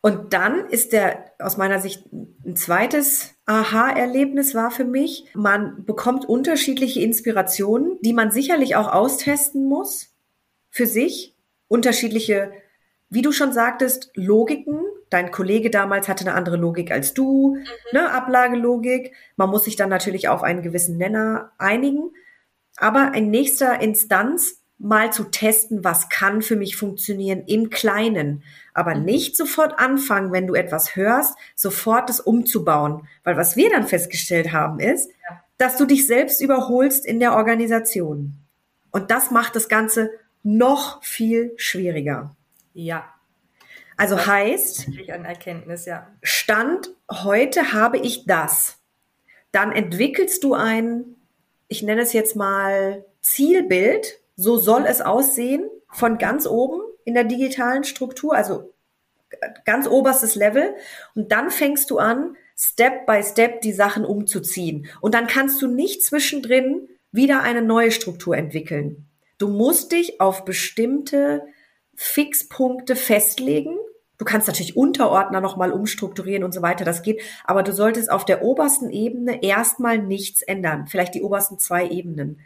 Und 0.00 0.32
dann 0.32 0.68
ist 0.68 0.92
der 0.92 1.32
aus 1.38 1.56
meiner 1.56 1.80
Sicht 1.80 2.06
ein 2.12 2.54
zweites 2.56 3.34
Aha-Erlebnis 3.46 4.54
war 4.54 4.70
für 4.70 4.84
mich, 4.84 5.26
man 5.34 5.84
bekommt 5.84 6.24
unterschiedliche 6.24 7.00
Inspirationen, 7.00 7.98
die 8.02 8.12
man 8.12 8.30
sicherlich 8.30 8.76
auch 8.76 8.92
austesten 8.92 9.66
muss 9.66 10.14
für 10.70 10.86
sich 10.86 11.36
unterschiedliche, 11.66 12.52
wie 13.10 13.22
du 13.22 13.32
schon 13.32 13.52
sagtest, 13.52 14.10
Logiken. 14.14 14.80
Dein 15.10 15.30
Kollege 15.30 15.70
damals 15.70 16.08
hatte 16.08 16.26
eine 16.26 16.34
andere 16.34 16.56
Logik 16.56 16.90
als 16.90 17.14
du, 17.14 17.56
mhm. 17.56 17.64
ne, 17.92 18.10
Ablagelogik. 18.10 19.12
Man 19.36 19.48
muss 19.48 19.64
sich 19.64 19.76
dann 19.76 19.88
natürlich 19.88 20.28
auf 20.28 20.42
einen 20.42 20.62
gewissen 20.62 20.98
Nenner 20.98 21.52
einigen. 21.58 22.10
Aber 22.76 23.12
in 23.14 23.30
nächster 23.30 23.80
Instanz 23.80 24.62
mal 24.78 25.12
zu 25.12 25.24
testen, 25.24 25.82
was 25.82 26.08
kann 26.08 26.40
für 26.40 26.54
mich 26.54 26.76
funktionieren 26.76 27.42
im 27.46 27.70
Kleinen. 27.70 28.44
Aber 28.74 28.94
mhm. 28.94 29.04
nicht 29.04 29.36
sofort 29.36 29.78
anfangen, 29.78 30.32
wenn 30.32 30.46
du 30.46 30.54
etwas 30.54 30.94
hörst, 30.94 31.36
sofort 31.56 32.08
das 32.08 32.20
umzubauen. 32.20 33.08
Weil 33.24 33.36
was 33.36 33.56
wir 33.56 33.70
dann 33.70 33.86
festgestellt 33.86 34.52
haben 34.52 34.78
ist, 34.78 35.10
ja. 35.28 35.42
dass 35.56 35.76
du 35.76 35.86
dich 35.86 36.06
selbst 36.06 36.40
überholst 36.40 37.06
in 37.06 37.18
der 37.20 37.34
Organisation. 37.34 38.34
Und 38.90 39.10
das 39.10 39.30
macht 39.30 39.56
das 39.56 39.68
Ganze 39.68 40.10
noch 40.42 41.02
viel 41.02 41.52
schwieriger. 41.56 42.36
Ja. 42.78 43.12
Also 43.96 44.14
das 44.14 44.28
heißt, 44.28 44.88
ein 45.12 45.24
Erkenntnis, 45.24 45.84
ja. 45.84 46.06
Stand 46.22 46.90
heute 47.10 47.72
habe 47.72 47.98
ich 47.98 48.24
das. 48.24 48.78
Dann 49.50 49.72
entwickelst 49.72 50.44
du 50.44 50.54
ein, 50.54 51.16
ich 51.66 51.82
nenne 51.82 52.02
es 52.02 52.12
jetzt 52.12 52.36
mal 52.36 53.04
Zielbild. 53.20 54.20
So 54.36 54.58
soll 54.58 54.84
es 54.86 55.00
aussehen 55.00 55.68
von 55.90 56.18
ganz 56.18 56.46
oben 56.46 56.80
in 57.04 57.14
der 57.14 57.24
digitalen 57.24 57.82
Struktur, 57.82 58.36
also 58.36 58.72
ganz 59.64 59.88
oberstes 59.88 60.36
Level. 60.36 60.76
Und 61.16 61.32
dann 61.32 61.50
fängst 61.50 61.90
du 61.90 61.98
an, 61.98 62.36
Step 62.56 63.06
by 63.06 63.24
Step 63.24 63.62
die 63.62 63.72
Sachen 63.72 64.04
umzuziehen. 64.04 64.86
Und 65.00 65.14
dann 65.14 65.26
kannst 65.26 65.60
du 65.60 65.66
nicht 65.66 66.04
zwischendrin 66.04 66.88
wieder 67.10 67.42
eine 67.42 67.62
neue 67.62 67.90
Struktur 67.90 68.36
entwickeln. 68.36 69.08
Du 69.38 69.48
musst 69.48 69.90
dich 69.90 70.20
auf 70.20 70.44
bestimmte 70.44 71.42
Fixpunkte 72.00 72.94
festlegen. 72.94 73.76
Du 74.18 74.24
kannst 74.24 74.46
natürlich 74.46 74.76
Unterordner 74.76 75.40
nochmal 75.40 75.72
umstrukturieren 75.72 76.44
und 76.44 76.54
so 76.54 76.62
weiter, 76.62 76.84
das 76.84 77.02
geht, 77.02 77.20
aber 77.44 77.64
du 77.64 77.72
solltest 77.72 78.08
auf 78.08 78.24
der 78.24 78.42
obersten 78.42 78.90
Ebene 78.90 79.42
erstmal 79.42 79.98
nichts 79.98 80.42
ändern, 80.42 80.86
vielleicht 80.86 81.14
die 81.14 81.22
obersten 81.22 81.58
zwei 81.58 81.88
Ebenen, 81.88 82.40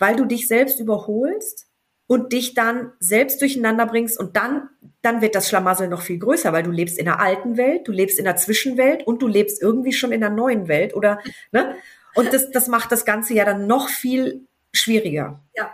weil 0.00 0.16
du 0.16 0.24
dich 0.24 0.48
selbst 0.48 0.80
überholst 0.80 1.68
und 2.08 2.32
dich 2.32 2.54
dann 2.54 2.92
selbst 2.98 3.40
durcheinander 3.40 3.86
bringst 3.86 4.18
und 4.18 4.36
dann, 4.36 4.70
dann 5.02 5.20
wird 5.20 5.36
das 5.36 5.48
Schlamassel 5.48 5.86
noch 5.86 6.02
viel 6.02 6.18
größer, 6.18 6.52
weil 6.52 6.64
du 6.64 6.72
lebst 6.72 6.98
in 6.98 7.04
der 7.04 7.20
alten 7.20 7.56
Welt, 7.56 7.86
du 7.86 7.92
lebst 7.92 8.18
in 8.18 8.24
der 8.24 8.36
Zwischenwelt 8.36 9.06
und 9.06 9.22
du 9.22 9.28
lebst 9.28 9.62
irgendwie 9.62 9.92
schon 9.92 10.10
in 10.10 10.20
der 10.20 10.30
neuen 10.30 10.66
Welt 10.66 10.94
oder, 10.94 11.20
ne? 11.52 11.76
Und 12.16 12.32
das, 12.32 12.50
das 12.50 12.66
macht 12.66 12.90
das 12.90 13.04
Ganze 13.04 13.34
ja 13.34 13.44
dann 13.44 13.66
noch 13.68 13.88
viel 13.88 14.46
schwieriger. 14.72 15.44
Ja, 15.54 15.70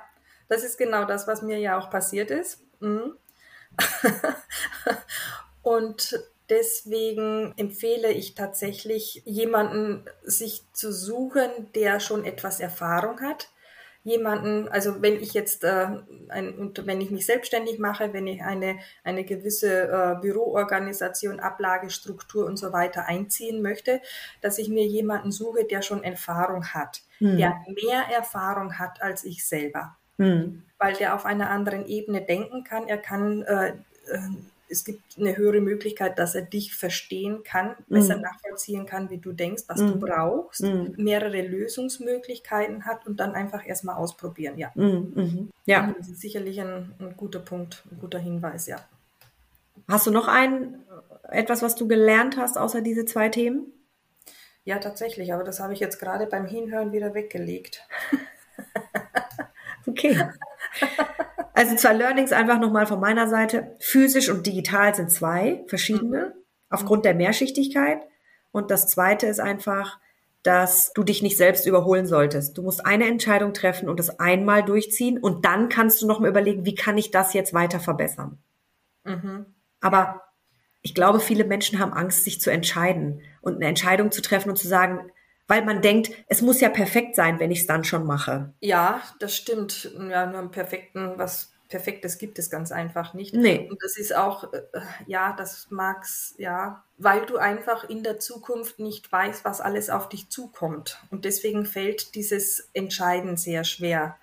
das 0.48 0.64
ist 0.64 0.76
genau 0.76 1.04
das, 1.06 1.26
was 1.26 1.40
mir 1.40 1.58
ja 1.58 1.78
auch 1.78 1.88
passiert 1.88 2.30
ist. 2.30 2.60
Mhm. 2.80 3.14
und 5.62 6.18
deswegen 6.48 7.54
empfehle 7.56 8.12
ich 8.12 8.35
tatsächlich 8.35 9.22
jemanden 9.24 10.04
sich 10.22 10.62
zu 10.72 10.92
suchen, 10.92 11.50
der 11.74 12.00
schon 12.00 12.24
etwas 12.24 12.61
Erfahrung 12.61 13.20
hat. 13.20 13.48
Jemanden, 14.04 14.66
also 14.68 15.00
wenn 15.00 15.14
ich 15.14 15.32
jetzt 15.32 15.62
äh, 15.62 15.87
ein, 16.28 16.72
wenn 16.85 17.00
ich 17.00 17.12
mich 17.12 17.24
selbstständig 17.24 17.78
mache, 17.78 18.12
wenn 18.12 18.26
ich 18.26 18.42
eine, 18.42 18.80
eine 19.04 19.24
gewisse 19.24 19.85
äh, 19.85 20.20
Büroorganisation, 20.20 21.38
Ablagestruktur 21.38 22.44
und 22.44 22.56
so 22.56 22.72
weiter 22.72 23.06
einziehen 23.06 23.62
möchte, 23.62 24.00
dass 24.40 24.58
ich 24.58 24.68
mir 24.68 24.85
jemanden 24.85 25.30
suche, 25.30 25.64
der 25.64 25.82
schon 25.82 26.02
Erfahrung 26.02 26.66
hat, 26.74 27.02
hm. 27.18 27.37
der 27.37 27.64
mehr 27.68 28.02
Erfahrung 28.12 28.76
hat 28.76 29.00
als 29.00 29.22
ich 29.22 29.46
selber 29.46 29.96
hm. 30.16 30.62
Weil 30.82 30.94
der 30.94 31.14
auf 31.14 31.24
einer 31.24 31.50
anderen 31.50 31.87
Ebene 31.87 32.20
denken 32.22 32.64
kann. 32.64 32.88
Er 32.88 32.98
kann 32.98 33.42
äh, 33.42 33.68
äh, 33.70 34.18
es 34.68 34.85
gibt 34.85 35.02
eine 35.18 35.37
höhere 35.37 35.60
Möglichkeit, 35.60 36.18
dass 36.18 36.35
er 36.35 36.42
dich 36.42 36.74
verstehen 36.74 37.42
kann, 37.44 37.74
besser 37.88 38.16
Mhm. 38.16 38.22
nachvollziehen 38.22 38.87
kann, 38.87 39.10
wie 39.10 39.18
du 39.18 39.33
denkst, 39.33 39.64
was 39.66 39.80
Mhm. 39.80 39.88
du 39.88 40.00
brauchst, 40.00 40.62
Mhm. 40.62 40.94
mehrere 40.96 41.42
Lösungsmöglichkeiten 41.42 42.87
hat 42.87 43.06
und 43.06 43.20
dann 43.20 43.35
einfach 43.35 43.66
erstmal 43.66 43.96
ausprobieren. 43.96 44.56
Ja, 44.56 44.70
Mhm. 44.74 45.12
Mhm. 45.14 45.50
Ja. 45.66 45.92
das 45.98 46.08
ist 46.08 46.22
sicherlich 46.22 46.58
ein, 46.58 46.94
ein 47.00 47.14
guter 47.18 47.40
Punkt, 47.40 47.83
ein 47.90 47.98
guter 48.00 48.18
Hinweis, 48.18 48.66
ja. 48.66 48.78
Hast 49.88 50.06
du 50.06 50.10
noch 50.10 50.26
ein, 50.26 50.76
etwas, 51.28 51.60
was 51.60 51.74
du 51.76 51.87
gelernt 51.87 52.38
hast, 52.38 52.56
außer 52.56 52.80
diese 52.80 53.04
zwei 53.04 53.28
Themen? 53.28 53.66
Ja, 54.64 54.78
tatsächlich, 54.78 55.35
aber 55.35 55.44
das 55.44 55.60
habe 55.60 55.74
ich 55.74 55.80
jetzt 55.80 55.98
gerade 55.98 56.26
beim 56.26 56.46
Hinhören 56.46 56.92
wieder 56.92 57.12
weggelegt. 57.14 57.87
Okay. 59.87 60.16
Also 61.54 61.77
zwei 61.77 61.92
Learnings 61.92 62.33
einfach 62.33 62.58
nochmal 62.58 62.87
von 62.87 62.98
meiner 62.98 63.29
Seite. 63.29 63.77
Physisch 63.79 64.31
und 64.31 64.46
digital 64.46 64.94
sind 64.94 65.10
zwei 65.10 65.64
verschiedene, 65.66 66.35
aufgrund 66.70 67.04
der 67.04 67.14
Mehrschichtigkeit. 67.14 67.98
Und 68.52 68.70
das 68.70 68.88
zweite 68.88 69.27
ist 69.27 69.40
einfach, 69.40 69.98
dass 70.42 70.92
du 70.92 71.04
dich 71.04 71.23
nicht 71.23 71.37
selbst 71.37 71.66
überholen 71.66 72.06
solltest. 72.06 72.58
Du 72.58 72.62
musst 72.62 72.85
eine 72.85 73.06
Entscheidung 73.06 73.52
treffen 73.54 73.88
und 73.88 74.00
es 74.00 74.18
einmal 74.18 74.64
durchziehen 74.64 75.18
und 75.18 75.44
dann 75.44 75.68
kannst 75.68 76.02
du 76.02 76.06
noch 76.06 76.20
mal 76.20 76.29
überlegen, 76.29 76.64
wie 76.64 76.75
kann 76.75 76.98
ich 76.98 77.10
das 77.10 77.33
jetzt 77.33 77.54
weiter 77.54 77.79
verbessern. 77.79 78.38
Mhm. 79.04 79.46
Aber 79.81 80.23
ich 80.81 80.94
glaube, 80.94 81.20
viele 81.20 81.44
Menschen 81.44 81.79
haben 81.79 81.92
Angst, 81.92 82.25
sich 82.25 82.40
zu 82.40 82.50
entscheiden 82.50 83.20
und 83.40 83.56
eine 83.56 83.66
Entscheidung 83.66 84.10
zu 84.10 84.20
treffen 84.20 84.50
und 84.50 84.56
zu 84.56 84.66
sagen, 84.66 85.10
weil 85.53 85.67
man 85.67 85.83
denkt, 85.83 86.11
es 86.29 86.40
muss 86.40 86.63
ja 86.63 86.71
perfekt 86.71 87.15
sein, 87.15 87.38
wenn 87.38 87.50
ich 87.50 87.61
es 87.61 87.67
dann 87.67 87.85
schon 87.85 88.07
mache. 88.07 88.55
Ja, 88.61 89.03
das 89.19 89.37
stimmt. 89.37 89.92
Ja, 90.09 90.25
nur 90.25 90.38
einen 90.38 90.50
perfekten, 90.50 91.13
was 91.19 91.53
Perfektes 91.69 92.17
gibt 92.17 92.38
es 92.38 92.48
ganz 92.48 92.73
einfach 92.73 93.13
nicht. 93.13 93.35
Nee. 93.35 93.69
Und 93.71 93.83
das 93.83 93.98
ist 93.98 94.15
auch, 94.15 94.53
äh, 94.53 94.61
ja, 95.07 95.35
das 95.35 95.69
mag's, 95.69 96.35
ja, 96.38 96.85
weil 96.96 97.27
du 97.27 97.37
einfach 97.37 97.88
in 97.88 98.03
der 98.03 98.19
Zukunft 98.19 98.79
nicht 98.79 99.13
weißt, 99.13 99.44
was 99.44 99.61
alles 99.61 99.90
auf 99.90 100.09
dich 100.09 100.31
zukommt. 100.31 100.98
Und 101.11 101.27
deswegen 101.27 101.67
fällt 101.67 102.15
dieses 102.15 102.71
Entscheiden 102.73 103.37
sehr 103.37 103.65
schwer. 103.65 104.17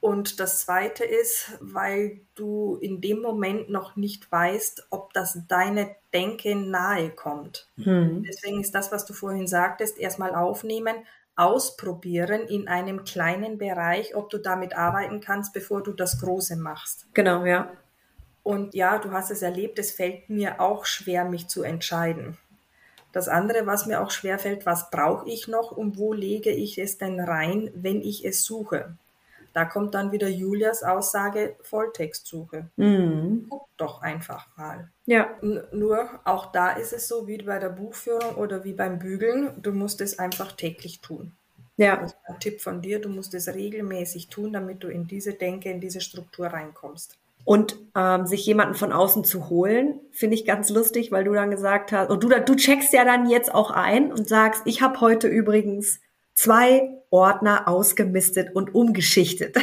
Und 0.00 0.40
das 0.40 0.60
zweite 0.60 1.04
ist, 1.04 1.58
weil 1.60 2.20
du 2.34 2.76
in 2.80 3.00
dem 3.00 3.20
Moment 3.20 3.70
noch 3.70 3.96
nicht 3.96 4.30
weißt, 4.30 4.88
ob 4.90 5.12
das 5.14 5.38
deine 5.48 5.96
Denke 6.12 6.54
nahe 6.54 7.10
kommt. 7.10 7.68
Hm. 7.76 8.22
Deswegen 8.22 8.60
ist 8.60 8.74
das, 8.74 8.92
was 8.92 9.04
du 9.04 9.14
vorhin 9.14 9.46
sagtest, 9.46 9.98
erstmal 9.98 10.34
aufnehmen, 10.34 10.96
ausprobieren 11.34 12.42
in 12.42 12.68
einem 12.68 13.04
kleinen 13.04 13.58
Bereich, 13.58 14.14
ob 14.14 14.30
du 14.30 14.38
damit 14.38 14.76
arbeiten 14.76 15.20
kannst, 15.20 15.52
bevor 15.52 15.82
du 15.82 15.92
das 15.92 16.20
Große 16.20 16.56
machst. 16.56 17.06
Genau, 17.14 17.44
ja. 17.44 17.70
Und 18.42 18.74
ja, 18.74 18.98
du 18.98 19.10
hast 19.10 19.30
es 19.30 19.42
erlebt, 19.42 19.78
es 19.78 19.90
fällt 19.90 20.30
mir 20.30 20.60
auch 20.60 20.86
schwer, 20.86 21.24
mich 21.24 21.48
zu 21.48 21.62
entscheiden. 21.62 22.38
Das 23.12 23.28
andere, 23.28 23.66
was 23.66 23.86
mir 23.86 24.00
auch 24.00 24.10
schwer 24.10 24.38
fällt, 24.38 24.66
was 24.66 24.90
brauche 24.90 25.28
ich 25.28 25.48
noch 25.48 25.72
und 25.72 25.98
wo 25.98 26.12
lege 26.12 26.50
ich 26.50 26.78
es 26.78 26.98
denn 26.98 27.18
rein, 27.18 27.70
wenn 27.74 28.02
ich 28.02 28.24
es 28.24 28.44
suche? 28.44 28.96
Da 29.56 29.64
kommt 29.64 29.94
dann 29.94 30.12
wieder 30.12 30.28
Julias 30.28 30.82
Aussage, 30.82 31.56
Volltextsuche. 31.62 32.68
Mhm. 32.76 33.46
Guck 33.48 33.68
doch 33.78 34.02
einfach 34.02 34.54
mal. 34.58 34.90
Ja, 35.06 35.30
N 35.40 35.64
nur 35.72 36.10
auch 36.24 36.52
da 36.52 36.72
ist 36.72 36.92
es 36.92 37.08
so 37.08 37.26
wie 37.26 37.38
bei 37.38 37.58
der 37.58 37.70
Buchführung 37.70 38.34
oder 38.34 38.64
wie 38.64 38.74
beim 38.74 38.98
Bügeln, 38.98 39.52
du 39.62 39.72
musst 39.72 40.02
es 40.02 40.18
einfach 40.18 40.52
täglich 40.52 41.00
tun. 41.00 41.32
ja, 41.78 41.96
Das 41.96 42.12
ist 42.12 42.18
ein 42.26 42.38
Tipp 42.38 42.60
von 42.60 42.82
dir, 42.82 43.00
du 43.00 43.08
musst 43.08 43.32
es 43.32 43.48
regelmäßig 43.48 44.28
tun, 44.28 44.52
damit 44.52 44.84
du 44.84 44.88
in 44.88 45.06
diese 45.06 45.32
Denke, 45.32 45.70
in 45.70 45.80
diese 45.80 46.02
Struktur 46.02 46.48
reinkommst. 46.48 47.16
Und 47.46 47.78
ähm, 47.94 48.26
sich 48.26 48.44
jemanden 48.44 48.74
von 48.74 48.92
außen 48.92 49.24
zu 49.24 49.48
holen, 49.48 50.00
finde 50.10 50.34
ich 50.34 50.44
ganz 50.44 50.68
lustig, 50.68 51.12
weil 51.12 51.24
du 51.24 51.32
dann 51.32 51.50
gesagt 51.50 51.92
hast, 51.92 52.10
und 52.10 52.22
du, 52.22 52.28
du 52.28 52.56
checkst 52.56 52.92
ja 52.92 53.06
dann 53.06 53.30
jetzt 53.30 53.54
auch 53.54 53.70
ein 53.70 54.12
und 54.12 54.28
sagst, 54.28 54.64
ich 54.66 54.82
habe 54.82 55.00
heute 55.00 55.28
übrigens 55.28 56.00
zwei 56.36 56.88
Ordner 57.10 57.66
ausgemistet 57.66 58.54
und 58.54 58.74
umgeschichtet. 58.74 59.56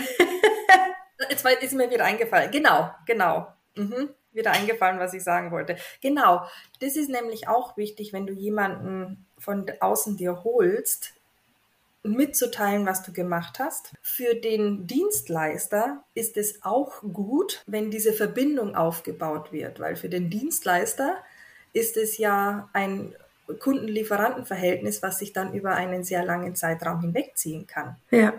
Jetzt 1.30 1.46
ist 1.64 1.74
mir 1.74 1.90
wieder 1.90 2.04
eingefallen. 2.04 2.52
Genau, 2.52 2.92
genau. 3.06 3.48
Mhm. 3.76 4.10
Wieder 4.34 4.52
eingefallen, 4.52 5.00
was 5.00 5.14
ich 5.14 5.24
sagen 5.24 5.52
wollte. 5.52 5.78
Genau. 6.02 6.46
Das 6.82 6.98
ist 6.98 7.10
nämlich 7.10 7.48
auch 7.48 7.78
wichtig, 7.78 8.12
wenn 8.12 8.26
du 8.28 8.34
jemanden 8.34 9.26
von 9.38 9.66
außen 9.80 10.18
dir 10.18 10.44
holst, 10.44 11.14
mitzuteilen, 12.02 12.86
was 12.86 13.04
du 13.04 13.14
gemacht 13.14 13.60
hast. 13.60 13.94
Für 14.02 14.36
den 14.36 14.88
Dienstleister 14.88 16.04
ist 16.16 16.36
es 16.36 16.64
auch 16.64 17.02
gut, 17.02 17.64
wenn 17.68 17.92
diese 17.92 18.12
Verbindung 18.12 18.76
aufgebaut 18.76 19.54
wird, 19.54 19.80
weil 19.80 19.96
für 19.96 20.10
den 20.10 20.30
Dienstleister 20.30 21.18
ist 21.72 21.96
es 21.96 22.18
ja 22.18 22.70
ein 22.74 23.16
Kunden-Lieferanten-Verhältnis, 23.60 25.04
was 25.04 25.20
sich 25.20 25.34
dann 25.34 25.54
über 25.54 25.72
einen 25.76 26.04
sehr 26.04 26.24
langen 26.26 26.56
Zeitraum 26.56 27.02
hinwegziehen 27.02 27.68
kann 27.68 27.98
ja, 28.12 28.34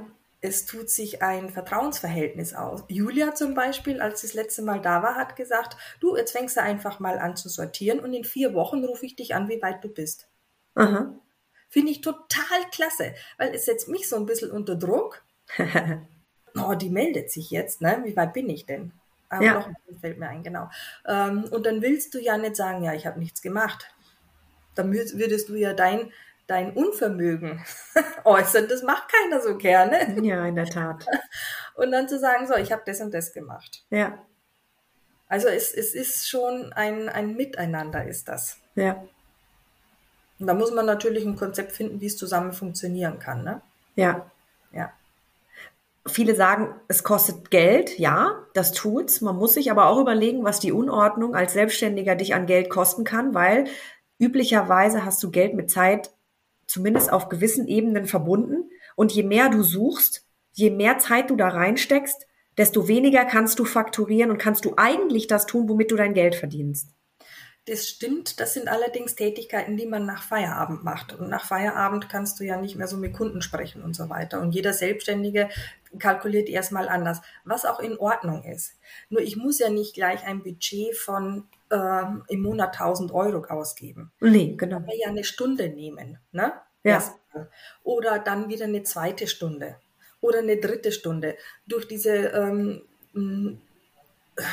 es 0.45 0.67
tut 0.67 0.91
sich 0.91 1.23
ein 1.23 1.49
Vertrauensverhältnis 1.49 2.53
aus. 2.53 2.85
Julia 2.89 3.35
zum 3.35 3.55
Beispiel, 3.55 4.03
als 4.03 4.21
sie 4.21 4.27
das 4.27 4.35
letzte 4.35 4.61
Mal 4.61 4.79
da 4.79 5.03
war, 5.03 5.15
hat 5.15 5.37
gesagt, 5.37 5.79
du, 6.01 6.19
jetzt 6.19 6.33
fängst 6.33 6.59
du 6.59 6.61
einfach 6.61 7.01
mal 7.01 7.19
an 7.19 7.35
zu 7.35 7.49
sortieren 7.49 7.99
und 7.99 8.13
in 8.13 8.25
vier 8.25 8.53
Wochen 8.53 8.85
rufe 8.85 9.07
ich 9.07 9.17
dich 9.17 9.35
an, 9.35 9.49
wie 9.49 9.63
weit 9.63 9.83
du 9.83 9.89
bist. 9.89 10.29
aha. 10.75 11.15
Finde 11.71 11.93
ich 11.93 12.03
total 12.03 12.61
klasse, 12.71 13.15
weil 13.39 13.55
es 13.55 13.65
setzt 13.65 13.89
mich 13.89 14.07
so 14.07 14.17
ein 14.17 14.27
bisschen 14.27 14.51
unter 14.51 14.77
Druck. 14.77 15.25
Oh, 16.57 16.75
die 16.77 16.89
meldet 16.89 17.33
sich 17.33 17.51
jetzt, 17.51 17.81
ne? 17.81 18.01
Wie 18.05 18.15
weit 18.17 18.33
bin 18.33 18.49
ich 18.49 18.65
denn? 18.65 18.93
Aber 19.29 19.45
Ja. 19.45 19.55
noch 19.55 19.69
fällt 20.01 20.21
mir 20.21 20.29
ein, 20.29 20.45
genau. 20.45 20.71
Ähm, 21.05 21.43
und 21.51 21.67
dann 21.67 21.83
willst 21.83 22.15
du 22.15 22.21
ja 22.21 22.39
nicht 22.39 22.55
sagen, 22.55 22.85
ja, 22.85 22.95
ich 22.95 23.07
habe 23.07 23.19
nichts 23.19 23.43
gemacht. 23.43 23.93
Dann 24.75 24.93
wür- 24.93 25.17
würdest 25.19 25.49
du 25.49 25.55
ja 25.55 25.73
dein, 25.73 26.13
dein 26.47 26.73
Unvermögen 26.73 27.65
äußern. 28.25 28.69
Das 28.69 28.83
macht 28.83 29.11
keiner 29.13 29.41
so 29.41 29.57
gerne. 29.57 30.21
Ja, 30.23 30.45
in 30.47 30.55
der 30.57 30.67
Tat. 30.67 31.07
Und 31.75 31.91
dann 31.93 32.09
zu 32.09 32.19
sagen, 32.19 32.47
so, 32.47 32.55
ich 32.55 32.71
habe 32.73 32.83
das 32.87 33.01
und 33.01 33.13
das 33.13 33.33
gemacht. 33.33 33.85
Ja, 33.91 34.17
Also 35.27 35.49
es, 35.49 35.73
es 35.75 35.93
ist 35.95 36.29
schon 36.29 36.73
ein, 36.73 37.09
ein 37.09 37.35
Miteinander 37.35 38.05
ist 38.07 38.29
das. 38.29 38.59
ja, 38.77 39.03
Und 40.39 40.47
da 40.47 40.55
muss 40.55 40.71
man 40.73 40.87
natürlich 40.87 41.25
ein 41.27 41.35
Konzept 41.37 41.73
finden, 41.73 42.01
wie 42.01 42.07
es 42.07 42.17
zusammen 42.17 42.53
funktionieren 42.53 43.19
kann. 43.19 43.43
Ne? 43.45 43.61
ja. 43.97 44.31
Ja. 44.73 44.93
Viele 46.07 46.35
sagen, 46.35 46.75
es 46.87 47.03
kostet 47.03 47.51
Geld. 47.51 47.99
Ja, 47.99 48.43
das 48.53 48.73
tut's. 48.73 49.21
Man 49.23 49.37
muss 49.37 49.55
sich 49.55 49.71
aber 49.71 49.87
auch 49.87 49.99
überlegen, 49.99 50.45
was 50.45 50.61
die 50.61 50.71
Unordnung 50.73 51.35
als 51.35 51.55
Selbstständiger 51.55 52.15
dich 52.15 52.35
an 52.35 52.45
Geld 52.47 52.69
kosten 52.69 53.05
kann, 53.05 53.33
weil 53.35 53.65
üblicherweise 54.25 55.05
hast 55.05 55.23
du 55.23 55.31
Geld 55.31 55.55
mit 55.55 55.71
Zeit 55.71 56.11
zumindest 56.67 57.13
auf 57.13 57.29
gewissen 57.29 57.69
Ebenen 57.69 58.07
verbunden. 58.07 58.71
Und 58.97 59.13
je 59.13 59.23
mehr 59.23 59.49
du 59.49 59.63
suchst, 59.63 60.27
je 60.53 60.71
mehr 60.71 60.99
Zeit 60.99 61.31
du 61.31 61.37
da 61.37 61.49
reinsteckst, 61.49 62.27
desto 62.57 62.89
weniger 62.89 63.25
kannst 63.25 63.59
du 63.59 63.65
fakturieren 63.65 64.31
und 64.31 64.39
kannst 64.39 64.65
du 64.65 64.75
eigentlich 64.77 65.27
das 65.27 65.47
tun, 65.47 65.69
womit 65.69 65.91
du 65.91 65.97
dein 65.97 66.15
Geld 66.15 66.35
verdienst. 66.35 66.91
Das 67.67 67.89
stimmt, 67.89 68.41
das 68.41 68.53
sind 68.53 68.69
allerdings 68.69 69.15
Tätigkeiten, 69.15 69.79
die 69.79 69.87
man 69.87 70.05
nach 70.05 70.23
Feierabend 70.23 70.85
macht. 70.85 71.15
Und 71.15 71.31
nach 71.31 71.47
Feierabend 71.47 72.11
kannst 72.11 72.39
du 72.39 72.45
ja 72.45 72.61
nicht 72.61 72.77
mehr 72.77 72.89
so 72.89 72.99
mit 72.99 73.15
Kunden 73.15 73.41
sprechen 73.41 73.83
und 73.83 73.97
so 73.97 74.11
weiter. 74.11 74.41
Und 74.43 74.55
jeder 74.55 74.75
Selbstständige 74.75 75.49
kalkuliert 75.99 76.49
erstmal 76.49 76.89
anders, 76.89 77.21
was 77.45 77.65
auch 77.65 77.81
in 77.81 77.99
Ordnung 77.99 78.45
ist. 78.45 78.75
Nur 79.09 79.21
ich 79.23 79.37
muss 79.37 79.59
ja 79.59 79.71
nicht 79.71 79.95
gleich 79.95 80.25
ein 80.27 80.43
Budget 80.43 80.97
von 80.97 81.49
ähm, 81.71 82.25
im 82.29 82.43
Monat 82.43 82.79
1000 82.81 83.13
Euro 83.13 83.45
ausgeben. 83.45 84.13
Nee, 84.21 84.55
genau. 84.57 84.81
wir 84.81 84.97
ja 84.97 85.09
eine 85.09 85.25
Stunde 85.25 85.69
nehmen, 85.69 86.19
ne? 86.33 86.53
Ja. 86.83 86.95
Erstmal. 86.95 87.51
Oder 87.83 88.19
dann 88.19 88.49
wieder 88.49 88.67
eine 88.67 88.83
zweite 88.83 89.27
Stunde 89.27 89.77
oder 90.21 90.39
eine 90.39 90.57
dritte 90.57 90.93
Stunde. 90.93 91.37
Durch 91.67 91.87
diese, 91.87 92.11
ähm, 92.11 92.83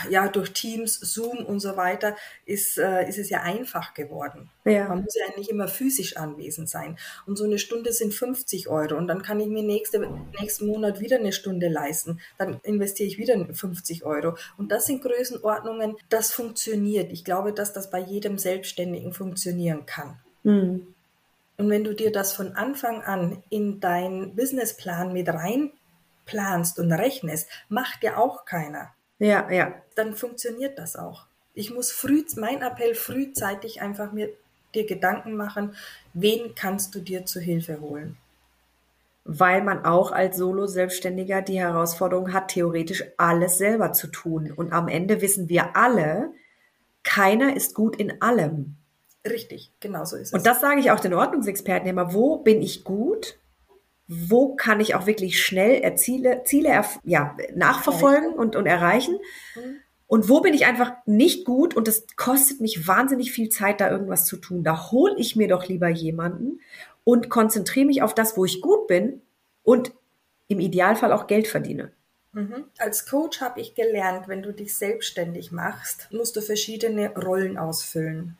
ja, 0.09 0.27
durch 0.27 0.53
Teams, 0.53 0.99
Zoom 0.99 1.45
und 1.45 1.59
so 1.59 1.75
weiter 1.75 2.15
ist, 2.45 2.77
äh, 2.77 3.07
ist 3.07 3.17
es 3.17 3.29
ja 3.29 3.41
einfach 3.41 3.93
geworden. 3.93 4.49
Ja. 4.63 4.87
Man 4.87 5.03
muss 5.03 5.15
ja 5.15 5.35
nicht 5.37 5.49
immer 5.49 5.67
physisch 5.67 6.17
anwesend 6.17 6.69
sein. 6.69 6.97
Und 7.25 7.37
so 7.37 7.45
eine 7.45 7.57
Stunde 7.57 7.91
sind 7.91 8.13
50 8.13 8.67
Euro. 8.67 8.95
Und 8.95 9.07
dann 9.07 9.23
kann 9.23 9.39
ich 9.39 9.47
mir 9.47 9.63
nächste, 9.63 9.99
nächsten 10.39 10.67
Monat 10.67 10.99
wieder 10.99 11.17
eine 11.17 11.33
Stunde 11.33 11.67
leisten. 11.67 12.19
Dann 12.37 12.59
investiere 12.63 13.07
ich 13.07 13.17
wieder 13.17 13.53
50 13.53 14.05
Euro. 14.05 14.35
Und 14.57 14.71
das 14.71 14.85
sind 14.85 15.01
Größenordnungen, 15.01 15.95
das 16.09 16.31
funktioniert. 16.31 17.11
Ich 17.11 17.23
glaube, 17.23 17.53
dass 17.53 17.73
das 17.73 17.89
bei 17.89 17.99
jedem 17.99 18.37
Selbstständigen 18.37 19.13
funktionieren 19.13 19.85
kann. 19.85 20.19
Hm. 20.43 20.93
Und 21.57 21.69
wenn 21.69 21.83
du 21.83 21.93
dir 21.93 22.11
das 22.11 22.33
von 22.33 22.53
Anfang 22.53 23.03
an 23.03 23.43
in 23.49 23.79
deinen 23.79 24.35
Businessplan 24.35 25.13
mit 25.13 25.27
reinplanst 25.29 26.79
und 26.79 26.91
rechnest, 26.91 27.49
macht 27.69 28.03
ja 28.03 28.17
auch 28.17 28.45
keiner. 28.45 28.93
Ja, 29.21 29.49
ja. 29.51 29.73
Dann 29.95 30.15
funktioniert 30.15 30.77
das 30.79 30.95
auch. 30.95 31.25
Ich 31.53 31.71
muss 31.71 31.91
früh, 31.91 32.23
mein 32.37 32.61
Appell 32.61 32.95
frühzeitig 32.95 33.81
einfach 33.81 34.11
mir 34.11 34.29
dir 34.73 34.85
Gedanken 34.85 35.35
machen, 35.35 35.75
wen 36.13 36.55
kannst 36.55 36.95
du 36.95 36.99
dir 36.99 37.25
zu 37.25 37.39
Hilfe 37.39 37.81
holen? 37.81 38.17
weil 39.23 39.61
man 39.63 39.85
auch 39.85 40.11
als 40.11 40.37
Solo-Selbstständiger 40.37 41.41
die 41.41 41.59
Herausforderung 41.59 42.33
hat, 42.33 42.49
theoretisch 42.49 43.03
alles 43.17 43.57
selber 43.57 43.93
zu 43.93 44.07
tun. 44.07 44.51
Und 44.51 44.73
am 44.73 44.87
Ende 44.87 45.21
wissen 45.21 45.47
wir 45.47 45.75
alle, 45.75 46.31
keiner 47.03 47.55
ist 47.55 47.75
gut 47.75 47.95
in 47.95 48.21
allem. 48.21 48.75
Richtig, 49.25 49.71
genau 49.79 50.05
so 50.05 50.15
ist 50.15 50.29
es. 50.29 50.33
Und 50.33 50.45
das 50.47 50.61
sage 50.61 50.79
ich 50.79 50.89
auch 50.89 50.99
den 50.99 51.13
Ordnungsexperten 51.13 51.87
immer, 51.87 52.13
wo 52.13 52.37
bin 52.37 52.61
ich 52.61 52.83
gut? 52.83 53.37
Wo 54.13 54.55
kann 54.55 54.81
ich 54.81 54.93
auch 54.93 55.05
wirklich 55.05 55.41
schnell 55.41 55.81
Erziele, 55.81 56.43
Ziele 56.43 56.83
ja, 57.05 57.37
nachverfolgen 57.55 58.33
und, 58.33 58.57
und 58.57 58.65
erreichen? 58.65 59.17
Mhm. 59.55 59.77
Und 60.05 60.27
wo 60.27 60.41
bin 60.41 60.53
ich 60.53 60.65
einfach 60.65 60.91
nicht 61.05 61.45
gut 61.45 61.73
und 61.73 61.87
es 61.87 62.05
kostet 62.17 62.59
mich 62.59 62.85
wahnsinnig 62.85 63.31
viel 63.31 63.47
Zeit, 63.47 63.79
da 63.79 63.89
irgendwas 63.89 64.25
zu 64.25 64.35
tun. 64.35 64.65
Da 64.65 64.91
hole 64.91 65.15
ich 65.17 65.37
mir 65.37 65.47
doch 65.47 65.69
lieber 65.69 65.87
jemanden 65.87 66.59
und 67.05 67.29
konzentriere 67.29 67.85
mich 67.85 68.01
auf 68.01 68.13
das, 68.13 68.35
wo 68.35 68.43
ich 68.43 68.59
gut 68.59 68.87
bin 68.87 69.21
und 69.63 69.93
im 70.49 70.59
Idealfall 70.59 71.13
auch 71.13 71.27
Geld 71.27 71.47
verdiene. 71.47 71.93
Mhm. 72.33 72.65
Als 72.77 73.05
Coach 73.05 73.39
habe 73.39 73.61
ich 73.61 73.73
gelernt, 73.73 74.27
wenn 74.27 74.41
du 74.41 74.51
dich 74.51 74.75
selbstständig 74.75 75.53
machst, 75.53 76.09
musst 76.11 76.35
du 76.35 76.41
verschiedene 76.41 77.15
Rollen 77.15 77.57
ausfüllen. 77.57 78.37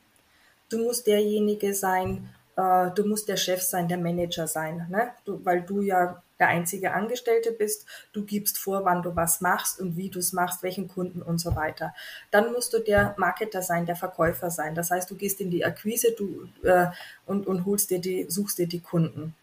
Du 0.68 0.76
musst 0.76 1.06
derjenige 1.06 1.72
sein, 1.72 2.28
äh, 2.56 2.90
du 2.94 3.04
musst 3.04 3.28
der 3.28 3.36
Chef 3.36 3.62
sein, 3.62 3.88
der 3.88 3.98
Manager 3.98 4.46
sein, 4.46 4.86
ne? 4.90 5.12
du, 5.24 5.44
weil 5.44 5.62
du 5.62 5.80
ja 5.82 6.22
der 6.42 6.48
einzige 6.48 6.92
Angestellte 6.92 7.52
bist. 7.52 7.86
Du 8.12 8.24
gibst 8.24 8.58
vor, 8.58 8.84
wann 8.84 9.02
du 9.02 9.14
was 9.14 9.40
machst 9.40 9.80
und 9.80 9.96
wie 9.96 10.10
du 10.10 10.18
es 10.18 10.32
machst, 10.32 10.64
welchen 10.64 10.88
Kunden 10.88 11.22
und 11.22 11.38
so 11.38 11.54
weiter. 11.54 11.94
Dann 12.32 12.52
musst 12.52 12.72
du 12.72 12.80
der 12.80 13.14
Marketer 13.16 13.62
sein, 13.62 13.86
der 13.86 13.94
Verkäufer 13.94 14.50
sein. 14.50 14.74
Das 14.74 14.90
heißt, 14.90 15.08
du 15.08 15.14
gehst 15.14 15.40
in 15.40 15.50
die 15.50 15.64
Akquise 15.64 16.16
du, 16.18 16.48
äh, 16.64 16.88
und, 17.26 17.46
und 17.46 17.64
holst 17.64 17.90
dir 17.90 18.00
die, 18.00 18.26
suchst 18.28 18.58
dir 18.58 18.66
die 18.66 18.80
Kunden. 18.80 19.36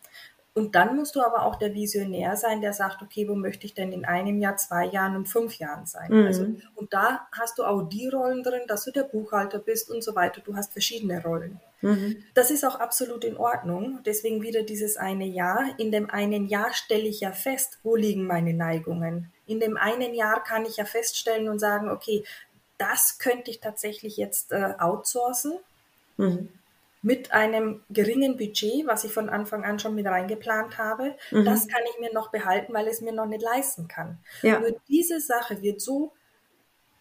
Und 0.54 0.76
dann 0.76 0.98
musst 0.98 1.16
du 1.16 1.22
aber 1.22 1.44
auch 1.46 1.56
der 1.56 1.74
Visionär 1.74 2.36
sein, 2.36 2.60
der 2.60 2.74
sagt, 2.74 3.02
okay, 3.02 3.30
wo 3.30 3.36
möchte 3.36 3.66
ich 3.66 3.74
denn 3.74 3.94
in 3.94 4.04
einem 4.04 4.42
Jahr, 4.42 4.58
zwei 4.58 4.88
Jahren 4.88 5.16
und 5.16 5.30
fünf 5.30 5.58
Jahren 5.58 5.86
sein? 5.86 6.12
Mhm. 6.12 6.26
Also, 6.26 6.48
und 6.76 6.92
da 6.92 7.30
hast 7.32 7.60
du 7.60 7.64
auch 7.64 7.84
die 7.84 8.10
Rollen 8.10 8.44
drin, 8.44 8.64
dass 8.68 8.84
du 8.84 8.92
der 8.92 9.04
Buchhalter 9.04 9.60
bist 9.60 9.90
und 9.90 10.04
so 10.04 10.16
weiter. 10.16 10.42
Du 10.42 10.54
hast 10.58 10.74
verschiedene 10.74 11.24
Rollen. 11.24 11.62
Mhm. 11.82 12.24
Das 12.34 12.52
ist 12.52 12.66
auch 12.66 12.76
absolut 12.76 13.24
in 13.24 13.38
Ordnung. 13.38 14.00
Deswegen 14.06 14.42
wieder 14.42 14.64
dieses 14.64 14.98
eine 14.98 15.26
Jahr. 15.26 15.66
In 15.78 15.92
dem 15.92 16.10
einen 16.10 16.48
Jahr 16.48 16.74
stelle 16.74 17.08
ich 17.08 17.22
ja 17.22 17.32
fest, 17.32 17.80
wo 17.84 17.96
liegen 17.96 18.26
meine 18.26 18.54
Neigungen. 18.54 19.32
In 19.46 19.60
dem 19.60 19.78
einen 19.78 20.14
Jahr 20.14 20.44
kann 20.44 20.66
ich 20.66 20.78
ja 20.78 20.86
feststellen 20.86 21.50
und 21.50 21.60
sagen, 21.60 21.90
okay, 21.90 22.24
das 22.78 23.18
könnte 23.20 23.52
ich 23.52 23.60
tatsächlich 23.60 24.18
jetzt 24.18 24.52
äh, 24.52 24.74
outsourcen. 24.78 25.54
Mhm 26.18 26.50
mit 27.02 27.32
einem 27.32 27.82
geringen 27.90 28.38
Budget, 28.38 28.86
was 28.86 29.04
ich 29.04 29.14
von 29.14 29.30
Anfang 29.30 29.64
an 29.64 29.80
schon 29.80 29.96
mit 29.96 30.06
reingeplant 30.06 30.78
habe, 30.78 31.16
mhm. 31.32 31.46
das 31.46 31.68
kann 31.68 31.82
ich 31.94 32.00
mir 32.00 32.14
noch 32.14 32.30
behalten, 32.30 32.74
weil 32.74 32.88
es 32.88 33.02
mir 33.02 33.14
noch 33.14 33.26
nicht 33.26 33.42
leisten 33.42 33.88
kann. 33.88 34.20
Ja. 34.42 34.60
Nur 34.60 34.76
diese 34.90 35.22
Sache 35.22 35.62
wird 35.62 35.80
so 35.80 36.12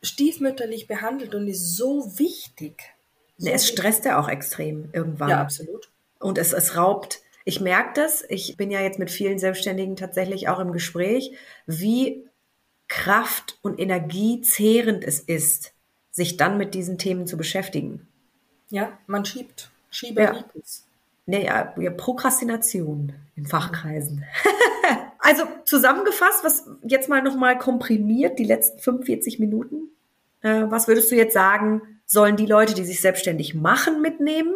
stiefmütterlich 0.02 0.86
behandelt 0.86 1.34
und 1.34 1.48
ist 1.48 1.76
so 1.76 2.18
wichtig. 2.18 2.94
So 3.38 3.48
es 3.48 3.68
stresst 3.68 4.04
ja 4.04 4.20
auch 4.20 4.28
extrem 4.28 4.90
irgendwann. 4.92 5.30
Ja, 5.30 5.40
absolut. 5.40 5.90
Und 6.18 6.38
es, 6.38 6.52
es 6.52 6.76
raubt. 6.76 7.22
Ich 7.44 7.60
merke 7.60 7.92
das, 7.94 8.24
ich 8.28 8.56
bin 8.56 8.70
ja 8.70 8.80
jetzt 8.80 8.98
mit 8.98 9.10
vielen 9.10 9.38
Selbstständigen 9.38 9.96
tatsächlich 9.96 10.48
auch 10.48 10.58
im 10.58 10.72
Gespräch, 10.72 11.32
wie 11.66 12.26
kraft- 12.88 13.58
und 13.62 13.78
energiezehrend 13.78 15.04
es 15.04 15.20
ist, 15.20 15.72
sich 16.10 16.36
dann 16.36 16.58
mit 16.58 16.74
diesen 16.74 16.98
Themen 16.98 17.26
zu 17.26 17.36
beschäftigen. 17.36 18.06
Ja, 18.70 18.98
man 19.06 19.24
schiebt. 19.24 19.70
Schieberitis. 19.90 20.84
Ja. 21.26 21.38
Naja, 21.38 21.90
Prokrastination 21.90 23.12
in 23.36 23.46
Fachkreisen. 23.46 24.24
also 25.18 25.44
zusammengefasst, 25.64 26.42
was 26.42 26.68
jetzt 26.82 27.08
mal 27.08 27.22
nochmal 27.22 27.58
komprimiert, 27.58 28.38
die 28.38 28.44
letzten 28.44 28.80
45 28.80 29.38
Minuten. 29.38 29.90
Äh, 30.40 30.64
was 30.68 30.88
würdest 30.88 31.10
du 31.10 31.16
jetzt 31.16 31.34
sagen, 31.34 31.97
sollen 32.08 32.36
die 32.36 32.46
Leute, 32.46 32.74
die 32.74 32.84
sich 32.84 33.00
selbstständig 33.00 33.54
machen, 33.54 34.00
mitnehmen 34.00 34.54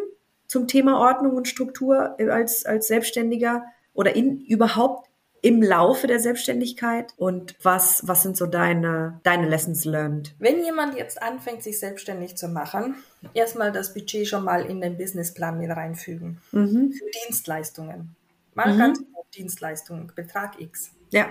zum 0.49 0.67
Thema 0.67 0.99
Ordnung 0.99 1.37
und 1.37 1.47
Struktur 1.47 2.17
als, 2.19 2.67
als 2.67 2.89
Selbstständiger 2.89 3.65
oder 3.95 4.17
in, 4.17 4.41
überhaupt 4.41 5.09
im 5.43 5.61
Laufe 5.61 6.07
der 6.07 6.21
Selbstständigkeit 6.21 7.13
und 7.17 7.57
was, 7.63 8.07
was 8.07 8.23
sind 8.23 8.37
so 8.37 8.47
deine, 8.47 9.21
deine 9.25 9.49
Lessons 9.49 9.85
learned? 9.85 10.35
Wenn 10.39 10.65
jemand 10.65 10.97
jetzt 10.97 11.21
anfängt, 11.21 11.63
sich 11.63 11.79
selbstständig 11.79 12.37
zu 12.37 12.49
machen, 12.49 12.97
erstmal 13.35 13.73
das 13.73 13.93
Budget 13.93 14.27
schon 14.27 14.45
mal 14.45 14.65
in 14.65 14.81
den 14.81 14.97
Businessplan 14.97 15.59
mit 15.59 15.71
reinfügen. 15.71 16.41
Mhm. 16.53 16.93
Für 16.93 17.11
Dienstleistungen. 17.27 18.15
Mal 18.55 18.73
mhm. 18.73 19.07
auf 19.15 19.27
Dienstleistungen, 19.35 20.13
Betrag 20.15 20.61
X. 20.61 20.93
Ja. 21.11 21.27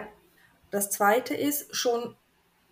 Das 0.71 0.89
zweite 0.89 1.33
ist 1.33 1.75
schon 1.75 2.15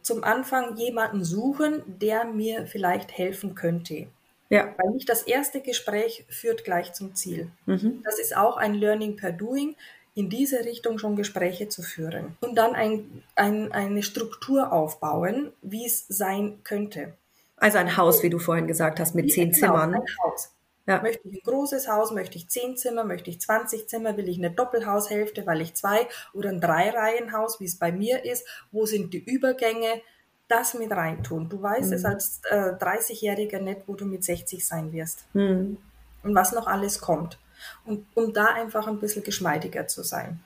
zum 0.01 0.23
Anfang 0.23 0.75
jemanden 0.77 1.23
suchen, 1.23 1.83
der 1.85 2.25
mir 2.25 2.65
vielleicht 2.65 3.17
helfen 3.17 3.55
könnte. 3.55 4.07
Ja. 4.49 4.73
Weil 4.77 4.93
nicht 4.93 5.09
das 5.09 5.23
erste 5.23 5.61
Gespräch 5.61 6.25
führt 6.29 6.63
gleich 6.63 6.93
zum 6.93 7.13
Ziel. 7.15 7.51
Mhm. 7.65 8.01
Das 8.03 8.19
ist 8.19 8.35
auch 8.35 8.57
ein 8.57 8.73
Learning 8.73 9.15
per 9.15 9.31
Doing 9.31 9.75
in 10.15 10.29
diese 10.29 10.65
Richtung 10.65 10.97
schon 10.97 11.15
Gespräche 11.15 11.69
zu 11.69 11.81
führen 11.81 12.35
und 12.41 12.55
dann 12.57 12.73
ein, 12.75 13.23
ein, 13.35 13.71
eine 13.71 14.03
Struktur 14.03 14.73
aufbauen, 14.73 15.53
wie 15.61 15.85
es 15.85 16.05
sein 16.09 16.59
könnte. 16.63 17.13
Also 17.57 17.77
ein 17.77 17.95
Haus, 17.95 18.23
wie 18.23 18.29
du 18.29 18.39
vorhin 18.39 18.67
gesagt 18.67 18.99
hast, 18.99 19.15
mit 19.15 19.25
wie, 19.25 19.29
zehn 19.29 19.51
genau, 19.51 19.67
Zimmern. 19.67 19.93
Ein 19.95 20.01
Haus. 20.23 20.51
Ja. 20.85 21.01
Möchte 21.01 21.27
ich 21.27 21.35
ein 21.35 21.41
großes 21.43 21.87
Haus, 21.87 22.11
möchte 22.11 22.37
ich 22.37 22.49
zehn 22.49 22.75
Zimmer, 22.75 23.03
möchte 23.03 23.29
ich 23.29 23.39
20 23.39 23.87
Zimmer, 23.87 24.17
will 24.17 24.27
ich 24.27 24.37
eine 24.37 24.51
Doppelhaushälfte, 24.51 25.45
weil 25.45 25.61
ich 25.61 25.75
zwei 25.75 26.07
oder 26.33 26.49
ein 26.49 26.61
Dreireihenhaus, 26.61 27.59
wie 27.59 27.65
es 27.65 27.77
bei 27.77 27.91
mir 27.91 28.25
ist, 28.25 28.47
wo 28.71 28.85
sind 28.85 29.13
die 29.13 29.23
Übergänge, 29.23 30.01
das 30.47 30.73
mit 30.73 30.91
reintun. 30.91 31.47
Du 31.47 31.61
weißt 31.61 31.89
mhm. 31.89 31.93
es 31.93 32.05
als 32.05 32.41
äh, 32.49 32.71
30-Jähriger 32.71 33.59
nicht, 33.59 33.81
wo 33.85 33.93
du 33.93 34.05
mit 34.05 34.23
60 34.23 34.65
sein 34.65 34.91
wirst. 34.91 35.25
Mhm. 35.33 35.77
Und 36.23 36.35
was 36.35 36.51
noch 36.51 36.67
alles 36.67 36.99
kommt 36.99 37.37
und 37.85 38.05
um 38.15 38.33
da 38.33 38.47
einfach 38.47 38.87
ein 38.87 38.99
bisschen 38.99 39.23
geschmeidiger 39.23 39.87
zu 39.87 40.03
sein. 40.03 40.39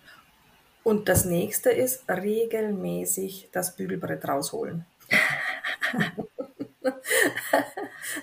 Und 0.84 1.08
das 1.08 1.26
nächste 1.26 1.70
ist 1.70 2.04
regelmäßig 2.10 3.50
das 3.52 3.76
Bügelbrett 3.76 4.28
rausholen. 4.28 4.86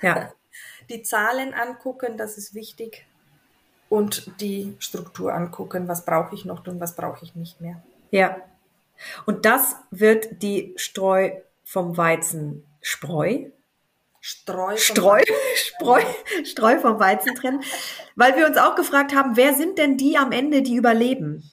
ja. 0.03 0.33
Die 0.91 1.03
Zahlen 1.03 1.55
angucken, 1.55 2.17
das 2.17 2.37
ist 2.37 2.55
wichtig. 2.55 3.07
Und 3.89 4.41
die 4.41 4.77
Struktur 4.79 5.33
angucken, 5.33 5.89
was 5.89 6.05
brauche 6.05 6.35
ich 6.35 6.45
noch 6.45 6.67
und 6.67 6.81
was 6.81 6.95
brauche 6.95 7.25
ich 7.25 7.35
nicht 7.35 7.61
mehr. 7.61 7.83
Ja. 8.11 8.37
Und 9.25 9.47
das 9.47 9.77
wird 9.91 10.43
die 10.43 10.75
Streu 10.77 11.33
vom 11.65 11.97
Weizen 11.97 12.65
Spreu 12.83 13.47
Streu, 14.23 14.77
Streu, 14.77 15.23
Streu, 15.55 16.03
Streu 16.45 16.79
vom 16.79 17.01
Weizen 17.01 17.35
trennen, 17.35 17.63
weil 18.17 18.37
wir 18.37 18.47
uns 18.47 18.59
auch 18.59 18.75
gefragt 18.75 19.15
haben, 19.15 19.37
wer 19.37 19.55
sind 19.55 19.79
denn 19.79 19.97
die 19.97 20.19
am 20.19 20.31
Ende, 20.31 20.61
die 20.61 20.77
überleben? 20.77 21.51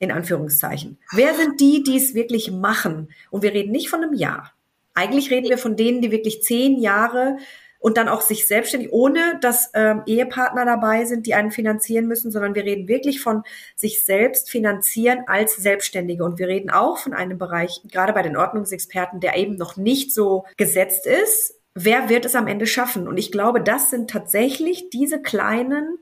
In 0.00 0.10
Anführungszeichen. 0.10 0.98
Wer 1.12 1.34
sind 1.34 1.60
die, 1.60 1.84
die 1.84 1.96
es 1.96 2.14
wirklich 2.14 2.50
machen? 2.50 3.12
Und 3.30 3.42
wir 3.42 3.54
reden 3.54 3.70
nicht 3.70 3.88
von 3.88 4.02
einem 4.02 4.12
Jahr. 4.12 4.52
Eigentlich 4.92 5.30
reden 5.30 5.48
wir 5.48 5.56
von 5.56 5.76
denen, 5.76 6.02
die 6.02 6.10
wirklich 6.10 6.42
zehn 6.42 6.80
Jahre 6.80 7.38
und 7.84 7.98
dann 7.98 8.08
auch 8.08 8.22
sich 8.22 8.48
selbstständig, 8.48 8.94
ohne 8.94 9.38
dass 9.42 9.70
ähm, 9.74 10.04
Ehepartner 10.06 10.64
dabei 10.64 11.04
sind, 11.04 11.26
die 11.26 11.34
einen 11.34 11.50
finanzieren 11.50 12.06
müssen, 12.06 12.30
sondern 12.30 12.54
wir 12.54 12.64
reden 12.64 12.88
wirklich 12.88 13.20
von 13.20 13.42
sich 13.76 14.06
selbst 14.06 14.50
finanzieren 14.50 15.24
als 15.26 15.56
Selbstständige. 15.56 16.24
Und 16.24 16.38
wir 16.38 16.48
reden 16.48 16.70
auch 16.70 16.96
von 16.96 17.12
einem 17.12 17.36
Bereich, 17.36 17.82
gerade 17.84 18.14
bei 18.14 18.22
den 18.22 18.38
Ordnungsexperten, 18.38 19.20
der 19.20 19.36
eben 19.36 19.56
noch 19.56 19.76
nicht 19.76 20.14
so 20.14 20.46
gesetzt 20.56 21.06
ist, 21.06 21.60
wer 21.74 22.08
wird 22.08 22.24
es 22.24 22.34
am 22.34 22.46
Ende 22.46 22.66
schaffen? 22.66 23.06
Und 23.06 23.18
ich 23.18 23.30
glaube, 23.30 23.60
das 23.60 23.90
sind 23.90 24.08
tatsächlich 24.08 24.88
diese 24.88 25.20
kleinen 25.20 25.98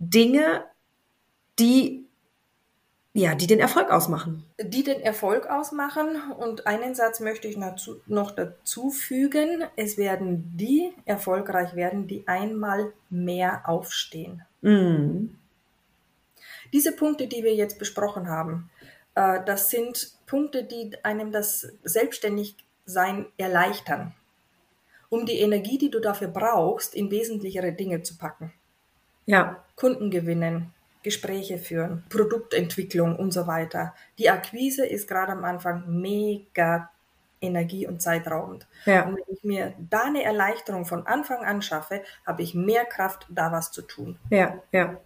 Dinge, 0.00 0.64
die 1.60 2.03
ja, 3.14 3.34
die 3.34 3.46
den 3.46 3.60
Erfolg 3.60 3.90
ausmachen. 3.90 4.44
Die 4.60 4.82
den 4.82 5.00
Erfolg 5.00 5.46
ausmachen. 5.48 6.20
Und 6.38 6.66
einen 6.66 6.94
Satz 6.94 7.20
möchte 7.20 7.48
ich 7.48 7.56
noch 7.56 8.32
dazu 8.32 8.90
fügen. 8.90 9.64
Es 9.76 9.96
werden 9.96 10.52
die 10.56 10.92
erfolgreich 11.04 11.74
werden, 11.74 12.06
die 12.06 12.26
einmal 12.26 12.92
mehr 13.10 13.68
aufstehen. 13.68 14.42
Mm. 14.62 15.28
Diese 16.72 16.92
Punkte, 16.92 17.28
die 17.28 17.44
wir 17.44 17.54
jetzt 17.54 17.78
besprochen 17.78 18.28
haben, 18.28 18.68
äh, 19.14 19.38
das 19.46 19.70
sind 19.70 20.12
Punkte, 20.26 20.64
die 20.64 20.92
einem 21.04 21.30
das 21.30 21.68
Selbstständigsein 21.84 23.26
erleichtern 23.36 24.14
um 25.14 25.26
die 25.26 25.38
Energie, 25.38 25.78
die 25.78 25.90
du 25.90 26.00
dafür 26.00 26.28
brauchst, 26.28 26.94
in 26.94 27.10
wesentlichere 27.10 27.72
Dinge 27.72 28.02
zu 28.02 28.18
packen. 28.18 28.52
Ja. 29.26 29.64
Kunden 29.76 30.10
gewinnen, 30.10 30.74
Gespräche 31.04 31.58
führen, 31.58 32.02
Produktentwicklung 32.08 33.14
und 33.16 33.30
so 33.30 33.46
weiter. 33.46 33.94
Die 34.18 34.30
Akquise 34.30 34.84
ist 34.84 35.06
gerade 35.06 35.32
am 35.32 35.44
Anfang 35.44 35.84
mega 35.86 36.90
energie- 37.40 37.86
und 37.86 38.00
zeitraubend. 38.00 38.66
Ja. 38.86 39.04
Und 39.04 39.16
wenn 39.16 39.34
ich 39.36 39.44
mir 39.44 39.74
da 39.78 40.04
eine 40.04 40.24
Erleichterung 40.24 40.86
von 40.86 41.06
Anfang 41.06 41.44
an 41.44 41.62
schaffe, 41.62 42.02
habe 42.26 42.42
ich 42.42 42.54
mehr 42.54 42.86
Kraft, 42.86 43.26
da 43.28 43.52
was 43.52 43.70
zu 43.70 43.82
tun. 43.82 44.18
Ja, 44.30 44.58
ja. 44.72 44.96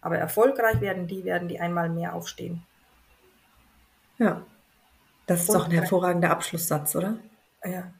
Aber 0.00 0.16
erfolgreich 0.16 0.80
werden 0.80 1.06
die, 1.06 1.24
werden 1.24 1.48
die 1.48 1.60
einmal 1.60 1.90
mehr 1.90 2.14
aufstehen. 2.14 2.62
Ja. 4.16 4.42
Das 5.26 5.42
ist 5.42 5.50
und 5.50 5.56
doch 5.56 5.64
ein 5.66 5.72
hervorragender 5.72 6.30
Abschlusssatz, 6.30 6.96
oder? 6.96 7.18
Ja. 7.62 7.92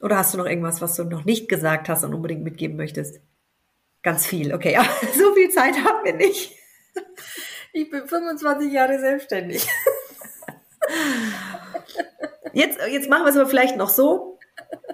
Oder 0.00 0.18
hast 0.18 0.34
du 0.34 0.38
noch 0.38 0.46
irgendwas, 0.46 0.80
was 0.80 0.94
du 0.94 1.04
noch 1.04 1.24
nicht 1.24 1.48
gesagt 1.48 1.88
hast 1.88 2.04
und 2.04 2.14
unbedingt 2.14 2.44
mitgeben 2.44 2.76
möchtest? 2.76 3.20
Ganz 4.04 4.26
viel, 4.26 4.54
okay. 4.54 4.72
Ja, 4.74 4.86
so 5.18 5.34
viel 5.34 5.50
Zeit 5.50 5.74
haben 5.82 6.04
wir 6.04 6.14
nicht. 6.14 6.52
Ich 7.72 7.90
bin 7.90 8.06
25 8.06 8.72
Jahre 8.72 9.00
selbstständig. 9.00 9.66
Jetzt, 12.52 12.78
jetzt 12.88 13.10
machen 13.10 13.24
wir 13.24 13.30
es 13.30 13.36
aber 13.36 13.48
vielleicht 13.48 13.76
noch 13.76 13.88
so. 13.88 14.38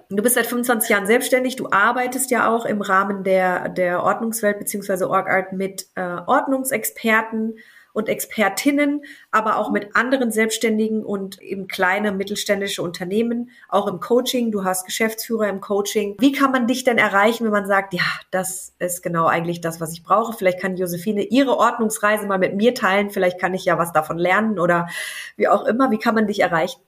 Du 0.09 0.23
bist 0.23 0.37
seit 0.37 0.47
25 0.47 0.89
Jahren 0.89 1.05
selbstständig, 1.05 1.57
du 1.57 1.69
arbeitest 1.71 2.31
ja 2.31 2.49
auch 2.49 2.65
im 2.65 2.81
Rahmen 2.81 3.23
der, 3.23 3.69
der 3.69 4.03
Ordnungswelt 4.03 4.59
bzw. 4.59 5.05
OrgArt 5.05 5.53
mit 5.53 5.87
äh, 5.95 6.01
Ordnungsexperten 6.01 7.59
und 7.93 8.09
Expertinnen, 8.09 9.05
aber 9.31 9.57
auch 9.57 9.71
mit 9.71 9.97
anderen 9.97 10.31
Selbstständigen 10.31 11.05
und 11.05 11.41
eben 11.41 11.69
kleine 11.69 12.13
mittelständische 12.13 12.83
Unternehmen, 12.83 13.51
auch 13.69 13.87
im 13.87 14.01
Coaching. 14.01 14.51
Du 14.51 14.65
hast 14.65 14.85
Geschäftsführer 14.85 15.49
im 15.49 15.61
Coaching. 15.61 16.17
Wie 16.19 16.33
kann 16.33 16.53
man 16.53 16.67
dich 16.67 16.85
denn 16.85 16.99
erreichen, 16.99 17.45
wenn 17.45 17.53
man 17.53 17.67
sagt, 17.67 17.95
ja, 17.95 18.05
das 18.31 18.75
ist 18.79 19.03
genau 19.03 19.27
eigentlich 19.27 19.61
das, 19.61 19.81
was 19.81 19.93
ich 19.93 20.03
brauche? 20.03 20.33
Vielleicht 20.33 20.61
kann 20.61 20.77
Josephine 20.77 21.23
ihre 21.23 21.57
Ordnungsreise 21.57 22.27
mal 22.27 22.39
mit 22.39 22.55
mir 22.55 22.75
teilen. 22.75 23.11
Vielleicht 23.11 23.41
kann 23.41 23.55
ich 23.55 23.65
ja 23.65 23.79
was 23.79 23.93
davon 23.93 24.19
lernen 24.19 24.59
oder 24.59 24.89
wie 25.37 25.49
auch 25.49 25.65
immer. 25.65 25.91
Wie 25.91 25.99
kann 25.99 26.15
man 26.15 26.27
dich 26.27 26.41
erreichen? 26.41 26.81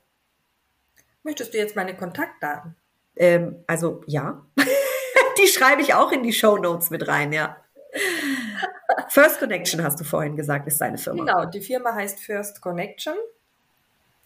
Möchtest 1.22 1.54
du 1.54 1.58
jetzt 1.58 1.76
meine 1.76 1.96
Kontaktdaten? 1.96 2.76
Ähm, 3.16 3.64
also 3.66 4.02
ja. 4.06 4.44
Die 5.38 5.46
schreibe 5.46 5.82
ich 5.82 5.94
auch 5.94 6.12
in 6.12 6.22
die 6.22 6.32
Show 6.32 6.58
Notes 6.58 6.90
mit 6.90 7.08
rein, 7.08 7.32
ja. 7.32 7.56
First 9.12 9.40
Connection 9.40 9.84
hast 9.84 10.00
du 10.00 10.04
vorhin 10.04 10.36
gesagt, 10.36 10.66
ist 10.66 10.80
deine 10.80 10.96
Firma. 10.96 11.22
Genau, 11.22 11.44
die 11.44 11.60
Firma 11.60 11.94
heißt 11.94 12.18
First 12.18 12.62
Connection. 12.62 13.12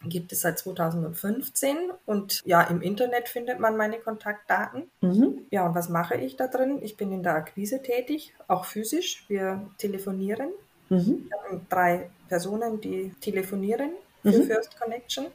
Gibt 0.05 0.31
es 0.31 0.43
seit 0.43 0.61
2015 0.61 1.77
und 2.05 2.41
ja, 2.45 2.63
im 2.63 2.81
Internet 2.83 3.29
findet 3.29 3.59
man 3.59 3.77
meine 3.77 3.99
Kontaktdaten. 3.99 4.89
Mhm. 5.01 5.47
Ja, 5.51 5.67
und 5.67 5.75
was 5.75 5.89
mache 5.89 6.15
ich 6.15 6.37
da 6.37 6.47
drin? 6.47 6.79
Ich 6.83 6.97
bin 6.97 7.11
in 7.11 7.25
der 7.25 7.35
Akquise 7.35 7.83
tätig, 7.83 8.33
auch 8.47 8.65
physisch. 8.65 9.25
Wir 9.27 9.69
telefonieren. 9.79 10.51
Mhm. 10.89 11.31
Wir 11.31 11.43
haben 11.43 11.67
drei 11.69 12.09
Personen, 12.29 12.81
die 12.81 13.13
telefonieren 13.21 13.91
für 14.23 14.39
mhm. 14.39 14.45
First 14.45 14.79
Connection. 14.79 15.27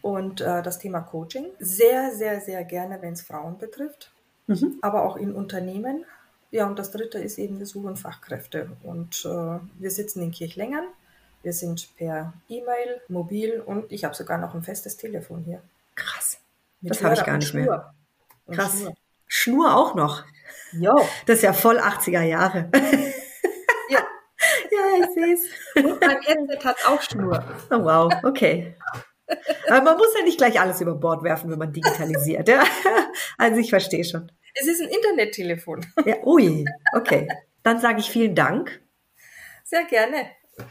Und 0.00 0.40
äh, 0.40 0.62
das 0.62 0.78
Thema 0.78 1.00
Coaching. 1.02 1.48
Sehr, 1.58 2.14
sehr, 2.14 2.40
sehr 2.40 2.64
gerne, 2.64 3.02
wenn 3.02 3.12
es 3.12 3.20
Frauen 3.20 3.58
betrifft, 3.58 4.10
mhm. 4.46 4.78
aber 4.80 5.04
auch 5.04 5.18
in 5.18 5.34
Unternehmen. 5.34 6.06
Ja, 6.50 6.66
und 6.66 6.78
das 6.78 6.90
dritte 6.90 7.18
ist 7.18 7.38
eben, 7.38 7.58
wir 7.58 7.66
suchen 7.66 7.96
Fachkräfte. 7.96 8.70
Und 8.82 9.24
äh, 9.24 9.58
wir 9.78 9.90
sitzen 9.90 10.22
in 10.22 10.32
Kirchlengern. 10.32 10.84
Wir 11.42 11.52
sind 11.52 11.88
per 11.96 12.34
E-Mail, 12.48 13.00
mobil 13.08 13.60
und 13.64 13.90
ich 13.90 14.04
habe 14.04 14.14
sogar 14.14 14.36
noch 14.36 14.54
ein 14.54 14.62
festes 14.62 14.96
Telefon 14.96 15.42
hier. 15.44 15.62
Krass. 15.94 16.38
Mit 16.80 16.90
das 16.90 17.02
habe 17.02 17.14
ich 17.14 17.24
gar 17.24 17.36
nicht 17.38 17.48
Schnur. 17.48 17.62
mehr. 17.62 17.94
Krass. 18.50 18.80
Schnur. 18.80 18.94
Schnur 19.26 19.76
auch 19.76 19.94
noch. 19.94 20.24
Jo. 20.72 21.00
Das 21.26 21.36
ist 21.36 21.42
ja 21.42 21.52
voll 21.52 21.78
80er 21.78 22.22
Jahre. 22.22 22.68
Ja. 23.88 24.00
ja, 24.70 24.98
ich 24.98 25.06
sehe 25.14 25.34
es. 25.34 25.84
Und 25.84 26.00
mein 26.00 26.20
Headset 26.20 26.64
hat 26.64 26.76
auch 26.86 27.00
Schnur. 27.00 27.44
Oh, 27.70 27.84
wow, 27.84 28.12
okay. 28.24 28.76
Aber 29.68 29.82
man 29.82 29.96
muss 29.96 30.14
ja 30.18 30.24
nicht 30.24 30.38
gleich 30.38 30.60
alles 30.60 30.80
über 30.80 30.94
Bord 30.94 31.22
werfen, 31.22 31.50
wenn 31.50 31.58
man 31.58 31.72
digitalisiert. 31.72 32.48
Ja? 32.48 32.64
Also 33.38 33.58
ich 33.58 33.70
verstehe 33.70 34.04
schon. 34.04 34.30
Es 34.54 34.66
ist 34.66 34.80
ein 34.82 34.88
Internettelefon. 34.88 35.86
Ja, 36.04 36.16
ui, 36.24 36.64
okay. 36.94 37.28
Dann 37.62 37.80
sage 37.80 38.00
ich 38.00 38.10
vielen 38.10 38.34
Dank. 38.34 38.80
Sehr 39.64 39.84
gerne. 39.84 40.26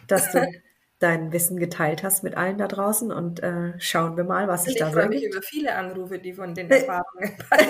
Dass 0.08 0.32
du 0.32 0.46
dein 1.00 1.32
Wissen 1.32 1.58
geteilt 1.58 2.04
hast 2.04 2.24
mit 2.24 2.36
allen 2.36 2.58
da 2.58 2.68
draußen 2.68 3.12
und 3.12 3.42
äh, 3.42 3.74
schauen 3.80 4.18
wir 4.18 4.26
mal, 4.26 4.48
was 4.48 4.66
sich 4.66 4.76
da 4.76 4.86
so 4.86 4.92
Ich 4.92 4.96
freue 5.06 5.10
mich 5.10 5.24
über 5.24 5.42
viele 5.42 5.74
Anrufe, 5.74 6.20
die 6.20 6.34
von 6.34 6.54
den 6.54 6.70
Erfahrungen 6.70 7.38